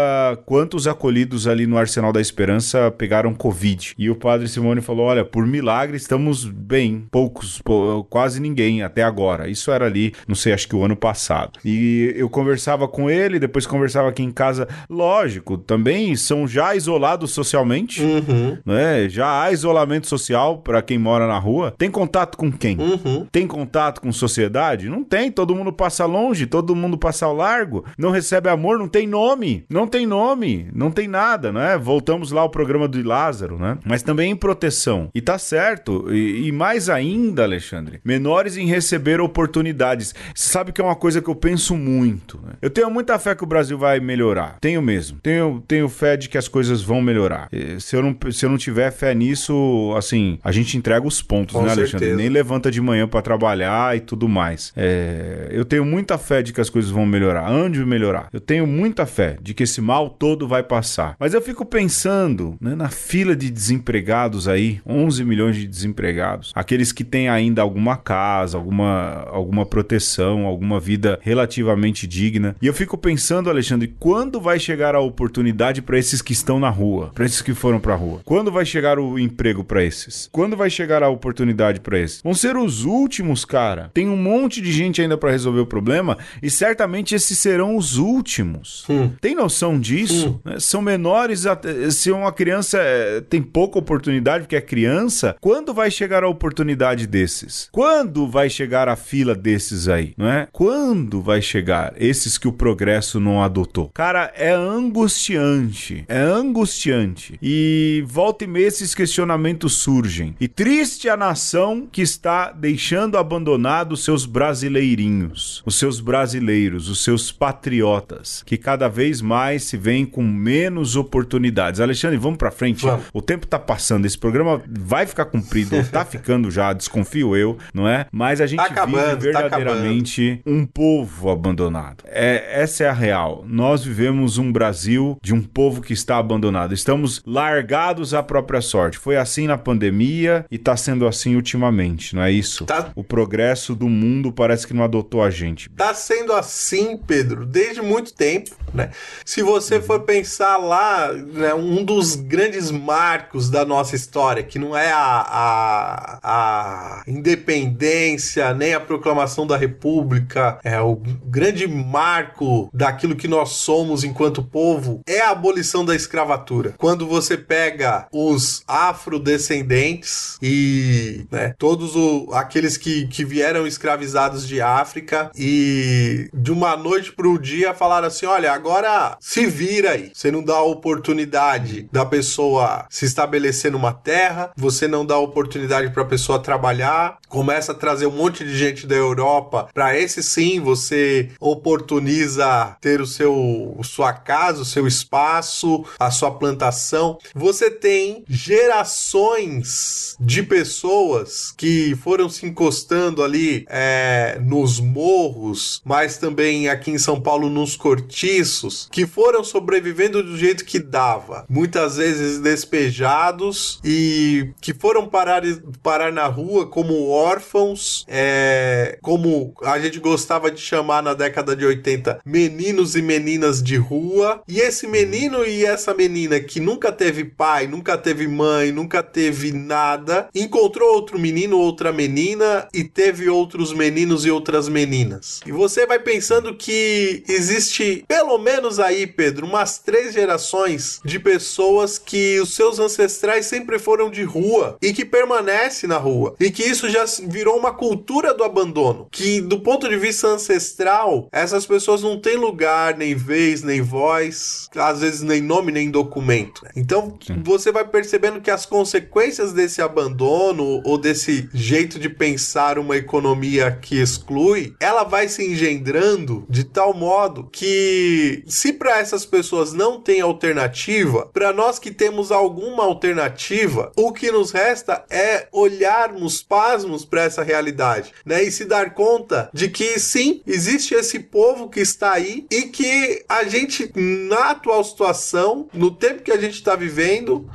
quantos 0.45 0.87
acolhidos 0.87 1.47
ali 1.47 1.67
no 1.67 1.77
Arsenal 1.77 2.13
da 2.13 2.21
Esperança 2.21 2.91
pegaram 2.91 3.33
Covid. 3.33 3.93
E 3.97 4.09
o 4.09 4.15
padre 4.15 4.47
Simone 4.47 4.81
falou: 4.81 5.05
olha, 5.05 5.25
por 5.25 5.45
milagre 5.45 5.97
estamos 5.97 6.45
bem, 6.45 7.07
poucos, 7.11 7.61
pou, 7.61 8.03
quase 8.03 8.39
ninguém 8.39 8.83
até 8.83 9.03
agora. 9.03 9.49
Isso 9.49 9.71
era 9.71 9.85
ali, 9.85 10.13
não 10.27 10.35
sei, 10.35 10.53
acho 10.53 10.67
que 10.67 10.75
o 10.75 10.83
ano 10.83 10.95
passado. 10.95 11.59
E 11.65 12.13
eu 12.15 12.29
conversava 12.29 12.87
com 12.87 13.09
ele, 13.09 13.39
depois 13.39 13.65
conversava 13.65 14.09
aqui 14.09 14.23
em 14.23 14.31
casa. 14.31 14.67
Lógico, 14.89 15.57
também 15.57 16.15
são 16.15 16.47
já 16.47 16.75
isolados 16.75 17.31
socialmente, 17.31 17.70
uhum. 17.79 18.57
né? 18.65 19.09
Já 19.09 19.43
há 19.43 19.51
isolamento 19.51 20.07
social 20.07 20.59
para 20.59 20.81
quem 20.81 20.97
mora 20.97 21.27
na 21.27 21.37
rua. 21.37 21.73
Tem 21.77 21.89
contato 21.89 22.37
com 22.37 22.51
quem? 22.51 22.77
Uhum. 22.77 23.25
Tem 23.31 23.47
contato 23.47 24.01
com 24.01 24.11
sociedade? 24.11 24.89
Não 24.89 25.03
tem. 25.03 25.31
Todo 25.31 25.55
mundo 25.55 25.71
passa 25.71 26.05
longe, 26.05 26.45
todo 26.45 26.75
mundo 26.75 26.97
passa 26.97 27.25
ao 27.25 27.35
largo. 27.35 27.85
Não 27.97 28.11
recebe 28.11 28.49
amor, 28.49 28.77
não 28.77 28.87
tem 28.87 29.07
nome. 29.07 29.65
Não 29.69 29.87
tem 29.87 30.05
nome, 30.05 30.67
não 30.73 30.91
tem 30.91 31.07
nada, 31.07 31.51
né? 31.51 31.77
Voltamos 31.77 32.31
lá 32.31 32.41
ao 32.41 32.49
programa 32.49 32.87
do 32.87 33.01
Lázaro 33.01 33.21
Lázaro, 33.21 33.57
né? 33.57 33.77
Mas 33.85 34.03
também 34.03 34.31
em 34.31 34.35
proteção. 34.35 35.09
E 35.13 35.21
tá 35.21 35.37
certo. 35.37 36.11
E, 36.13 36.47
e 36.47 36.51
mais 36.51 36.89
ainda, 36.89 37.43
Alexandre, 37.43 37.99
menores 38.03 38.57
em 38.57 38.65
receber 38.65 39.21
oportunidades. 39.21 40.13
Você 40.35 40.49
sabe 40.49 40.71
que 40.71 40.81
é 40.81 40.83
uma 40.83 40.95
coisa 40.95 41.21
que 41.21 41.29
eu 41.29 41.35
penso 41.35 41.75
muito. 41.75 42.39
Né? 42.43 42.53
Eu 42.61 42.69
tenho 42.69 42.89
muita 42.89 43.17
fé 43.19 43.35
que 43.35 43.43
o 43.43 43.47
Brasil 43.47 43.77
vai 43.77 43.99
melhorar. 43.99 44.57
Tenho 44.59 44.81
mesmo. 44.81 45.19
Tenho, 45.21 45.63
tenho 45.67 45.87
fé 45.87 46.17
de 46.17 46.29
que 46.29 46.37
as 46.37 46.47
coisas 46.47 46.81
vão 46.81 47.01
melhorar. 47.01 47.47
Se 47.79 47.95
eu, 47.95 48.03
não, 48.03 48.15
se 48.31 48.45
eu 48.45 48.49
não 48.49 48.57
tiver 48.57 48.91
fé 48.91 49.15
nisso, 49.15 49.93
assim, 49.97 50.37
a 50.43 50.51
gente 50.51 50.77
entrega 50.77 51.05
os 51.05 51.21
pontos, 51.21 51.55
Com 51.55 51.63
né, 51.63 51.71
Alexandre? 51.71 52.07
Certeza. 52.07 52.15
Nem 52.15 52.29
levanta 52.29 52.69
de 52.69 52.81
manhã 52.81 53.07
para 53.07 53.21
trabalhar 53.21 53.95
e 53.95 53.99
tudo 53.99 54.27
mais. 54.27 54.73
É, 54.75 55.47
eu 55.51 55.65
tenho 55.65 55.85
muita 55.85 56.17
fé 56.17 56.41
de 56.41 56.53
que 56.53 56.61
as 56.61 56.69
coisas 56.69 56.91
vão 56.91 57.05
melhorar. 57.05 57.49
Ande 57.49 57.83
melhorar. 57.85 58.29
Eu 58.31 58.39
tenho 58.39 58.67
muita 58.67 59.05
fé 59.05 59.37
de 59.41 59.53
que 59.53 59.63
esse 59.63 59.81
mal 59.81 60.09
todo 60.09 60.47
vai 60.47 60.63
passar. 60.63 61.15
Mas 61.19 61.33
eu 61.33 61.41
fico 61.41 61.65
pensando 61.65 62.55
né, 62.61 62.75
na 62.75 62.89
fila 62.89 63.31
fila 63.31 63.35
de 63.35 63.49
desempregados 63.51 64.47
aí, 64.47 64.81
11 64.85 65.23
milhões 65.23 65.55
de 65.55 65.67
desempregados, 65.67 66.51
aqueles 66.55 66.91
que 66.91 67.03
têm 67.03 67.29
ainda 67.29 67.61
alguma 67.61 67.95
casa, 67.95 68.57
alguma, 68.57 69.25
alguma 69.27 69.65
proteção, 69.65 70.45
alguma 70.45 70.79
vida 70.79 71.19
relativamente 71.21 72.07
digna. 72.07 72.55
E 72.61 72.67
eu 72.67 72.73
fico 72.73 72.97
pensando, 72.97 73.49
Alexandre, 73.49 73.93
quando 73.99 74.41
vai 74.41 74.59
chegar 74.59 74.95
a 74.95 74.99
oportunidade 74.99 75.81
para 75.81 75.99
esses 75.99 76.21
que 76.21 76.33
estão 76.33 76.59
na 76.59 76.69
rua, 76.69 77.11
para 77.13 77.25
esses 77.25 77.41
que 77.41 77.50
que 77.53 77.59
foram 77.59 77.79
pra 77.79 77.95
rua? 77.95 78.21
Quando 78.23 78.51
vai 78.51 78.65
chegar 78.65 78.97
o 78.97 79.19
emprego 79.19 79.63
pra 79.63 79.83
esses? 79.83 80.29
Quando 80.31 80.55
vai 80.55 80.69
chegar 80.69 81.03
a 81.03 81.09
oportunidade 81.09 81.79
pra 81.79 81.99
esses? 81.99 82.21
Vão 82.21 82.33
ser 82.33 82.55
os 82.55 82.85
últimos, 82.85 83.43
cara. 83.45 83.91
Tem 83.93 84.07
um 84.07 84.15
monte 84.15 84.61
de 84.61 84.71
gente 84.71 85.01
ainda 85.01 85.17
pra 85.17 85.31
resolver 85.31 85.59
o 85.59 85.65
problema 85.65 86.17
e 86.41 86.49
certamente 86.49 87.13
esses 87.13 87.37
serão 87.37 87.75
os 87.75 87.97
últimos. 87.97 88.85
Tem 89.19 89.35
noção 89.35 89.79
disso? 89.79 90.39
Né? 90.45 90.59
São 90.59 90.81
menores, 90.81 91.43
se 91.91 92.11
uma 92.11 92.31
criança 92.31 92.77
eh, 92.79 93.21
tem 93.29 93.41
pouca 93.41 93.79
oportunidade 93.79 94.43
porque 94.43 94.55
é 94.55 94.61
criança, 94.61 95.35
quando 95.41 95.73
vai 95.73 95.91
chegar 95.91 96.23
a 96.23 96.29
oportunidade 96.29 97.07
desses? 97.07 97.67
Quando 97.71 98.27
vai 98.27 98.49
chegar 98.49 98.87
a 98.87 98.95
fila 98.95 99.35
desses 99.35 99.87
aí, 99.87 100.13
não 100.17 100.27
é? 100.27 100.47
Quando 100.51 101.21
vai 101.21 101.41
chegar 101.41 101.93
esses 101.97 102.37
que 102.37 102.47
o 102.47 102.53
progresso 102.53 103.19
não 103.19 103.43
adotou? 103.43 103.89
Cara, 103.93 104.31
é 104.35 104.51
angustiante, 104.51 106.05
é 106.07 106.19
angustiante. 106.19 107.37
E 107.41 108.03
volta 108.07 108.43
e 108.43 108.47
meia 108.47 108.67
esses 108.67 108.95
questionamentos 108.95 109.73
surgem. 109.77 110.35
E 110.39 110.47
triste 110.47 111.09
a 111.09 111.17
nação 111.17 111.87
que 111.91 112.01
está 112.01 112.51
deixando 112.51 113.17
abandonado 113.17 113.93
os 113.93 114.03
seus 114.03 114.25
brasileirinhos, 114.25 115.61
os 115.65 115.75
seus 115.75 115.99
brasileiros, 115.99 116.89
os 116.89 117.03
seus 117.03 117.31
patriotas, 117.31 118.43
que 118.45 118.57
cada 118.57 118.87
vez 118.87 119.21
mais 119.21 119.63
se 119.63 119.77
veem 119.77 120.05
com 120.05 120.23
menos 120.23 120.95
oportunidades. 120.95 121.79
Alexandre, 121.79 122.17
vamos 122.17 122.37
pra 122.37 122.51
frente. 122.51 122.85
Vamos. 122.85 123.05
O 123.13 123.21
tempo 123.21 123.47
tá 123.47 123.59
passando, 123.59 124.05
esse 124.05 124.17
programa 124.17 124.61
vai 124.69 125.05
ficar 125.05 125.25
comprido, 125.25 125.75
ou 125.75 125.83
tá 125.91 126.05
ficando 126.05 126.51
já, 126.51 126.73
desconfio 126.73 127.35
eu, 127.35 127.57
não 127.73 127.87
é? 127.87 128.05
Mas 128.11 128.39
a 128.39 128.47
gente 128.47 128.59
Tá 128.59 128.65
acabando, 128.65 129.19
vive 129.19 129.33
tá 129.33 129.41
verdadeiramente 129.41 130.41
um 130.45 130.65
povo 130.65 131.29
abandonado. 131.29 132.03
É, 132.05 132.61
essa 132.61 132.83
é 132.83 132.89
a 132.89 132.93
real. 132.93 133.43
Nós 133.47 133.83
vivemos 133.83 134.37
um 134.37 134.51
Brasil 134.51 135.17
de 135.21 135.33
um 135.33 135.41
povo 135.41 135.81
que 135.81 135.93
está 135.93 136.17
abandonado. 136.17 136.73
Estamos 136.73 137.21
largados 137.31 138.13
à 138.13 138.21
própria 138.21 138.59
sorte. 138.59 138.97
Foi 138.97 139.15
assim 139.15 139.47
na 139.47 139.57
pandemia 139.57 140.45
e 140.51 140.57
tá 140.57 140.75
sendo 140.75 141.07
assim 141.07 141.35
ultimamente, 141.35 142.13
não 142.13 142.21
é 142.21 142.31
isso? 142.31 142.65
Tá. 142.65 142.91
O 142.93 143.03
progresso 143.03 143.73
do 143.73 143.87
mundo 143.87 144.33
parece 144.33 144.67
que 144.67 144.73
não 144.73 144.83
adotou 144.83 145.23
a 145.23 145.29
gente. 145.29 145.69
Tá 145.69 145.93
sendo 145.93 146.33
assim, 146.33 146.97
Pedro, 146.97 147.45
desde 147.45 147.81
muito 147.81 148.13
tempo, 148.13 148.51
né? 148.73 148.91
Se 149.23 149.41
você 149.41 149.79
for 149.81 150.01
pensar 150.01 150.57
lá, 150.57 151.13
né, 151.13 151.53
um 151.53 151.85
dos 151.85 152.15
grandes 152.15 152.69
marcos 152.69 153.49
da 153.49 153.63
nossa 153.63 153.95
história, 153.95 154.43
que 154.43 154.59
não 154.59 154.75
é 154.75 154.91
a, 154.91 154.99
a, 154.99 156.19
a 156.23 157.03
independência, 157.07 158.53
nem 158.53 158.73
a 158.73 158.79
proclamação 158.79 159.47
da 159.47 159.55
República, 159.55 160.59
é 160.63 160.81
o 160.81 160.95
grande 160.95 161.65
marco 161.65 162.69
daquilo 162.73 163.15
que 163.15 163.27
nós 163.27 163.51
somos 163.51 164.03
enquanto 164.03 164.43
povo, 164.43 164.99
é 165.07 165.21
a 165.21 165.31
abolição 165.31 165.85
da 165.85 165.95
escravatura. 165.95 166.73
Quando 166.77 167.07
você 167.07 167.20
pega 167.37 168.07
os 168.11 168.63
afrodescendentes 168.67 170.37
e 170.41 171.25
né, 171.31 171.53
todos 171.57 171.95
o- 171.95 172.29
aqueles 172.33 172.77
que, 172.77 173.07
que 173.07 173.23
vieram 173.25 173.65
escravizados 173.67 174.47
de 174.47 174.61
África 174.61 175.31
e 175.37 176.29
de 176.33 176.51
uma 176.51 176.75
noite 176.75 177.11
pro 177.11 177.37
dia 177.39 177.73
falaram 177.73 178.07
assim: 178.07 178.25
olha, 178.25 178.51
agora 178.51 179.17
se 179.19 179.45
vira 179.45 179.91
aí. 179.91 180.11
Você 180.13 180.31
não 180.31 180.43
dá 180.43 180.55
a 180.55 180.63
oportunidade 180.63 181.87
da 181.91 182.05
pessoa 182.05 182.85
se 182.89 183.05
estabelecer 183.05 183.71
numa 183.71 183.93
terra, 183.93 184.51
você 184.55 184.87
não 184.87 185.05
dá 185.05 185.15
a 185.15 185.19
oportunidade 185.19 185.89
pra 185.91 186.05
pessoa 186.05 186.39
trabalhar, 186.39 187.17
começa 187.27 187.71
a 187.71 187.75
trazer 187.75 188.05
um 188.05 188.11
monte 188.11 188.43
de 188.43 188.57
gente 188.57 188.85
da 188.87 188.95
Europa 188.95 189.67
para 189.73 189.97
esse 189.97 190.21
sim 190.23 190.59
você 190.59 191.29
oportuniza 191.39 192.75
ter 192.81 193.01
o 193.01 193.07
seu 193.07 193.79
sua 193.83 194.13
casa, 194.13 194.61
o 194.61 194.65
seu 194.65 194.87
espaço, 194.87 195.83
a 195.99 196.11
sua 196.11 196.31
plantação. 196.31 197.00
Você 197.33 197.69
tem 197.69 198.23
gerações 198.27 200.15
de 200.19 200.43
pessoas 200.43 201.53
que 201.57 201.95
foram 201.95 202.29
se 202.29 202.45
encostando 202.45 203.23
ali 203.23 203.65
é, 203.69 204.39
nos 204.41 204.79
morros, 204.79 205.81
mas 205.85 206.17
também 206.17 206.67
aqui 206.67 206.91
em 206.91 206.97
São 206.97 207.19
Paulo 207.19 207.49
nos 207.49 207.75
cortiços, 207.75 208.87
que 208.91 209.05
foram 209.05 209.43
sobrevivendo 209.43 210.23
do 210.23 210.37
jeito 210.37 210.65
que 210.65 210.79
dava. 210.79 211.45
Muitas 211.49 211.97
vezes 211.97 212.39
despejados 212.39 213.79
e 213.83 214.51
que 214.61 214.73
foram 214.73 215.07
parar, 215.07 215.41
parar 215.81 216.11
na 216.11 216.27
rua 216.27 216.67
como 216.67 217.09
órfãos, 217.09 218.05
é, 218.07 218.97
como 219.01 219.53
a 219.63 219.79
gente 219.79 219.99
gostava 219.99 220.51
de 220.51 220.61
chamar 220.61 221.01
na 221.01 221.13
década 221.13 221.55
de 221.55 221.65
80, 221.65 222.21
meninos 222.25 222.95
e 222.95 223.01
meninas 223.01 223.61
de 223.61 223.77
rua. 223.77 224.41
E 224.47 224.59
esse 224.59 224.87
menino 224.87 225.45
e 225.45 225.65
essa 225.65 225.93
menina 225.93 226.39
que 226.39 226.59
nunca 226.59 226.90
teve 226.91 227.23
pai, 227.23 227.67
nunca 227.67 227.97
teve 227.97 228.27
mãe, 228.27 228.71
nunca 228.71 229.01
teve 229.01 229.51
nada, 229.51 230.29
encontrou 230.33 230.93
outro 230.93 231.19
menino, 231.19 231.57
outra 231.57 231.91
menina 231.91 232.67
e 232.73 232.83
teve 232.83 233.29
outros 233.29 233.73
meninos 233.73 234.25
e 234.25 234.31
outras 234.31 234.67
meninas. 234.67 235.39
E 235.45 235.51
você 235.51 235.85
vai 235.85 235.99
pensando 235.99 236.55
que 236.55 237.23
existe 237.27 238.03
pelo 238.07 238.37
menos 238.37 238.79
aí, 238.79 239.07
Pedro, 239.07 239.45
umas 239.45 239.77
três 239.77 240.13
gerações 240.13 240.99
de 241.03 241.19
pessoas 241.19 241.97
que 241.97 242.39
os 242.39 242.55
seus 242.55 242.79
ancestrais 242.79 243.45
sempre 243.45 243.79
foram 243.79 244.09
de 244.09 244.23
rua 244.23 244.77
e 244.81 244.93
que 244.93 245.05
permanece 245.05 245.87
na 245.87 245.97
rua. 245.97 246.35
E 246.39 246.49
que 246.51 246.63
isso 246.63 246.89
já 246.89 247.05
virou 247.27 247.57
uma 247.57 247.73
cultura 247.73 248.33
do 248.33 248.43
abandono. 248.43 249.07
Que 249.11 249.41
do 249.41 249.59
ponto 249.59 249.87
de 249.87 249.97
vista 249.97 250.27
ancestral, 250.27 251.27
essas 251.31 251.65
pessoas 251.65 252.01
não 252.01 252.19
têm 252.19 252.35
lugar, 252.35 252.97
nem 252.97 253.15
vez, 253.15 253.63
nem 253.63 253.81
voz, 253.81 254.69
às 254.75 255.01
vezes 255.01 255.21
nem 255.21 255.41
nome, 255.41 255.71
nem 255.71 255.89
documento. 255.89 256.61
Então 256.81 257.17
você 257.43 257.71
vai 257.71 257.87
percebendo 257.87 258.41
que 258.41 258.49
as 258.49 258.65
consequências 258.65 259.53
desse 259.53 259.81
abandono 259.81 260.81
ou 260.83 260.97
desse 260.97 261.47
jeito 261.53 261.99
de 261.99 262.09
pensar 262.09 262.79
uma 262.79 262.97
economia 262.97 263.71
que 263.71 264.01
exclui, 264.01 264.73
ela 264.79 265.03
vai 265.03 265.27
se 265.27 265.45
engendrando 265.45 266.43
de 266.49 266.63
tal 266.63 266.93
modo 266.93 267.47
que 267.51 268.43
se 268.47 268.73
para 268.73 268.99
essas 268.99 269.25
pessoas 269.25 269.73
não 269.73 270.01
tem 270.01 270.21
alternativa, 270.21 271.29
para 271.31 271.53
nós 271.53 271.77
que 271.77 271.91
temos 271.91 272.31
alguma 272.31 272.83
alternativa, 272.83 273.91
o 273.95 274.11
que 274.11 274.31
nos 274.31 274.49
resta 274.51 275.05
é 275.09 275.47
olharmos 275.51 276.41
pasmos 276.41 277.05
para 277.05 277.23
essa 277.23 277.43
realidade, 277.43 278.11
né? 278.25 278.41
E 278.43 278.51
se 278.51 278.65
dar 278.65 278.95
conta 278.95 279.49
de 279.53 279.69
que 279.69 279.99
sim, 279.99 280.41
existe 280.47 280.95
esse 280.95 281.19
povo 281.19 281.69
que 281.69 281.79
está 281.79 282.13
aí 282.13 282.47
e 282.49 282.63
que 282.63 283.23
a 283.29 283.43
gente 283.43 283.91
na 283.95 284.51
atual 284.51 284.83
situação, 284.83 285.67
no 285.71 285.91
tempo 285.91 286.23
que 286.23 286.31
a 286.31 286.39
gente 286.39 286.55
está 286.55 286.70
vivendo, 286.75 287.49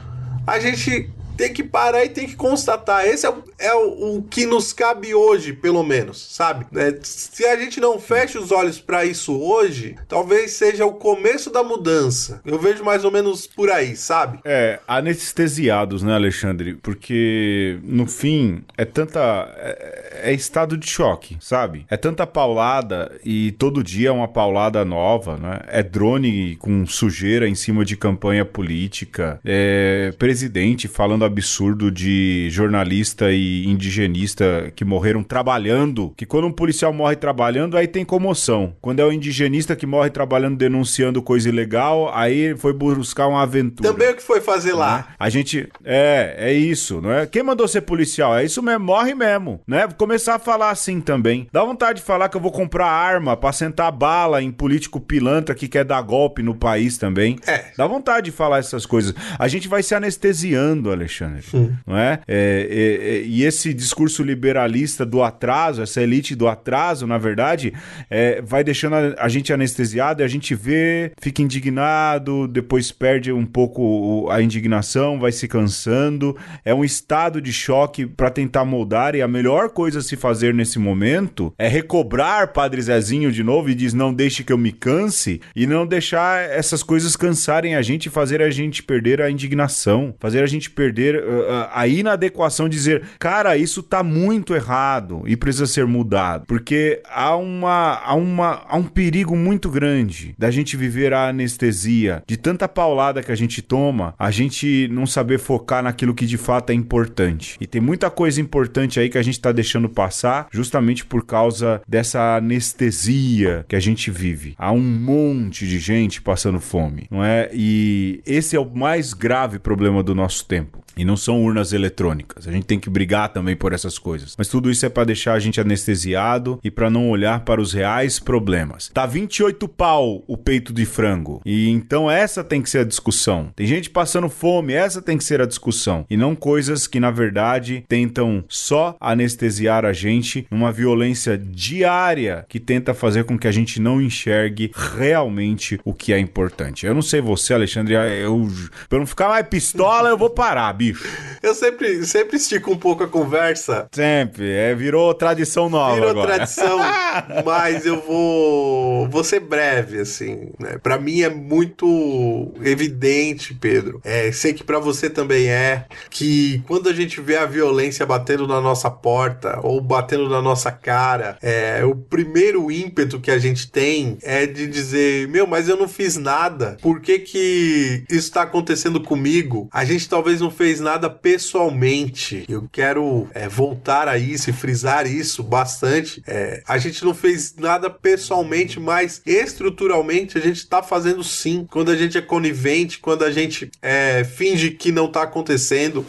a 0.46 0.58
gente 0.58 1.10
tem 1.36 1.52
que 1.52 1.62
parar 1.62 2.04
e 2.04 2.08
tem 2.08 2.26
que 2.26 2.36
constatar. 2.36 3.06
Esse 3.06 3.26
é, 3.26 3.30
o, 3.30 3.44
é 3.58 3.74
o, 3.74 4.16
o 4.16 4.22
que 4.22 4.46
nos 4.46 4.72
cabe 4.72 5.14
hoje, 5.14 5.52
pelo 5.52 5.82
menos, 5.82 6.34
sabe? 6.34 6.66
É, 6.74 6.96
se 7.02 7.44
a 7.44 7.56
gente 7.56 7.80
não 7.80 7.98
fecha 7.98 8.38
os 8.38 8.50
olhos 8.50 8.80
para 8.80 9.04
isso 9.04 9.38
hoje, 9.38 9.96
talvez 10.08 10.52
seja 10.52 10.86
o 10.86 10.94
começo 10.94 11.50
da 11.50 11.62
mudança. 11.62 12.40
Eu 12.44 12.58
vejo 12.58 12.82
mais 12.82 13.04
ou 13.04 13.10
menos 13.10 13.46
por 13.46 13.70
aí, 13.70 13.96
sabe? 13.96 14.38
É, 14.44 14.80
anestesiados, 14.88 16.02
né, 16.02 16.14
Alexandre? 16.14 16.74
Porque, 16.74 17.78
no 17.82 18.06
fim, 18.06 18.64
é 18.76 18.84
tanta. 18.84 19.20
É, 19.58 20.30
é 20.30 20.32
estado 20.32 20.76
de 20.76 20.88
choque, 20.88 21.36
sabe? 21.40 21.86
É 21.90 21.96
tanta 21.96 22.26
paulada 22.26 23.12
e 23.24 23.52
todo 23.52 23.84
dia 23.84 24.08
é 24.08 24.12
uma 24.12 24.28
paulada 24.28 24.84
nova, 24.84 25.36
né? 25.36 25.60
É 25.68 25.82
drone 25.82 26.56
com 26.56 26.86
sujeira 26.86 27.48
em 27.48 27.54
cima 27.54 27.84
de 27.84 27.96
campanha 27.96 28.44
política, 28.44 29.40
é 29.44 30.12
presidente 30.18 30.88
falando 30.88 31.25
absurdo 31.26 31.90
de 31.90 32.48
jornalista 32.50 33.30
e 33.30 33.66
indigenista 33.66 34.72
que 34.74 34.84
morreram 34.84 35.22
trabalhando. 35.22 36.12
Que 36.16 36.24
quando 36.24 36.46
um 36.46 36.52
policial 36.52 36.92
morre 36.92 37.16
trabalhando, 37.16 37.76
aí 37.76 37.86
tem 37.86 38.04
comoção. 38.04 38.74
Quando 38.80 39.00
é 39.00 39.04
o 39.04 39.12
indigenista 39.12 39.76
que 39.76 39.86
morre 39.86 40.10
trabalhando 40.10 40.56
denunciando 40.56 41.22
coisa 41.22 41.48
ilegal, 41.48 42.10
aí 42.14 42.56
foi 42.56 42.72
buscar 42.72 43.26
uma 43.26 43.42
aventura. 43.42 43.90
Também 43.90 44.10
o 44.10 44.14
que 44.14 44.22
foi 44.22 44.40
fazer 44.40 44.72
lá. 44.72 45.08
A 45.18 45.28
gente. 45.28 45.68
É, 45.84 46.34
é 46.38 46.52
isso, 46.52 47.00
não 47.00 47.12
é? 47.12 47.26
Quem 47.26 47.42
mandou 47.42 47.68
ser 47.68 47.82
policial? 47.82 48.36
É 48.36 48.44
isso 48.44 48.62
mesmo, 48.62 48.84
morre 48.84 49.14
mesmo, 49.14 49.60
né? 49.66 49.86
Vou 49.86 49.96
começar 49.96 50.36
a 50.36 50.38
falar 50.38 50.70
assim 50.70 51.00
também. 51.00 51.48
Dá 51.52 51.64
vontade 51.64 52.00
de 52.00 52.06
falar 52.06 52.28
que 52.28 52.36
eu 52.36 52.40
vou 52.40 52.52
comprar 52.52 52.86
arma 52.86 53.36
pra 53.36 53.52
sentar 53.52 53.90
bala 53.92 54.42
em 54.42 54.50
político 54.50 55.00
pilantra 55.00 55.54
que 55.54 55.68
quer 55.68 55.84
dar 55.84 56.00
golpe 56.02 56.42
no 56.42 56.54
país 56.54 56.98
também. 56.98 57.38
É. 57.46 57.72
Dá 57.76 57.86
vontade 57.86 58.26
de 58.26 58.32
falar 58.32 58.58
essas 58.58 58.86
coisas. 58.86 59.14
A 59.38 59.48
gente 59.48 59.68
vai 59.68 59.82
se 59.82 59.94
anestesiando, 59.94 60.90
Alexandre. 60.90 61.15
Alexandre. 61.24 61.78
Não 61.86 61.96
é? 61.96 62.20
É, 62.26 62.68
é, 62.70 63.08
é? 63.08 63.22
E 63.22 63.44
esse 63.44 63.72
discurso 63.72 64.22
liberalista 64.22 65.04
do 65.04 65.22
atraso, 65.22 65.82
essa 65.82 66.02
elite 66.02 66.34
do 66.34 66.48
atraso, 66.48 67.06
na 67.06 67.18
verdade, 67.18 67.72
é, 68.10 68.42
vai 68.42 68.64
deixando 68.64 68.94
a, 68.94 69.14
a, 69.18 69.28
gente 69.28 69.52
anestesiado 69.52 70.22
e 70.22 70.24
a 70.24 70.28
gente 70.28 70.54
vê, 70.54 71.12
fica 71.20 71.42
indignado, 71.42 72.48
depois 72.48 72.90
perde 72.90 73.32
um 73.32 73.46
pouco 73.46 74.28
a 74.30 74.42
indignação, 74.42 75.18
vai 75.18 75.32
se 75.32 75.46
cansando. 75.46 76.36
É 76.64 76.74
um 76.74 76.84
estado 76.84 77.40
de 77.40 77.52
choque 77.52 78.06
para 78.06 78.30
tentar 78.30 78.64
moldar 78.64 79.14
e 79.14 79.22
a 79.22 79.28
melhor 79.28 79.70
coisa 79.70 80.00
a 80.00 80.02
se 80.02 80.16
fazer 80.16 80.54
nesse 80.54 80.78
momento 80.78 81.52
é 81.58 81.68
recobrar 81.68 82.52
Padre 82.52 82.82
Zezinho 82.82 83.30
de 83.30 83.42
novo 83.42 83.70
e 83.70 83.74
diz 83.74 83.92
não 83.92 84.12
deixe 84.12 84.42
que 84.42 84.52
eu 84.52 84.58
me 84.58 84.72
canse 84.72 85.40
e 85.54 85.66
não 85.66 85.86
deixar 85.86 86.48
essas 86.50 86.82
coisas 86.82 87.16
cansarem 87.16 87.76
a 87.76 87.82
gente 87.82 88.06
e 88.06 88.10
fazer 88.10 88.42
a 88.42 88.50
gente 88.50 88.82
perder 88.82 89.20
a 89.20 89.30
indignação, 89.30 90.14
fazer 90.18 90.42
a 90.42 90.46
gente 90.46 90.70
perder 90.70 91.05
uh, 91.14 91.68
a 91.72 91.86
inadequação, 91.86 92.68
dizer, 92.68 93.02
cara, 93.18 93.56
isso 93.56 93.82
tá 93.82 94.02
muito 94.02 94.54
errado 94.54 95.22
e 95.26 95.36
precisa 95.36 95.66
ser 95.66 95.86
mudado, 95.86 96.46
porque 96.46 97.00
há 97.08 97.36
uma 97.36 98.00
há 98.04 98.14
uma 98.14 98.64
há 98.66 98.76
um 98.76 98.84
perigo 98.84 99.36
muito 99.36 99.70
grande 99.70 100.34
da 100.38 100.50
gente 100.50 100.76
viver 100.76 101.12
a 101.12 101.28
anestesia 101.28 102.22
de 102.26 102.36
tanta 102.36 102.66
paulada 102.66 103.22
que 103.22 103.32
a 103.32 103.36
gente 103.36 103.62
toma, 103.62 104.14
a 104.18 104.30
gente 104.30 104.88
não 104.90 105.06
saber 105.06 105.38
focar 105.38 105.82
naquilo 105.82 106.14
que 106.14 106.26
de 106.26 106.36
fato 106.36 106.70
é 106.70 106.74
importante. 106.74 107.56
E 107.60 107.66
tem 107.66 107.80
muita 107.80 108.10
coisa 108.10 108.40
importante 108.40 108.98
aí 108.98 109.08
que 109.08 109.18
a 109.18 109.22
gente 109.22 109.40
tá 109.40 109.52
deixando 109.52 109.88
passar 109.88 110.48
justamente 110.50 111.04
por 111.04 111.24
causa 111.24 111.80
dessa 111.86 112.36
anestesia 112.36 113.64
que 113.68 113.76
a 113.76 113.80
gente 113.80 114.10
vive. 114.10 114.54
Há 114.58 114.72
um 114.72 114.80
monte 114.80 115.66
de 115.66 115.78
gente 115.78 116.22
passando 116.22 116.60
fome, 116.60 117.06
não 117.10 117.24
é? 117.24 117.50
E 117.52 118.20
esse 118.26 118.56
é 118.56 118.60
o 118.60 118.74
mais 118.74 119.12
grave 119.12 119.58
problema 119.58 120.02
do 120.02 120.14
nosso 120.14 120.44
tempo. 120.46 120.84
E 120.98 121.04
não 121.04 121.16
são 121.16 121.42
urnas 121.44 121.74
eletrônicas. 121.74 122.48
A 122.48 122.52
gente 122.52 122.64
tem 122.64 122.80
que 122.80 122.88
brigar 122.88 123.28
também 123.28 123.54
por 123.54 123.74
essas 123.74 123.98
coisas. 123.98 124.34
Mas 124.38 124.48
tudo 124.48 124.70
isso 124.70 124.86
é 124.86 124.88
para 124.88 125.04
deixar 125.04 125.34
a 125.34 125.38
gente 125.38 125.60
anestesiado 125.60 126.58
e 126.64 126.70
para 126.70 126.88
não 126.88 127.10
olhar 127.10 127.40
para 127.40 127.60
os 127.60 127.74
reais 127.74 128.18
problemas. 128.18 128.90
Tá 128.94 129.04
28 129.04 129.68
pau 129.68 130.24
o 130.26 130.38
peito 130.38 130.72
de 130.72 130.86
frango. 130.86 131.42
E 131.44 131.68
então 131.68 132.10
essa 132.10 132.42
tem 132.42 132.62
que 132.62 132.70
ser 132.70 132.78
a 132.78 132.84
discussão. 132.84 133.52
Tem 133.54 133.66
gente 133.66 133.90
passando 133.90 134.30
fome, 134.30 134.72
essa 134.72 135.02
tem 135.02 135.18
que 135.18 135.24
ser 135.24 135.42
a 135.42 135.46
discussão. 135.46 136.06
E 136.08 136.16
não 136.16 136.34
coisas 136.34 136.86
que 136.86 136.98
na 136.98 137.10
verdade 137.10 137.84
tentam 137.86 138.42
só 138.48 138.96
anestesiar 138.98 139.84
a 139.84 139.92
gente 139.92 140.46
numa 140.50 140.72
violência 140.72 141.36
diária 141.36 142.46
que 142.48 142.58
tenta 142.58 142.94
fazer 142.94 143.24
com 143.24 143.38
que 143.38 143.46
a 143.46 143.52
gente 143.52 143.80
não 143.80 144.00
enxergue 144.00 144.72
realmente 144.74 145.78
o 145.84 145.92
que 145.92 146.14
é 146.14 146.18
importante. 146.18 146.86
Eu 146.86 146.94
não 146.94 147.02
sei 147.02 147.20
você, 147.20 147.52
Alexandre, 147.52 147.94
eu 147.94 148.48
para 148.88 148.98
não 148.98 149.06
ficar 149.06 149.28
mais 149.28 149.46
pistola, 149.46 150.08
eu 150.08 150.16
vou 150.16 150.30
parar, 150.30 150.72
bicho 150.72 150.85
bicho. 150.92 151.36
Eu 151.42 151.54
sempre, 151.54 152.04
sempre 152.04 152.36
estico 152.36 152.72
um 152.72 152.76
pouco 152.76 153.04
a 153.04 153.08
conversa. 153.08 153.88
Sempre. 153.92 154.50
É, 154.50 154.74
virou 154.74 155.14
tradição 155.14 155.68
nova. 155.68 155.94
Virou 155.94 156.10
agora. 156.10 156.34
tradição, 156.34 156.78
mas 157.44 157.86
eu 157.86 158.00
vou, 158.00 159.08
vou 159.08 159.22
ser 159.22 159.40
breve, 159.40 160.00
assim. 160.00 160.50
Né? 160.58 160.78
Pra 160.82 160.98
mim 160.98 161.22
é 161.22 161.30
muito 161.30 162.52
evidente, 162.62 163.54
Pedro. 163.54 164.00
É, 164.04 164.32
sei 164.32 164.52
que 164.52 164.64
para 164.64 164.78
você 164.78 165.08
também 165.08 165.48
é, 165.48 165.84
que 166.10 166.62
quando 166.66 166.88
a 166.88 166.92
gente 166.92 167.20
vê 167.20 167.36
a 167.36 167.46
violência 167.46 168.04
batendo 168.04 168.46
na 168.46 168.60
nossa 168.60 168.90
porta 168.90 169.60
ou 169.62 169.80
batendo 169.80 170.28
na 170.28 170.42
nossa 170.42 170.72
cara, 170.72 171.38
é, 171.42 171.84
o 171.84 171.94
primeiro 171.94 172.70
ímpeto 172.70 173.20
que 173.20 173.30
a 173.30 173.38
gente 173.38 173.70
tem 173.70 174.18
é 174.22 174.46
de 174.46 174.66
dizer: 174.66 175.28
Meu, 175.28 175.46
mas 175.46 175.68
eu 175.68 175.76
não 175.76 175.88
fiz 175.88 176.16
nada. 176.16 176.76
Por 176.82 177.00
que, 177.00 177.18
que 177.20 178.04
isso 178.10 178.32
tá 178.32 178.42
acontecendo 178.42 179.00
comigo? 179.00 179.68
A 179.72 179.84
gente 179.84 180.08
talvez 180.08 180.40
não 180.40 180.50
fez 180.50 180.75
fez 180.76 180.80
nada 180.80 181.08
pessoalmente. 181.08 182.44
Eu 182.48 182.68
quero 182.70 183.28
é, 183.32 183.48
voltar 183.48 184.08
a 184.08 184.18
isso 184.18 184.50
e 184.50 184.52
frisar 184.52 185.06
isso 185.06 185.42
bastante. 185.42 186.22
É, 186.26 186.62
a 186.66 186.76
gente 186.76 187.04
não 187.04 187.14
fez 187.14 187.54
nada 187.56 187.88
pessoalmente, 187.88 188.78
mas 188.78 189.22
estruturalmente 189.24 190.36
a 190.36 190.40
gente 190.40 190.58
está 190.58 190.82
fazendo 190.82 191.24
sim. 191.24 191.66
Quando 191.70 191.90
a 191.90 191.96
gente 191.96 192.18
é 192.18 192.22
conivente, 192.22 192.98
quando 192.98 193.24
a 193.24 193.30
gente 193.30 193.70
é, 193.80 194.22
finge 194.24 194.70
que 194.70 194.92
não 194.92 195.06
está 195.06 195.22
acontecendo 195.22 196.04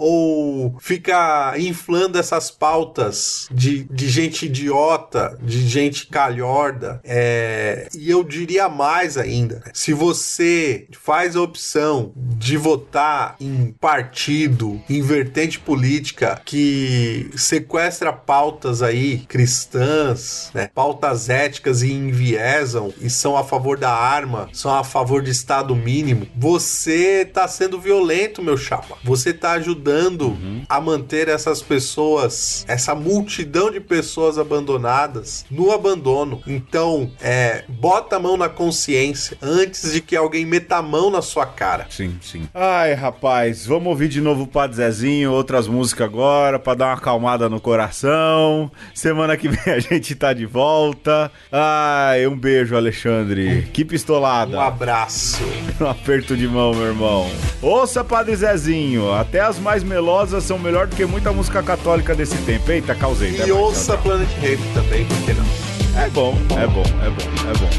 ou 0.00 0.74
fica 0.80 1.54
inflando 1.58 2.18
essas 2.18 2.50
pautas 2.50 3.46
de, 3.52 3.84
de 3.84 4.08
gente 4.08 4.46
idiota, 4.46 5.38
de 5.42 5.68
gente 5.68 6.06
calhorda. 6.06 7.00
É, 7.04 7.86
e 7.94 8.10
eu 8.10 8.24
diria 8.24 8.68
mais 8.68 9.18
ainda: 9.18 9.62
se 9.74 9.92
você 9.92 10.88
faz 10.92 11.36
a 11.36 11.42
opção 11.42 12.12
de 12.16 12.56
votar 12.56 13.36
em 13.38 13.72
partido, 13.78 14.80
em 14.88 15.02
vertente 15.02 15.58
política 15.58 16.40
que 16.46 17.30
sequestra 17.36 18.10
pautas 18.10 18.82
aí 18.82 19.18
cristãs, 19.28 20.50
né, 20.54 20.70
pautas 20.74 21.28
éticas 21.28 21.82
e 21.82 21.92
enviesam 21.92 22.92
e 23.00 23.10
são 23.10 23.36
a 23.36 23.44
favor 23.44 23.76
da 23.76 23.92
arma, 23.92 24.48
são 24.54 24.74
a 24.74 24.82
favor 24.82 25.22
de 25.22 25.30
Estado 25.30 25.76
mínimo, 25.76 26.26
você 26.34 27.26
está 27.26 27.46
sendo 27.46 27.78
violento, 27.78 28.42
meu 28.42 28.56
chapa. 28.56 28.96
Você 29.04 29.30
está 29.30 29.52
ajudando 29.52 29.89
ajudando 29.90 30.28
uhum. 30.28 30.62
a 30.68 30.80
manter 30.80 31.28
essas 31.28 31.60
pessoas, 31.60 32.64
essa 32.68 32.94
multidão 32.94 33.70
de 33.70 33.80
pessoas 33.80 34.38
abandonadas 34.38 35.44
no 35.50 35.72
abandono. 35.72 36.40
Então, 36.46 37.10
é, 37.20 37.64
bota 37.68 38.16
a 38.16 38.18
mão 38.18 38.36
na 38.36 38.48
consciência 38.48 39.36
antes 39.42 39.92
de 39.92 40.00
que 40.00 40.16
alguém 40.16 40.46
meta 40.46 40.76
a 40.76 40.82
mão 40.82 41.10
na 41.10 41.20
sua 41.20 41.46
cara. 41.46 41.86
Sim, 41.90 42.16
sim. 42.22 42.48
Ai, 42.54 42.94
rapaz, 42.94 43.66
vamos 43.66 43.88
ouvir 43.88 44.08
de 44.08 44.20
novo 44.20 44.44
o 44.44 44.46
Padre 44.46 44.76
Zezinho, 44.76 45.32
outras 45.32 45.66
músicas 45.66 46.06
agora, 46.06 46.58
para 46.58 46.74
dar 46.74 46.86
uma 46.86 46.94
acalmada 46.94 47.48
no 47.48 47.60
coração. 47.60 48.70
Semana 48.94 49.36
que 49.36 49.48
vem 49.48 49.60
a 49.74 49.78
gente 49.78 50.14
tá 50.14 50.32
de 50.32 50.46
volta. 50.46 51.30
Ai, 51.50 52.26
um 52.26 52.36
beijo, 52.36 52.76
Alexandre. 52.76 53.68
Que 53.72 53.84
pistolada. 53.84 54.56
Um 54.56 54.60
abraço. 54.60 55.40
Um 55.80 55.86
aperto 55.86 56.36
de 56.36 56.46
mão, 56.46 56.74
meu 56.74 56.88
irmão. 56.88 57.30
Ouça, 57.62 58.04
Padre 58.04 58.36
Zezinho, 58.36 59.14
até 59.14 59.40
as 59.40 59.58
mais 59.58 59.79
mais 59.80 59.82
melosas 59.82 60.44
são 60.44 60.58
melhor 60.58 60.86
do 60.86 60.94
que 60.96 61.04
muita 61.06 61.32
música 61.32 61.62
católica 61.62 62.14
desse 62.14 62.36
tempo. 62.38 62.70
Eita, 62.70 62.94
causei. 62.94 63.30
E 63.44 63.52
ouça 63.52 63.96
Planet 63.98 64.28
Rave 64.40 64.62
também, 64.74 65.04
por 65.06 65.16
que 65.18 65.32
não? 65.32 65.44
É 66.02 66.08
bom, 66.10 66.38
é 66.50 66.66
bom, 66.66 66.84
é 67.02 67.10
bom, 67.10 67.24
é 67.48 67.54
bom. 67.58 67.70